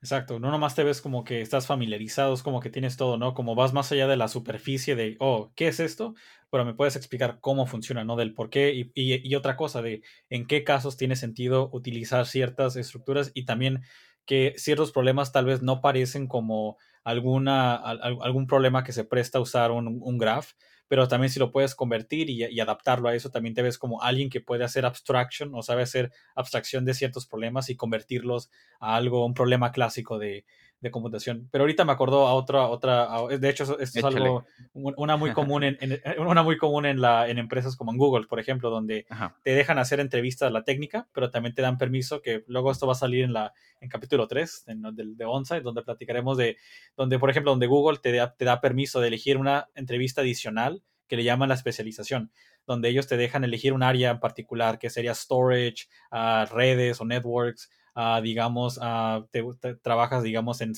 Exacto, 0.02 0.38
no 0.38 0.50
nomás 0.50 0.74
te 0.74 0.84
ves 0.84 1.00
como 1.00 1.24
que 1.24 1.40
estás 1.40 1.66
familiarizado, 1.66 2.34
es 2.34 2.42
como 2.42 2.60
que 2.60 2.70
tienes 2.70 2.96
todo, 2.96 3.16
¿no? 3.16 3.34
Como 3.34 3.54
vas 3.54 3.72
más 3.72 3.90
allá 3.92 4.06
de 4.06 4.16
la 4.16 4.28
superficie 4.28 4.94
de, 4.94 5.16
oh, 5.20 5.52
¿qué 5.56 5.68
es 5.68 5.80
esto? 5.80 6.14
Pero 6.50 6.64
me 6.64 6.74
puedes 6.74 6.96
explicar 6.96 7.38
cómo 7.40 7.66
funciona, 7.66 8.04
¿no? 8.04 8.14
Del 8.16 8.34
por 8.34 8.50
qué 8.50 8.72
y, 8.74 8.92
y, 8.94 9.34
otra 9.34 9.56
cosa 9.56 9.80
de 9.82 10.02
en 10.28 10.46
qué 10.46 10.64
casos 10.64 10.96
tiene 10.96 11.16
sentido 11.16 11.70
utilizar 11.72 12.26
ciertas 12.26 12.76
estructuras 12.76 13.32
y 13.34 13.46
también 13.46 13.82
que 14.26 14.54
ciertos 14.58 14.92
problemas 14.92 15.32
tal 15.32 15.46
vez 15.46 15.62
no 15.62 15.80
parecen 15.80 16.26
como 16.28 16.76
alguna, 17.02 17.74
algún 17.76 18.46
problema 18.46 18.84
que 18.84 18.92
se 18.92 19.04
presta 19.04 19.38
a 19.38 19.40
usar 19.40 19.70
un, 19.70 19.98
un 20.02 20.18
graph, 20.18 20.52
pero 20.88 21.08
también 21.08 21.30
si 21.30 21.38
lo 21.38 21.50
puedes 21.50 21.74
convertir 21.74 22.30
y, 22.30 22.60
adaptarlo 22.60 23.08
a 23.08 23.14
eso, 23.14 23.30
también 23.30 23.54
te 23.54 23.62
ves 23.62 23.78
como 23.78 24.02
alguien 24.02 24.30
que 24.30 24.40
puede 24.40 24.64
hacer 24.64 24.86
abstraction 24.86 25.54
o 25.54 25.62
sabe 25.62 25.82
hacer 25.82 26.12
abstracción 26.34 26.84
de 26.84 26.94
ciertos 26.94 27.26
problemas 27.26 27.70
y 27.70 27.76
convertirlos 27.76 28.50
a 28.80 28.96
algo, 28.96 29.24
un 29.24 29.34
problema 29.34 29.72
clásico 29.72 30.18
de, 30.18 30.44
de 30.80 30.90
computación. 30.90 31.48
Pero 31.50 31.62
ahorita 31.62 31.84
me 31.84 31.92
acordó 31.92 32.26
a 32.26 32.34
otra, 32.34 32.68
otra, 32.68 33.08
de 33.38 33.48
hecho, 33.48 33.78
esto 33.78 33.98
es 33.98 34.04
algo, 34.04 34.44
una 34.72 35.16
muy 35.16 35.32
común 35.32 35.64
en, 35.64 35.78
una 36.18 36.42
muy 36.42 36.58
común 36.58 36.86
en, 36.86 37.00
la, 37.00 37.28
en 37.28 37.38
empresas 37.38 37.76
como 37.76 37.92
en 37.92 37.98
Google, 37.98 38.26
por 38.26 38.40
ejemplo, 38.40 38.70
donde 38.70 39.06
te 39.42 39.54
dejan 39.54 39.78
hacer 39.78 40.00
entrevistas 40.00 40.48
a 40.48 40.50
la 40.50 40.64
técnica, 40.64 41.08
pero 41.12 41.30
también 41.30 41.54
te 41.54 41.62
dan 41.62 41.78
permiso, 41.78 42.20
que 42.20 42.44
luego 42.46 42.70
esto 42.70 42.86
va 42.86 42.92
a 42.92 42.96
salir 42.96 43.24
en 43.24 43.32
la 43.32 43.52
en 43.80 43.88
capítulo 43.88 44.26
3 44.26 44.64
de, 44.66 45.04
de 45.16 45.24
Onsite, 45.24 45.60
donde 45.60 45.82
platicaremos 45.82 46.36
de, 46.36 46.56
donde, 46.96 47.18
por 47.18 47.30
ejemplo, 47.30 47.50
donde 47.52 47.66
Google 47.66 47.98
te 47.98 48.12
da, 48.12 48.34
te 48.34 48.44
da 48.44 48.60
permiso 48.60 49.00
de 49.00 49.08
elegir 49.08 49.36
una 49.38 49.68
entrevista 49.74 50.20
adicional 50.20 50.82
que 51.08 51.16
le 51.16 51.24
llaman 51.24 51.48
la 51.48 51.54
especialización, 51.54 52.30
donde 52.66 52.88
ellos 52.88 53.06
te 53.06 53.16
dejan 53.16 53.44
elegir 53.44 53.72
un 53.72 53.82
área 53.82 54.10
en 54.10 54.20
particular, 54.20 54.78
que 54.78 54.90
sería 54.90 55.14
storage, 55.14 55.86
uh, 56.10 56.52
redes 56.52 57.00
o 57.00 57.04
networks, 57.04 57.70
digamos, 58.22 58.78
te, 59.30 59.74
trabajas, 59.82 60.22
digamos, 60.22 60.60
en, 60.60 60.74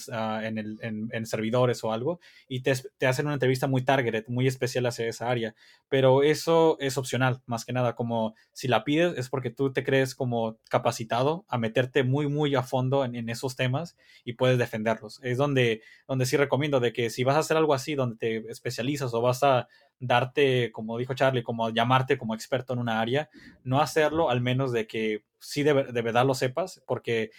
en, 1.13 1.27
servidores 1.27 1.83
o 1.83 1.93
algo, 1.93 2.21
y 2.49 2.61
te, 2.61 2.73
hacen 3.07 3.27
una 3.27 3.35
entrevista 3.35 3.67
muy 3.67 3.83
targeted, 3.83 4.25
muy 4.29 4.47
especial 4.47 4.87
hacia 4.87 5.07
esa 5.07 5.29
área. 5.29 5.55
Pero 5.89 6.23
eso 6.23 6.77
es 6.81 6.97
opcional, 6.97 7.41
más 7.47 7.65
que 7.65 7.73
nada, 7.73 7.95
como 7.95 8.35
si 8.53 8.69
la 8.69 8.85
pides 8.85 9.19
es 9.19 9.29
porque 9.29 9.51
tú 9.51 9.73
te 9.73 9.85
crees 9.85 10.15
como 10.15 10.59
capacitado 10.71 11.45
a 11.49 11.59
meterte 11.59 12.05
muy, 12.05 12.29
muy 12.29 12.55
a 12.55 12.63
fondo 12.63 13.05
en, 13.05 13.29
esos 13.29 13.57
temas 13.57 13.97
y 14.25 14.35
puedes 14.35 14.59
defenderlos. 14.59 15.21
Es 15.23 15.39
donde, 15.39 15.83
donde 16.07 16.25
sí 16.25 16.37
recomiendo 16.37 16.81
de 16.81 16.93
que 16.93 17.11
si 17.11 17.25
vas 17.25 17.37
a 17.37 17.41
hacer 17.41 17.57
algo 17.57 17.75
así, 17.75 17.95
donde 17.95 18.17
te 18.17 18.51
especializas 18.51 19.13
o 19.13 19.21
vas 19.21 19.43
a 19.43 19.69
darte, 20.01 20.71
como 20.73 20.99
dijo 20.99 21.15
Charlie, 21.15 21.43
como 21.43 21.71
llamarte 21.71 22.19
como 22.19 22.35
experto 22.35 22.73
en 22.73 22.79
una 22.79 23.01
área, 23.01 23.29
no 23.65 23.81
hacerlo 23.81 24.31
al 24.31 24.41
menos 24.41 24.73
de 24.73 24.87
que 24.87 25.25
sí 25.39 25.63
de, 25.63 25.73
verdad 25.73 26.27
lo 26.27 26.35
sepas, 26.35 26.83
porque 26.87 27.31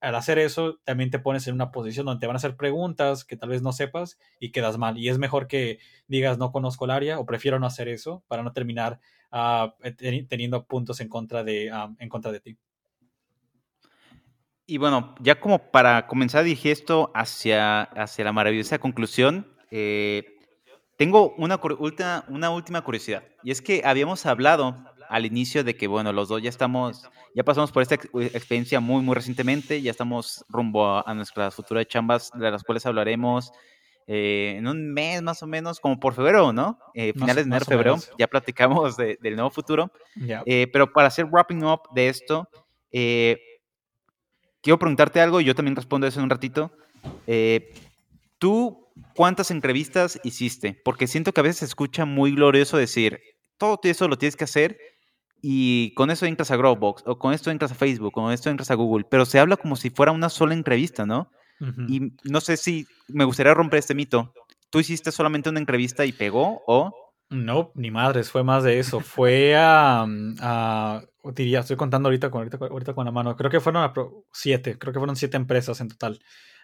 al 0.00 0.14
hacer 0.14 0.38
eso 0.38 0.78
también 0.84 1.10
te 1.10 1.18
pones 1.18 1.46
en 1.46 1.54
una 1.54 1.70
posición 1.70 2.06
donde 2.06 2.20
te 2.20 2.26
van 2.26 2.36
a 2.36 2.38
hacer 2.38 2.56
preguntas 2.56 3.24
que 3.24 3.36
tal 3.36 3.50
vez 3.50 3.62
no 3.62 3.72
sepas 3.72 4.18
y 4.38 4.50
quedas 4.50 4.78
mal. 4.78 4.96
Y 4.96 5.08
es 5.08 5.18
mejor 5.18 5.46
que 5.46 5.78
digas 6.06 6.38
no 6.38 6.52
conozco 6.52 6.86
el 6.86 6.90
área 6.90 7.18
o 7.18 7.26
prefiero 7.26 7.58
no 7.58 7.66
hacer 7.66 7.88
eso 7.88 8.24
para 8.26 8.42
no 8.42 8.52
terminar 8.52 8.98
ah, 9.30 9.74
teniendo 10.28 10.64
puntos 10.64 11.00
en 11.00 11.08
contra 11.08 11.44
de, 11.44 11.70
ah, 11.70 11.92
en 11.98 12.08
contra 12.08 12.32
de 12.32 12.40
ti. 12.40 12.58
Y 14.64 14.78
bueno, 14.78 15.16
ya 15.20 15.40
como 15.40 15.70
para 15.70 16.06
comenzar 16.06 16.44
dirigir 16.44 16.70
esto 16.70 17.10
hacia, 17.12 17.82
hacia 17.82 18.24
la 18.24 18.32
maravillosa 18.32 18.78
conclusión, 18.78 19.52
eh, 19.72 20.39
tengo 21.00 21.32
una, 21.38 21.58
una 22.28 22.50
última 22.50 22.82
curiosidad. 22.82 23.22
Y 23.42 23.50
es 23.50 23.62
que 23.62 23.80
habíamos 23.86 24.26
hablado 24.26 24.76
al 25.08 25.24
inicio 25.24 25.64
de 25.64 25.74
que, 25.74 25.86
bueno, 25.86 26.12
los 26.12 26.28
dos 26.28 26.42
ya 26.42 26.50
estamos, 26.50 27.08
ya 27.34 27.42
pasamos 27.42 27.72
por 27.72 27.82
esta 27.82 27.94
experiencia 27.94 28.80
muy, 28.80 29.00
muy 29.00 29.14
recientemente, 29.14 29.80
ya 29.80 29.92
estamos 29.92 30.44
rumbo 30.50 31.02
a, 31.08 31.14
nuestras 31.14 31.54
futuras 31.54 31.86
chambas, 31.86 32.30
de 32.34 32.50
las 32.50 32.62
cuales 32.62 32.84
hablaremos 32.84 33.50
eh, 34.06 34.56
en 34.58 34.68
un 34.68 34.92
mes 34.92 35.22
más 35.22 35.42
o 35.42 35.46
menos, 35.46 35.80
como 35.80 35.98
por 35.98 36.12
febrero, 36.12 36.52
¿no? 36.52 36.78
Eh, 36.92 37.14
finales 37.14 37.46
de 37.46 37.48
enero, 37.48 37.64
febrero, 37.64 37.96
ya 38.18 38.26
platicamos 38.26 38.98
del 38.98 39.36
nuevo 39.36 39.48
futuro. 39.48 39.90
Eh, 40.44 40.66
pero 40.70 40.92
para 40.92 41.08
hacer 41.08 41.24
wrapping 41.24 41.64
up 41.64 41.80
de 41.94 42.10
esto, 42.10 42.46
quiero 42.90 44.78
preguntarte 44.78 45.18
algo 45.18 45.40
y 45.40 45.44
yo 45.44 45.54
también 45.54 45.76
respondo 45.76 46.06
eso 46.06 46.20
en 46.20 46.24
un 46.24 46.30
ratito. 46.30 46.70
¿Tú 48.40 48.80
¿cuántas 49.14 49.50
entrevistas 49.50 50.20
hiciste? 50.24 50.80
Porque 50.84 51.06
siento 51.06 51.32
que 51.32 51.40
a 51.40 51.44
veces 51.44 51.58
se 51.58 51.64
escucha 51.66 52.04
muy 52.04 52.32
glorioso 52.32 52.76
decir, 52.76 53.20
todo 53.58 53.78
eso 53.82 54.08
lo 54.08 54.18
tienes 54.18 54.36
que 54.36 54.44
hacer 54.44 54.78
y 55.42 55.94
con 55.94 56.10
eso 56.10 56.26
entras 56.26 56.50
a 56.50 56.56
Growbox, 56.56 57.02
o 57.06 57.18
con 57.18 57.32
esto 57.32 57.50
entras 57.50 57.72
a 57.72 57.74
Facebook, 57.74 58.08
o 58.08 58.12
con 58.12 58.32
esto 58.32 58.50
entras 58.50 58.70
a 58.70 58.74
Google, 58.74 59.06
pero 59.10 59.24
se 59.24 59.38
habla 59.38 59.56
como 59.56 59.76
si 59.76 59.90
fuera 59.90 60.12
una 60.12 60.28
sola 60.28 60.54
entrevista, 60.54 61.06
¿no? 61.06 61.30
Y 61.88 62.14
no 62.24 62.40
sé 62.40 62.56
si 62.56 62.86
me 63.08 63.24
gustaría 63.24 63.52
romper 63.52 63.80
este 63.80 63.94
mito. 63.94 64.32
¿Tú 64.70 64.80
hiciste 64.80 65.12
solamente 65.12 65.50
una 65.50 65.60
entrevista 65.60 66.06
y 66.06 66.12
pegó 66.12 66.62
o...? 66.66 66.94
No, 67.28 67.70
ni 67.74 67.90
madres, 67.90 68.30
fue 68.30 68.42
más 68.42 68.64
de 68.64 68.78
eso. 68.78 69.00
Fue 69.00 69.54
a, 69.56 70.06
a 70.40 71.02
diría, 71.34 71.60
estoy 71.60 71.76
contando 71.76 72.08
ahorita 72.08 72.30
con, 72.30 72.50
ahorita, 72.58 72.94
con 72.94 73.04
la 73.04 73.12
mano, 73.12 73.36
creo 73.36 73.50
que 73.50 73.60
fueron 73.60 73.92
siete, 74.32 74.78
creo 74.78 74.94
que 74.94 74.98
fueron 74.98 75.16
siete 75.16 75.36
empresas 75.36 75.82
en 75.82 75.88
total 75.88 76.18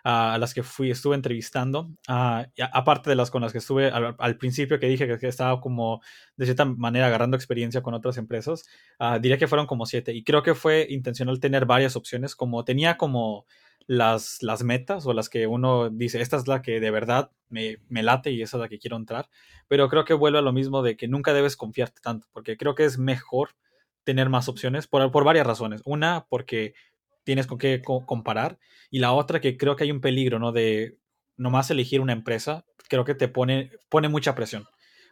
a 0.09 0.39
las 0.39 0.55
que 0.55 0.63
fui, 0.63 0.89
estuve 0.89 1.17
entrevistando, 1.17 1.91
aparte 2.07 3.11
de 3.11 3.17
las 3.17 3.33
con 3.33 3.43
las 3.43 3.51
que 3.51 3.59
estuve 3.59 3.91
al, 3.91 4.39
principio 4.39 4.79
que 4.79 4.87
dije 4.87 5.19
que, 5.19 5.27
estaba 5.27 5.61
como 5.61 6.01
de 6.37 6.45
cierta 6.45 6.65
manera 6.65 7.09
agarrando 7.09 7.37
experiencia 7.37 7.83
con 7.83 7.93
otras 7.93 8.17
empresas, 8.17 8.63
uh, 9.01 9.19
diría 9.19 9.37
que 9.37 9.49
fueron 9.49 9.67
como 9.67 9.85
siete 9.85 10.15
y 10.15 10.23
creo 10.23 10.45
que 10.45 10.55
fue 10.55 10.87
intencional 10.91 11.41
tener 11.41 11.67
varias 11.67 11.97
opciones, 11.97 12.37
como 12.37 12.65
tenía 12.65 12.97
como 12.97 13.47
las, 13.89 14.45
las 14.45 14.63
metas 14.63 15.07
o 15.07 15.13
las 15.13 15.29
que 15.29 15.49
uno 15.49 15.91
dice, 15.91 16.21
esta 16.21 16.37
es 16.37 16.47
la 16.47 16.63
que 16.63 16.79
de 16.79 16.93
verdad 16.93 17.33
me, 17.49 17.79
me 17.89 18.05
late 18.05 18.31
y 18.31 18.43
esa 18.43 18.59
es 18.59 18.61
la 18.61 18.69
que 18.69 18.79
quiero 18.79 18.97
entrar, 18.97 19.29
pero 19.67 19.89
creo 19.89 20.05
que 20.05 20.15
vuelve 20.15 20.39
a 20.39 20.43
lo 20.43 20.53
mismo 20.53 20.85
de 20.85 20.97
que 20.97 21.09
nunca 21.09 21.35
debes 21.35 21.57
confiarte 21.57 22.01
tanto, 22.01 22.29
porque 22.33 22.57
creo 22.57 22.77
que 22.77 22.85
es 22.85 22.97
mejor 22.97 23.57
tener 24.05 24.29
más 24.29 24.49
opciones 24.49 24.87
por, 24.87 25.11
por 25.11 25.25
varias 25.25 25.49
razones. 25.49 25.83
Una, 25.85 26.27
porque 26.29 26.75
tienes 27.27 27.49
con 27.49 27.59
qué 27.59 27.83
comparar. 27.83 28.59
Y 28.89 29.01
la 29.01 29.13
otra 29.13 29.41
que 29.41 29.57
creo 29.57 29.75
que 29.75 29.83
hay 29.83 29.91
un 29.91 30.01
peligro, 30.01 30.39
¿no? 30.39 30.53
De 30.53 30.97
nomás 31.37 31.71
elegir 31.73 32.01
una 32.01 32.13
empresa, 32.13 32.65
creo 32.89 33.05
que 33.05 33.17
te 33.17 33.27
pone, 33.27 33.73
pone 33.89 34.09
mucha 34.09 34.37
presión. 34.37 34.65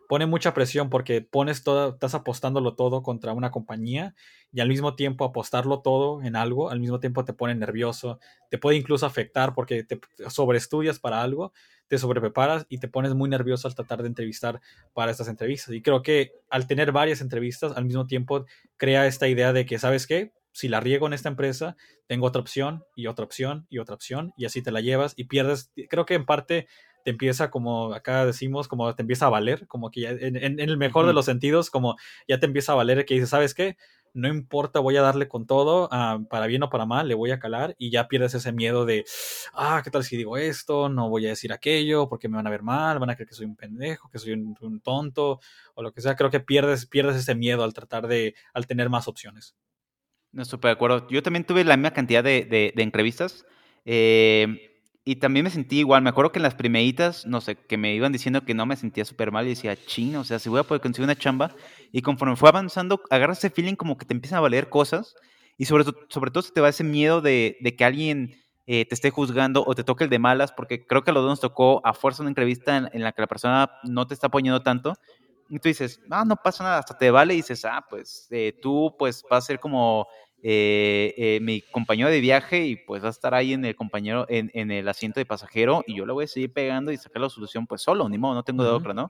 Pone 0.09 0.27
mucha 0.27 0.55
presión 0.55 0.91
porque 0.91 1.23
pones 1.23 1.65
todo, 1.65 1.95
estás 1.95 2.15
apostándolo 2.15 2.77
todo 2.77 3.03
contra 3.03 3.33
una 3.33 3.51
compañía 3.51 4.15
y 4.53 4.61
al 4.61 4.69
mismo 4.69 4.95
tiempo 4.95 5.25
apostarlo 5.25 5.81
todo 5.81 6.23
en 6.23 6.37
algo, 6.37 6.71
al 6.71 6.79
mismo 6.79 7.01
tiempo 7.01 7.25
te 7.25 7.33
pone 7.33 7.55
nervioso, 7.57 8.21
te 8.49 8.59
puede 8.59 8.77
incluso 8.77 9.07
afectar 9.07 9.55
porque 9.55 9.83
te 9.83 9.99
sobreestudias 10.29 11.01
para 11.01 11.21
algo, 11.21 11.53
te 11.89 11.99
sobrepreparas 11.99 12.65
y 12.69 12.79
te 12.79 12.87
pones 12.87 13.15
muy 13.15 13.29
nervioso 13.29 13.67
al 13.67 13.75
tratar 13.75 14.03
de 14.03 14.09
entrevistar 14.09 14.61
para 14.93 15.11
estas 15.11 15.27
entrevistas. 15.27 15.75
Y 15.75 15.83
creo 15.83 16.03
que 16.03 16.33
al 16.49 16.69
tener 16.69 16.93
varias 16.93 17.21
entrevistas 17.21 17.73
al 17.77 17.87
mismo 17.87 18.07
tiempo 18.07 18.45
crea 18.77 19.07
esta 19.07 19.27
idea 19.27 19.53
de 19.53 19.67
que, 19.67 19.81
¿sabes 19.81 20.07
qué? 20.07 20.33
Si 20.55 20.69
la 20.69 20.81
riego 20.81 21.09
en 21.09 21.13
esta 21.13 21.29
empresa, 21.29 21.77
tengo 22.07 22.27
otra 22.27 22.41
opción 22.41 22.85
y 22.95 23.09
otra 23.09 23.25
opción 23.25 23.67
y 23.69 23.79
otra 23.79 23.97
opción 23.97 24.33
y 24.37 24.45
así 24.45 24.63
te 24.63 24.71
la 24.71 24.81
llevas 24.81 25.13
y 25.17 25.25
pierdes, 25.25 25.73
creo 25.91 26.07
que 26.07 26.15
en 26.15 26.25
parte 26.25 26.69
te 27.05 27.11
empieza 27.11 27.51
como 27.51 27.93
acá 27.93 28.25
decimos, 28.25 28.69
como 28.69 28.95
te 28.95 29.03
empieza 29.03 29.27
a 29.27 29.31
valer, 29.31 29.67
como 29.67 29.91
que 29.91 30.03
ya 30.03 30.11
en, 30.11 30.61
el 30.61 30.77
mejor 30.77 31.07
de 31.07 31.13
los 31.13 31.25
sentidos, 31.25 31.71
como 31.71 31.97
ya 32.29 32.39
te 32.39 32.47
empieza 32.47 32.71
a 32.73 32.77
valer 32.77 33.05
que 33.05 33.15
dices, 33.15 33.31
¿sabes 33.31 33.53
qué? 33.53 33.77
No 34.15 34.29
importa, 34.29 34.79
voy 34.79 34.97
a 34.97 35.03
darle 35.03 35.27
con 35.27 35.45
todo, 35.45 35.89
ah, 35.91 36.21
para 36.31 36.47
bien 36.47 36.63
o 36.63 36.71
para 36.71 36.87
mal, 36.87 37.09
le 37.09 37.15
voy 37.15 37.33
a 37.33 37.41
calar 37.41 37.75
y 37.77 37.91
ya 37.91 38.07
pierdes 38.07 38.35
ese 38.35 38.53
miedo 38.53 38.87
de, 38.87 39.05
ah, 39.55 39.81
¿qué 39.83 39.91
tal 39.91 40.05
si 40.05 40.17
digo 40.17 40.37
esto? 40.37 40.89
No 40.89 41.09
voy 41.09 41.27
a 41.27 41.31
decir 41.31 41.53
aquello 41.53 42.09
porque 42.09 42.29
me 42.29 42.37
van 42.37 42.47
a 42.47 42.51
ver 42.51 42.63
mal, 42.63 43.01
van 43.01 43.11
a 43.11 43.17
creer 43.17 43.29
que 43.29 43.35
soy 43.35 43.47
un 43.47 43.57
pendejo, 43.57 44.09
que 44.09 44.21
soy 44.21 44.33
un, 44.35 44.57
un 44.61 44.81
tonto 44.81 45.41
o 45.75 45.83
lo 45.83 45.93
que 45.93 46.01
sea. 46.01 46.15
Creo 46.15 46.31
que 46.31 46.39
pierdes, 46.39 46.87
pierdes 46.87 47.17
ese 47.17 47.35
miedo 47.35 47.65
al 47.65 47.75
tratar 47.75 48.07
de, 48.07 48.37
al 48.53 48.69
tener 48.69 48.89
más 48.89 49.09
opciones. 49.09 49.57
No, 50.35 50.45
súper 50.45 50.71
de 50.71 50.73
acuerdo. 50.73 51.07
Yo 51.09 51.23
también 51.23 51.45
tuve 51.45 51.63
la 51.63 51.77
misma 51.77 51.93
cantidad 51.93 52.25
de, 52.25 52.45
de, 52.45 52.83
entrevistas 52.83 53.47
eh, 53.85 54.81
y 55.05 55.17
también 55.17 55.45
me 55.45 55.51
sentí 55.51 55.79
igual. 55.79 56.03
Me 56.03 56.11
acuerdo 56.11 56.33
que 56.33 56.41
en 56.41 56.43
las 56.43 56.57
primeritas, 56.57 57.25
no 57.25 57.41
sé, 57.41 57.55
que 57.55 57.77
me 57.77 57.95
iban 57.95 58.11
diciendo 58.11 58.45
que 58.45 58.53
no 58.53 58.67
me 58.67 58.75
sentía 58.75 59.05
súper 59.05 59.31
mal 59.31 59.47
y 59.47 59.51
decía, 59.51 59.77
chino, 59.77 60.21
o 60.21 60.25
sea, 60.25 60.41
si 60.41 60.49
voy 60.49 60.59
a 60.59 60.65
poder 60.65 60.83
conseguir 60.83 61.05
una 61.05 61.15
chamba. 61.15 61.55
Y 61.93 62.03
conforme 62.03 62.35
fue 62.35 62.49
avanzando, 62.49 63.01
agarras 63.11 63.39
ese 63.39 63.51
feeling 63.51 63.77
como 63.77 63.97
que 63.97 64.07
te 64.07 64.13
empiezan 64.13 64.39
a 64.39 64.41
valer 64.41 64.69
cosas 64.69 65.15
y 65.57 65.67
sobre, 65.67 65.85
sobre 66.09 66.33
todo 66.33 66.43
se 66.43 66.51
te 66.51 66.61
va 66.61 66.69
ese 66.69 66.83
miedo 66.83 67.21
de, 67.21 67.57
de 67.61 67.77
que 67.77 67.85
alguien 67.85 68.35
eh, 68.67 68.87
te 68.87 68.95
esté 68.97 69.11
juzgando 69.11 69.63
o 69.65 69.77
te 69.77 69.85
toque 69.85 70.03
el 70.03 70.11
de 70.11 70.19
malas, 70.19 70.51
porque 70.51 70.85
creo 70.85 71.05
que 71.05 71.13
a 71.13 71.15
los 71.15 71.23
dos 71.23 71.31
nos 71.31 71.41
tocó 71.41 71.81
a 71.87 71.95
fuerza 71.95 72.23
una 72.25 72.31
entrevista 72.31 72.77
en, 72.77 72.91
en 72.93 73.05
la 73.05 73.13
que 73.13 73.23
la 73.23 73.29
persona 73.29 73.71
no 73.85 74.05
te 74.09 74.15
está 74.15 74.27
apoyando 74.27 74.63
tanto 74.65 74.95
y 75.49 75.59
tú 75.59 75.69
dices, 75.69 76.01
ah, 76.11 76.25
no 76.27 76.37
pasa 76.37 76.65
nada, 76.65 76.79
hasta 76.79 76.97
te 76.97 77.11
vale 77.11 77.35
y 77.35 77.39
dices, 77.39 77.65
ah, 77.65 77.85
pues 77.89 78.27
eh, 78.31 78.59
tú 78.63 78.95
pues 78.99 79.25
vas 79.29 79.45
a 79.45 79.47
ser 79.47 79.61
como 79.61 80.07
eh, 80.47 81.15
eh, 81.17 81.39
mi 81.41 81.63
compañero 81.63 82.11
de 82.11 82.21
viaje 82.21 82.67
y 82.67 82.77
pues 82.77 83.03
va 83.03 83.07
a 83.07 83.11
estar 83.11 83.33
ahí 83.33 83.55
en 83.55 83.65
el 83.65 83.75
compañero, 83.75 84.27
en, 84.29 84.51
en, 84.53 84.71
el 84.71 84.87
asiento 84.87 85.19
de 85.19 85.25
pasajero 85.25 85.83
y 85.87 85.95
yo 85.97 86.05
le 86.05 86.13
voy 86.13 86.25
a 86.25 86.29
seguir 86.29 86.53
pegando 86.53 86.93
y 86.93 86.99
sacar 86.99 87.23
la 87.23 87.31
solución 87.31 87.67
pues 87.67 87.81
solo, 87.81 88.07
ni 88.11 88.19
modo, 88.19 88.35
no 88.35 88.43
tengo 88.43 88.63
de 88.63 88.69
otra, 88.69 88.93
¿no? 88.93 89.09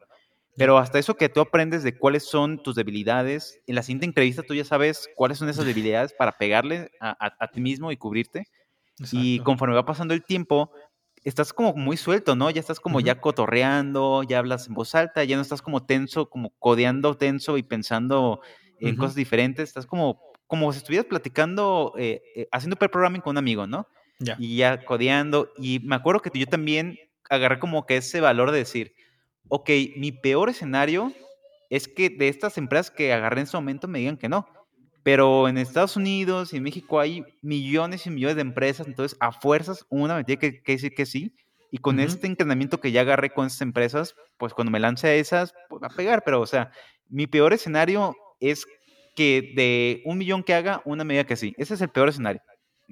Pero 0.57 0.78
hasta 0.78 1.01
eso 1.01 1.16
que 1.16 1.28
tú 1.28 1.41
aprendes 1.41 1.82
de 1.82 1.99
cuáles 1.99 2.22
son 2.22 2.62
tus 2.62 2.76
debilidades, 2.76 3.59
en 3.66 3.74
la 3.74 3.82
siguiente 3.82 4.07
entrevista 4.07 4.45
tú 4.45 4.55
ya 4.55 4.64
sabes 4.64 5.11
cuáles 5.16 5.39
son 5.39 5.49
esas 5.49 5.66
debilidades 5.66 6.12
para 6.12 6.39
pegarle 6.39 6.93
a, 7.01 7.35
a, 7.37 7.49
ti 7.49 7.61
mismo 7.61 7.91
y 7.91 7.97
cubrirte. 7.97 8.47
Y 9.11 9.41
conforme 9.41 9.74
va 9.74 9.85
pasando 9.85 10.14
el 10.14 10.22
tiempo, 10.22 10.70
estás 11.24 11.53
como 11.53 11.74
muy 11.74 11.97
suelto, 11.97 12.37
¿no? 12.37 12.49
Ya 12.51 12.61
estás 12.61 12.78
como 12.78 13.01
ya 13.01 13.20
cotorreando, 13.20 14.22
ya 14.22 14.39
hablas 14.39 14.68
en 14.68 14.74
voz 14.74 14.95
alta, 14.95 15.24
ya 15.24 15.35
no 15.35 15.43
estás 15.43 15.62
como 15.62 15.85
tenso, 15.85 16.30
como 16.30 16.51
codeando 16.61 17.16
tenso 17.16 17.59
y 17.59 17.64
pensando 17.64 18.41
en 18.78 18.95
cosas 18.95 19.16
diferentes, 19.16 19.68
estás 19.68 19.87
como, 19.87 20.20
como 20.55 20.72
si 20.72 20.78
estuvieras 20.78 21.07
platicando, 21.07 21.94
eh, 21.98 22.22
eh, 22.36 22.48
haciendo 22.52 22.76
pre-programming 22.76 23.20
con 23.20 23.32
un 23.32 23.38
amigo, 23.38 23.66
¿no? 23.66 23.88
Y 24.38 24.59
ya 24.59 24.84
codeando, 24.84 25.52
y 25.59 25.80
me 25.80 25.96
acuerdo 25.96 26.22
que 26.22 26.30
yo 26.38 26.46
también 26.46 26.96
agarré 27.28 27.59
como 27.59 27.84
que 27.86 27.96
ese 27.96 28.20
valor 28.20 28.52
de 28.52 28.59
decir, 28.59 28.94
ok, 29.48 29.68
mi 29.96 30.12
peor 30.12 30.48
escenario 30.48 31.12
es 31.70 31.88
que 31.88 32.09
de 32.09 32.28
estas 32.28 32.57
empresas 32.57 32.92
que 32.92 33.12
agarré 33.12 33.40
en 33.40 33.48
ese 33.48 33.57
momento 33.57 33.88
me 33.88 33.98
digan 33.98 34.16
que 34.16 34.28
no. 34.28 34.46
Pero 35.02 35.48
en 35.48 35.59
Estados 35.59 35.96
Unidos 35.96 36.52
y 36.52 36.59
en 36.59 36.62
México 36.62 37.00
hay 37.00 37.24
millones 37.42 38.07
y 38.07 38.11
millones 38.11 38.36
de 38.36 38.42
empresas, 38.42 38.86
entonces 38.86 39.18
a 39.20 39.32
fuerzas 39.32 39.84
una 39.88 40.14
me 40.14 40.22
tiene 40.22 40.38
que, 40.38 40.62
decir 40.64 40.94
que 40.94 41.05
sí. 41.05 41.34
Y 41.72 41.78
con 41.78 41.98
este 41.98 42.28
entrenamiento 42.28 42.78
que 42.78 42.92
ya 42.92 43.00
agarré 43.00 43.30
con 43.30 43.46
estas 43.46 43.62
empresas, 43.62 44.14
pues 44.38 44.55
cuando 44.55 44.70
me 44.70 44.78
lance 44.78 45.09
a 45.09 45.14
esas, 45.16 45.52
pues 45.68 45.82
va 45.82 45.88
a 45.88 45.96
pegar. 45.96 46.22
Pero, 46.24 46.40
o 46.40 46.46
sea, 46.46 46.70
mi 47.09 47.26
peor 47.26 47.52
escenario 47.52 48.14
es 48.38 48.64
que 49.14 49.52
de 49.54 50.02
un 50.04 50.18
millón 50.18 50.42
que 50.42 50.54
haga, 50.54 50.82
una 50.84 51.04
medida 51.04 51.24
que 51.24 51.36
sí. 51.36 51.54
Ese 51.56 51.74
es 51.74 51.80
el 51.80 51.88
peor 51.88 52.08
escenario. 52.08 52.42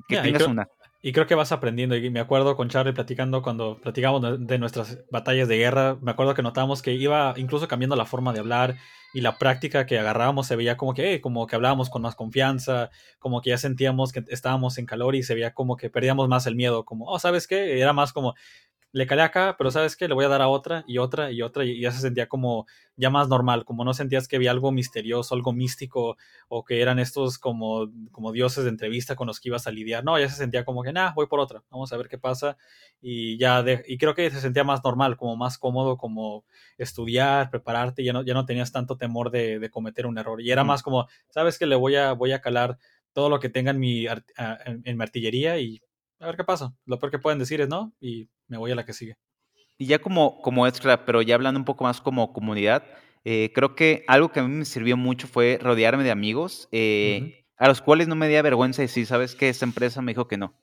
Que 0.08 0.18
tengas 0.18 0.46
una. 0.46 0.68
Y 1.02 1.12
creo 1.12 1.26
que 1.26 1.34
vas 1.34 1.52
aprendiendo. 1.52 1.96
Y 1.96 2.10
me 2.10 2.20
acuerdo 2.20 2.56
con 2.56 2.68
Charlie 2.68 2.92
platicando 2.92 3.42
cuando 3.42 3.78
platicamos 3.80 4.46
de 4.46 4.58
nuestras 4.58 5.04
batallas 5.10 5.48
de 5.48 5.58
guerra. 5.58 5.98
Me 6.00 6.12
acuerdo 6.12 6.34
que 6.34 6.42
notamos 6.42 6.80
que 6.80 6.92
iba 6.92 7.34
incluso 7.36 7.66
cambiando 7.66 7.96
la 7.96 8.06
forma 8.06 8.32
de 8.32 8.40
hablar 8.40 8.76
y 9.12 9.20
la 9.20 9.38
práctica 9.38 9.86
que 9.86 9.98
agarrábamos 9.98 10.46
se 10.46 10.56
veía 10.56 10.76
como 10.76 10.94
que, 10.94 11.20
como 11.20 11.46
que 11.46 11.56
hablábamos 11.56 11.90
con 11.90 12.02
más 12.02 12.14
confianza, 12.14 12.90
como 13.18 13.40
que 13.42 13.50
ya 13.50 13.58
sentíamos 13.58 14.12
que 14.12 14.24
estábamos 14.28 14.78
en 14.78 14.86
calor 14.86 15.14
y 15.14 15.22
se 15.22 15.34
veía 15.34 15.54
como 15.54 15.76
que 15.76 15.90
perdíamos 15.90 16.28
más 16.28 16.46
el 16.46 16.56
miedo. 16.56 16.84
Como, 16.84 17.06
oh, 17.06 17.18
¿sabes 17.18 17.46
qué? 17.46 17.80
Era 17.80 17.92
más 17.92 18.12
como, 18.12 18.34
le 18.92 19.06
calé 19.06 19.22
acá, 19.22 19.54
pero 19.56 19.70
¿sabes 19.70 19.96
qué? 19.96 20.06
Le 20.06 20.14
voy 20.14 20.26
a 20.26 20.28
dar 20.28 20.42
a 20.42 20.48
otra 20.48 20.84
y 20.86 20.98
otra 20.98 21.32
y 21.32 21.40
otra 21.40 21.64
y 21.64 21.80
ya 21.80 21.90
se 21.92 22.00
sentía 22.02 22.28
como 22.28 22.66
ya 22.94 23.08
más 23.08 23.26
normal, 23.28 23.64
como 23.64 23.84
no 23.84 23.94
sentías 23.94 24.28
que 24.28 24.36
había 24.36 24.50
algo 24.50 24.70
misterioso, 24.70 25.34
algo 25.34 25.54
místico 25.54 26.18
o 26.48 26.62
que 26.62 26.82
eran 26.82 26.98
estos 26.98 27.38
como, 27.38 27.90
como 28.10 28.32
dioses 28.32 28.64
de 28.64 28.70
entrevista 28.70 29.16
con 29.16 29.26
los 29.28 29.40
que 29.40 29.48
ibas 29.48 29.66
a 29.66 29.70
lidiar. 29.70 30.04
No, 30.04 30.18
ya 30.18 30.28
se 30.28 30.36
sentía 30.36 30.66
como 30.66 30.82
que, 30.82 30.92
nah, 30.92 31.12
voy 31.14 31.26
por 31.26 31.40
otra, 31.40 31.62
vamos 31.70 31.90
a 31.92 31.96
ver 31.96 32.08
qué 32.08 32.18
pasa 32.18 32.58
y 33.00 33.38
ya, 33.38 33.64
y 33.86 33.96
creo 33.96 34.14
que 34.14 34.30
se 34.30 34.42
sentía 34.42 34.62
más 34.62 34.84
normal, 34.84 35.16
como 35.16 35.36
más 35.36 35.56
cómodo, 35.56 35.96
como 35.96 36.44
estudiar, 36.76 37.50
prepararte, 37.50 38.04
ya 38.04 38.12
no, 38.12 38.22
ya 38.22 38.34
no 38.34 38.44
tenías 38.44 38.72
tanto 38.72 38.98
temor 39.02 39.32
de, 39.32 39.68
cometer 39.72 40.06
un 40.06 40.16
error 40.16 40.40
y 40.40 40.52
era 40.52 40.62
más 40.62 40.80
como, 40.80 41.08
¿sabes 41.28 41.58
que 41.58 41.66
Le 41.66 41.74
voy 41.74 41.96
a, 41.96 42.12
voy 42.12 42.30
a 42.30 42.40
calar 42.40 42.78
todo 43.12 43.28
lo 43.28 43.40
que 43.40 43.48
tenga 43.48 43.72
en 43.72 43.80
mi, 43.80 44.06
en 44.06 44.96
mi 44.96 45.02
artillería 45.02 45.58
y 45.58 45.82
a 46.20 46.26
ver 46.26 46.36
qué 46.36 46.44
pasa. 46.44 46.72
Lo 46.86 47.00
peor 47.00 47.10
que 47.10 47.18
pueden 47.18 47.40
decir 47.40 47.60
es 47.60 47.68
no 47.68 47.92
y 48.00 48.28
me 48.46 48.58
voy 48.58 48.70
a 48.70 48.76
la 48.76 48.84
que 48.84 48.92
sigue. 48.92 49.16
Y 49.76 49.86
ya 49.86 49.98
como, 49.98 50.40
como 50.40 50.68
extra, 50.68 51.04
pero 51.04 51.20
ya 51.20 51.34
hablando 51.34 51.58
un 51.58 51.64
poco 51.64 51.82
más 51.82 52.00
como 52.00 52.32
comunidad, 52.32 52.84
eh, 53.24 53.50
creo 53.52 53.74
que 53.74 54.04
algo 54.06 54.30
que 54.30 54.38
a 54.38 54.44
mí 54.44 54.54
me 54.54 54.64
sirvió 54.64 54.96
mucho 54.96 55.26
fue 55.26 55.58
rodearme 55.60 56.04
de 56.04 56.12
amigos 56.12 56.68
eh, 56.70 57.44
a 57.56 57.66
los 57.66 57.80
cuales 57.80 58.06
no 58.06 58.14
me 58.14 58.28
dio 58.28 58.40
vergüenza 58.40 58.82
decir, 58.82 59.04
¿sabes 59.04 59.34
qué? 59.34 59.48
Esta 59.48 59.64
empresa 59.64 60.00
me 60.00 60.12
dijo 60.12 60.28
que 60.28 60.36
no. 60.36 60.54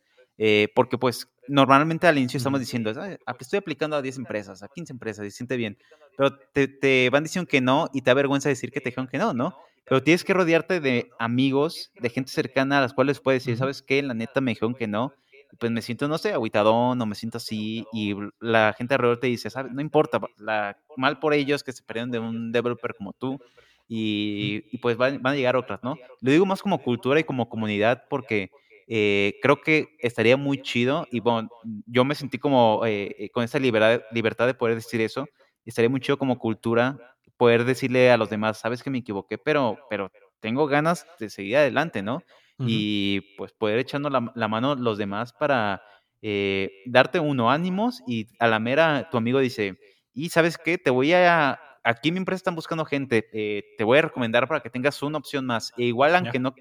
Eh, 0.42 0.70
porque 0.74 0.98
pues 0.98 1.30
normalmente 1.50 2.08
al 2.08 2.18
inicio 2.18 2.38
estamos 2.38 2.62
diciendo, 2.62 2.92
estoy 3.40 3.58
aplicando 3.58 3.98
a 3.98 4.02
10 4.02 4.20
empresas, 4.20 4.64
a 4.64 4.70
15 4.70 4.94
empresas, 4.94 5.26
y 5.26 5.32
siente 5.32 5.58
bien, 5.58 5.78
pero 6.16 6.34
te, 6.38 6.70
te, 6.70 7.10
van 7.10 7.24
diciendo 7.24 7.46
que 7.46 7.60
no 7.60 7.90
y 7.94 8.02
te 8.02 8.10
da 8.10 8.14
vergüenza 8.14 8.48
decir 8.48 8.72
que 8.72 8.80
te 8.80 8.90
dijeron 8.90 9.08
que 9.08 9.18
no, 9.18 9.34
¿no? 9.34 9.58
Pero 9.84 10.02
tienes 10.02 10.24
que 10.24 10.34
rodearte 10.34 10.80
de 10.80 11.10
amigos, 11.20 11.92
de 12.00 12.10
gente 12.10 12.32
cercana 12.32 12.78
a 12.78 12.82
las 12.82 12.94
cuales 12.94 13.20
puedes 13.20 13.44
decir, 13.44 13.58
¿sabes 13.58 13.82
qué? 13.82 14.02
La 14.02 14.14
neta 14.14 14.40
me 14.40 14.52
dijeron 14.52 14.76
que 14.76 14.88
no 14.88 15.14
pues 15.58 15.72
me 15.72 15.82
siento, 15.82 16.08
no 16.08 16.18
sé, 16.18 16.34
aguitadón 16.34 17.02
o 17.02 17.06
me 17.06 17.16
siento 17.16 17.38
así 17.38 17.86
y 17.92 18.14
la 18.40 18.74
gente 18.78 18.94
alrededor 18.94 19.20
te 19.20 19.28
dice, 19.28 19.50
¿sabes? 19.50 19.72
No 19.72 19.82
importa, 19.82 20.20
la, 20.38 20.78
mal 20.96 21.20
por 21.20 21.34
ellos 21.34 21.64
que 21.64 21.72
se 21.72 21.84
perdieron 21.84 22.12
de 22.12 22.20
un 22.20 22.52
developer 22.52 22.94
como 22.96 23.14
tú 23.14 23.40
y, 23.88 24.64
y 24.72 24.78
pues 24.78 24.96
van, 24.96 25.22
van, 25.22 25.34
a 25.34 25.36
llegar 25.36 25.56
otras, 25.56 25.80
¿no? 25.84 25.96
Lo 26.22 26.32
digo 26.32 26.46
más 26.46 26.62
como 26.62 26.82
cultura 26.84 27.20
y 27.20 27.24
como 27.24 27.50
comunidad 27.50 28.04
porque 28.10 28.52
eh, 28.90 29.36
creo 29.42 29.62
que 29.62 29.96
estaría 30.00 30.36
muy 30.36 30.62
chido 30.62 31.08
y 31.12 31.20
bueno, 31.20 31.50
yo 31.86 32.04
me 32.04 32.16
sentí 32.16 32.40
como 32.40 32.86
eh, 32.86 33.16
eh, 33.18 33.30
con 33.30 33.44
esa 33.44 33.60
libertad, 33.60 34.02
libertad 34.12 34.48
de 34.48 34.56
poder 34.56 34.76
decir 34.76 35.00
eso, 35.00 35.28
estaría 35.64 35.90
muy 35.90 36.02
chido 36.02 36.18
como 36.18 36.40
cultura 36.40 36.98
poder 37.38 37.64
decirle 37.64 38.12
a 38.12 38.18
los 38.18 38.30
demás, 38.30 38.58
sabes 38.60 38.84
que 38.84 38.90
me 38.90 38.98
equivoqué, 38.98 39.38
pero, 39.38 39.78
pero 39.90 40.12
tengo 40.42 40.68
ganas 40.68 41.06
de 41.20 41.30
seguir 41.30 41.58
adelante, 41.58 42.02
¿no? 42.02 42.22
y 42.62 43.22
pues 43.38 43.54
poder 43.54 43.80
echarnos 43.80 44.12
la, 44.12 44.34
la 44.36 44.50
mano 44.50 44.76
los 44.76 44.98
demás 44.98 45.32
para 45.32 45.82
eh, 46.22 46.70
darte 46.86 47.20
uno 47.20 47.50
ánimos 47.50 48.04
y 48.06 48.28
a 48.40 48.48
la 48.48 48.60
mera 48.60 49.08
tu 49.10 49.18
amigo 49.18 49.40
dice, 49.40 49.80
y 50.14 50.30
sabes 50.30 50.58
qué, 50.58 50.78
te 50.78 50.90
voy 50.90 51.14
a, 51.14 51.58
aquí 51.84 52.10
en 52.10 52.16
mi 52.16 52.18
empresa 52.18 52.38
están 52.38 52.56
buscando 52.56 52.84
gente, 52.84 53.30
eh, 53.32 53.64
te 53.78 53.84
voy 53.86 54.00
a 54.00 54.02
recomendar 54.04 54.48
para 54.48 54.60
que 54.60 54.70
tengas 54.70 55.02
una 55.02 55.18
opción 55.18 55.46
más. 55.46 55.72
E 55.78 55.86
igual 55.86 56.16
aunque 56.16 56.40
no, 56.40 56.54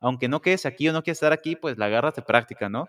aunque 0.00 0.28
no 0.28 0.42
quedes 0.42 0.66
aquí 0.66 0.88
o 0.88 0.92
no 0.92 1.02
quieres 1.02 1.18
estar 1.18 1.32
aquí, 1.32 1.56
pues 1.56 1.78
la 1.78 1.86
agarras 1.86 2.14
de 2.14 2.22
práctica, 2.22 2.68
¿no? 2.68 2.88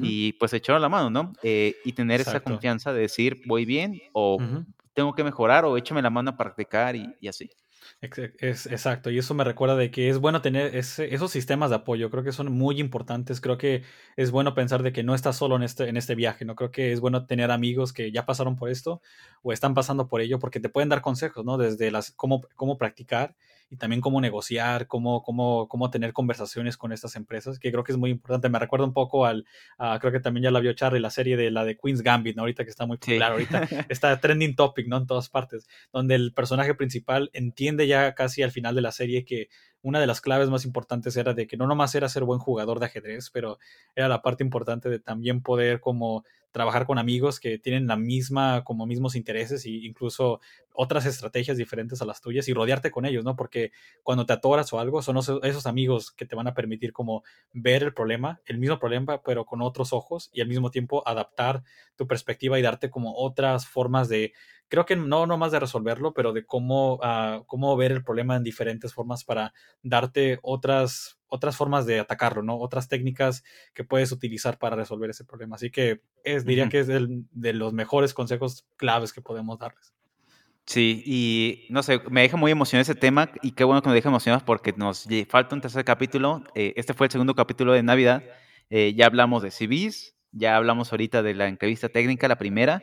Y 0.00 0.32
pues 0.34 0.52
echaron 0.54 0.80
la 0.80 0.88
mano, 0.88 1.10
¿no? 1.10 1.32
Eh, 1.42 1.76
y 1.84 1.92
tener 1.92 2.20
esa 2.20 2.40
confianza 2.40 2.92
de 2.92 3.02
decir, 3.02 3.42
voy 3.46 3.66
bien 3.66 4.00
o 4.12 4.42
tengo 4.94 5.14
que 5.14 5.24
mejorar 5.24 5.64
o 5.64 5.76
échame 5.76 6.00
la 6.02 6.10
mano 6.10 6.30
a 6.30 6.36
practicar 6.36 6.96
y, 6.96 7.14
y 7.20 7.28
así. 7.28 7.50
Es, 8.00 8.66
exacto, 8.66 9.10
y 9.10 9.18
eso 9.18 9.34
me 9.34 9.44
recuerda 9.44 9.76
de 9.76 9.90
que 9.90 10.08
es 10.08 10.18
bueno 10.18 10.42
tener 10.42 10.74
esos 10.76 11.30
sistemas 11.30 11.70
de 11.70 11.76
apoyo, 11.76 12.10
creo 12.10 12.22
que 12.22 12.32
son 12.32 12.52
muy 12.52 12.78
importantes, 12.80 13.40
creo 13.40 13.56
que 13.56 13.82
es 14.16 14.30
bueno 14.30 14.54
pensar 14.54 14.82
de 14.82 14.92
que 14.92 15.02
no 15.02 15.14
estás 15.14 15.36
solo 15.36 15.56
en 15.56 15.62
este, 15.62 15.88
en 15.88 15.96
este 15.96 16.14
viaje, 16.14 16.44
¿no? 16.44 16.54
Creo 16.54 16.70
que 16.70 16.92
es 16.92 17.00
bueno 17.00 17.26
tener 17.26 17.50
amigos 17.50 17.92
que 17.92 18.12
ya 18.12 18.26
pasaron 18.26 18.56
por 18.56 18.68
esto 18.68 19.00
o 19.42 19.52
están 19.52 19.74
pasando 19.74 20.08
por 20.08 20.20
ello 20.20 20.38
porque 20.38 20.60
te 20.60 20.68
pueden 20.68 20.88
dar 20.90 21.00
consejos, 21.00 21.44
¿no? 21.44 21.56
Desde 21.56 21.90
las, 21.90 22.10
cómo, 22.12 22.42
cómo 22.56 22.76
practicar 22.78 23.36
y 23.70 23.76
también 23.76 24.00
cómo 24.00 24.20
negociar, 24.20 24.86
cómo, 24.86 25.22
cómo, 25.22 25.68
cómo 25.68 25.90
tener 25.90 26.12
conversaciones 26.12 26.76
con 26.76 26.92
estas 26.92 27.16
empresas, 27.16 27.58
que 27.58 27.70
creo 27.70 27.84
que 27.84 27.92
es 27.92 27.98
muy 27.98 28.10
importante. 28.10 28.48
Me 28.48 28.58
recuerda 28.58 28.86
un 28.86 28.92
poco 28.92 29.26
al, 29.26 29.46
creo 30.00 30.12
que 30.12 30.20
también 30.20 30.44
ya 30.44 30.50
la 30.50 30.60
vio 30.60 30.72
Charlie, 30.74 31.00
la 31.00 31.10
serie 31.10 31.36
de 31.36 31.50
la 31.50 31.64
de 31.64 31.76
Queen's 31.76 32.02
Gambit, 32.02 32.36
¿no? 32.36 32.42
Ahorita 32.42 32.64
que 32.64 32.70
está 32.70 32.86
muy 32.86 32.98
popular, 32.98 33.32
ahorita 33.32 33.68
está 33.88 34.18
trending 34.20 34.54
topic, 34.54 34.86
¿no? 34.86 34.98
En 34.98 35.06
todas 35.06 35.28
partes, 35.28 35.66
donde 35.92 36.14
el 36.14 36.32
personaje 36.32 36.74
principal 36.74 37.30
entiende 37.32 37.86
ya 37.86 38.14
casi 38.14 38.42
al 38.42 38.50
final 38.50 38.74
de 38.74 38.82
la 38.82 38.92
serie 38.92 39.24
que 39.24 39.48
una 39.82 40.00
de 40.00 40.06
las 40.06 40.20
claves 40.20 40.48
más 40.48 40.64
importantes 40.64 41.14
era 41.16 41.34
de 41.34 41.46
que 41.46 41.58
no 41.58 41.66
nomás 41.66 41.94
era 41.94 42.08
ser 42.08 42.24
buen 42.24 42.40
jugador 42.40 42.80
de 42.80 42.86
ajedrez, 42.86 43.30
pero 43.30 43.58
era 43.94 44.08
la 44.08 44.22
parte 44.22 44.42
importante 44.42 44.88
de 44.88 44.98
también 44.98 45.42
poder 45.42 45.80
como 45.80 46.24
trabajar 46.54 46.86
con 46.86 46.98
amigos 46.98 47.40
que 47.40 47.58
tienen 47.58 47.88
la 47.88 47.96
misma, 47.96 48.62
como 48.62 48.86
mismos 48.86 49.16
intereses 49.16 49.66
e 49.66 49.70
incluso 49.70 50.40
otras 50.72 51.04
estrategias 51.04 51.56
diferentes 51.56 52.00
a 52.00 52.04
las 52.04 52.20
tuyas 52.20 52.46
y 52.46 52.54
rodearte 52.54 52.92
con 52.92 53.06
ellos, 53.06 53.24
¿no? 53.24 53.34
Porque 53.34 53.72
cuando 54.04 54.24
te 54.24 54.34
atoras 54.34 54.72
o 54.72 54.78
algo, 54.78 55.02
son 55.02 55.16
esos 55.18 55.66
amigos 55.66 56.12
que 56.12 56.26
te 56.26 56.36
van 56.36 56.46
a 56.46 56.54
permitir 56.54 56.92
como 56.92 57.24
ver 57.52 57.82
el 57.82 57.92
problema, 57.92 58.40
el 58.46 58.58
mismo 58.58 58.78
problema, 58.78 59.20
pero 59.20 59.44
con 59.44 59.62
otros 59.62 59.92
ojos 59.92 60.30
y 60.32 60.42
al 60.42 60.46
mismo 60.46 60.70
tiempo 60.70 61.02
adaptar 61.08 61.64
tu 61.96 62.06
perspectiva 62.06 62.56
y 62.56 62.62
darte 62.62 62.88
como 62.88 63.16
otras 63.16 63.66
formas 63.66 64.08
de, 64.08 64.32
creo 64.68 64.86
que 64.86 64.94
no 64.94 65.26
nomás 65.26 65.50
de 65.50 65.58
resolverlo, 65.58 66.14
pero 66.14 66.32
de 66.32 66.46
cómo, 66.46 67.00
uh, 67.02 67.44
cómo 67.46 67.76
ver 67.76 67.90
el 67.90 68.04
problema 68.04 68.36
en 68.36 68.44
diferentes 68.44 68.94
formas 68.94 69.24
para 69.24 69.52
darte 69.82 70.38
otras 70.42 71.18
otras 71.34 71.56
formas 71.56 71.84
de 71.84 71.98
atacarlo, 71.98 72.42
¿no? 72.42 72.56
Otras 72.58 72.88
técnicas 72.88 73.42
que 73.74 73.82
puedes 73.82 74.12
utilizar 74.12 74.58
para 74.58 74.76
resolver 74.76 75.10
ese 75.10 75.24
problema. 75.24 75.56
Así 75.56 75.70
que 75.70 76.00
es, 76.22 76.44
diría 76.46 76.68
que 76.68 76.78
es 76.78 76.86
de 76.86 77.52
los 77.52 77.72
mejores 77.72 78.14
consejos 78.14 78.66
claves 78.76 79.12
que 79.12 79.20
podemos 79.20 79.58
darles. 79.58 79.92
Sí, 80.66 81.02
y 81.04 81.66
no 81.70 81.82
sé, 81.82 82.00
me 82.08 82.22
deja 82.22 82.36
muy 82.36 82.50
emocionado 82.50 82.82
ese 82.82 82.94
tema 82.94 83.30
y 83.42 83.50
qué 83.52 83.64
bueno 83.64 83.82
que 83.82 83.88
me 83.88 83.94
deja 83.94 84.08
emocionado 84.08 84.44
porque 84.46 84.72
nos 84.72 85.06
falta 85.28 85.54
un 85.54 85.60
tercer 85.60 85.84
capítulo. 85.84 86.44
Eh, 86.54 86.72
este 86.76 86.94
fue 86.94 87.08
el 87.08 87.10
segundo 87.10 87.34
capítulo 87.34 87.72
de 87.72 87.82
Navidad. 87.82 88.22
Eh, 88.70 88.94
ya 88.96 89.06
hablamos 89.06 89.42
de 89.42 89.50
CVs, 89.50 90.14
ya 90.32 90.56
hablamos 90.56 90.92
ahorita 90.92 91.22
de 91.22 91.34
la 91.34 91.48
entrevista 91.48 91.88
técnica, 91.88 92.28
la 92.28 92.38
primera. 92.38 92.82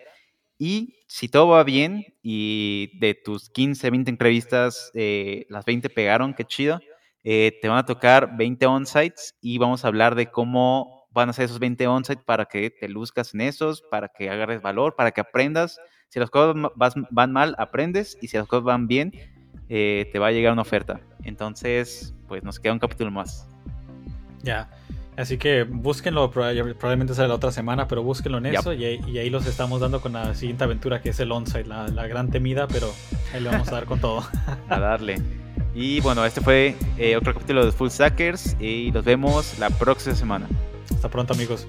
Y 0.59 0.99
si 1.07 1.27
todo 1.27 1.47
va 1.47 1.63
bien 1.63 2.05
y 2.21 2.99
de 2.99 3.15
tus 3.15 3.49
15, 3.49 3.89
20 3.89 4.11
entrevistas, 4.11 4.91
eh, 4.93 5.47
las 5.49 5.65
20 5.65 5.89
pegaron, 5.89 6.35
qué 6.35 6.45
chido. 6.45 6.81
Eh, 7.23 7.59
te 7.61 7.67
van 7.67 7.77
a 7.77 7.85
tocar 7.85 8.35
20 8.35 8.65
onsites 8.65 9.35
y 9.41 9.57
vamos 9.57 9.85
a 9.85 9.87
hablar 9.87 10.15
de 10.15 10.31
cómo 10.31 11.07
van 11.11 11.29
a 11.29 11.33
ser 11.33 11.45
esos 11.45 11.59
20 11.59 11.87
onsites 11.87 12.23
para 12.23 12.45
que 12.45 12.69
te 12.69 12.87
luzcas 12.87 13.33
en 13.33 13.41
esos, 13.41 13.81
para 13.81 14.07
que 14.07 14.29
agarres 14.29 14.61
valor, 14.61 14.95
para 14.95 15.11
que 15.11 15.21
aprendas. 15.21 15.79
Si 16.09 16.19
las 16.19 16.29
cosas 16.29 16.55
van 17.11 17.31
mal, 17.31 17.55
aprendes 17.57 18.17
y 18.21 18.27
si 18.27 18.37
las 18.37 18.47
cosas 18.47 18.63
van 18.63 18.87
bien, 18.87 19.11
eh, 19.69 20.09
te 20.11 20.19
va 20.19 20.27
a 20.27 20.31
llegar 20.31 20.51
una 20.53 20.63
oferta. 20.63 20.99
Entonces, 21.23 22.13
pues 22.27 22.43
nos 22.43 22.59
queda 22.59 22.73
un 22.73 22.79
capítulo 22.79 23.11
más. 23.11 23.47
Ya. 24.41 24.69
Así 25.17 25.37
que 25.37 25.63
búsquenlo, 25.63 26.31
probablemente 26.31 27.13
será 27.13 27.27
la 27.27 27.35
otra 27.35 27.51
semana, 27.51 27.87
pero 27.87 28.01
búsquenlo 28.01 28.37
en 28.37 28.47
eso 28.47 28.73
y, 28.73 28.85
ahí 28.85 29.29
los 29.29 29.45
estamos 29.45 29.81
dando 29.81 30.01
con 30.01 30.13
la 30.13 30.33
siguiente 30.33 30.63
aventura 30.63 31.01
que 31.01 31.09
es 31.09 31.19
el 31.19 31.31
onsite, 31.31 31.65
la, 31.65 31.87
la 31.89 32.07
gran 32.07 32.31
temida, 32.31 32.67
pero 32.67 32.91
ahí 33.33 33.41
le 33.41 33.49
vamos 33.49 33.67
a 33.67 33.71
dar 33.71 33.85
con 33.85 33.99
todo. 33.99 34.23
a 34.69 34.79
darle. 34.79 35.21
Y 35.73 36.01
bueno, 36.01 36.25
este 36.25 36.41
fue 36.41 36.75
eh, 36.97 37.15
otro 37.15 37.33
capítulo 37.33 37.65
de 37.65 37.71
Full 37.71 37.89
Stackers 37.89 38.57
y 38.59 38.91
nos 38.91 39.05
vemos 39.05 39.57
la 39.59 39.69
próxima 39.69 40.15
semana. 40.15 40.47
Hasta 40.89 41.09
pronto 41.09 41.33
amigos. 41.33 41.67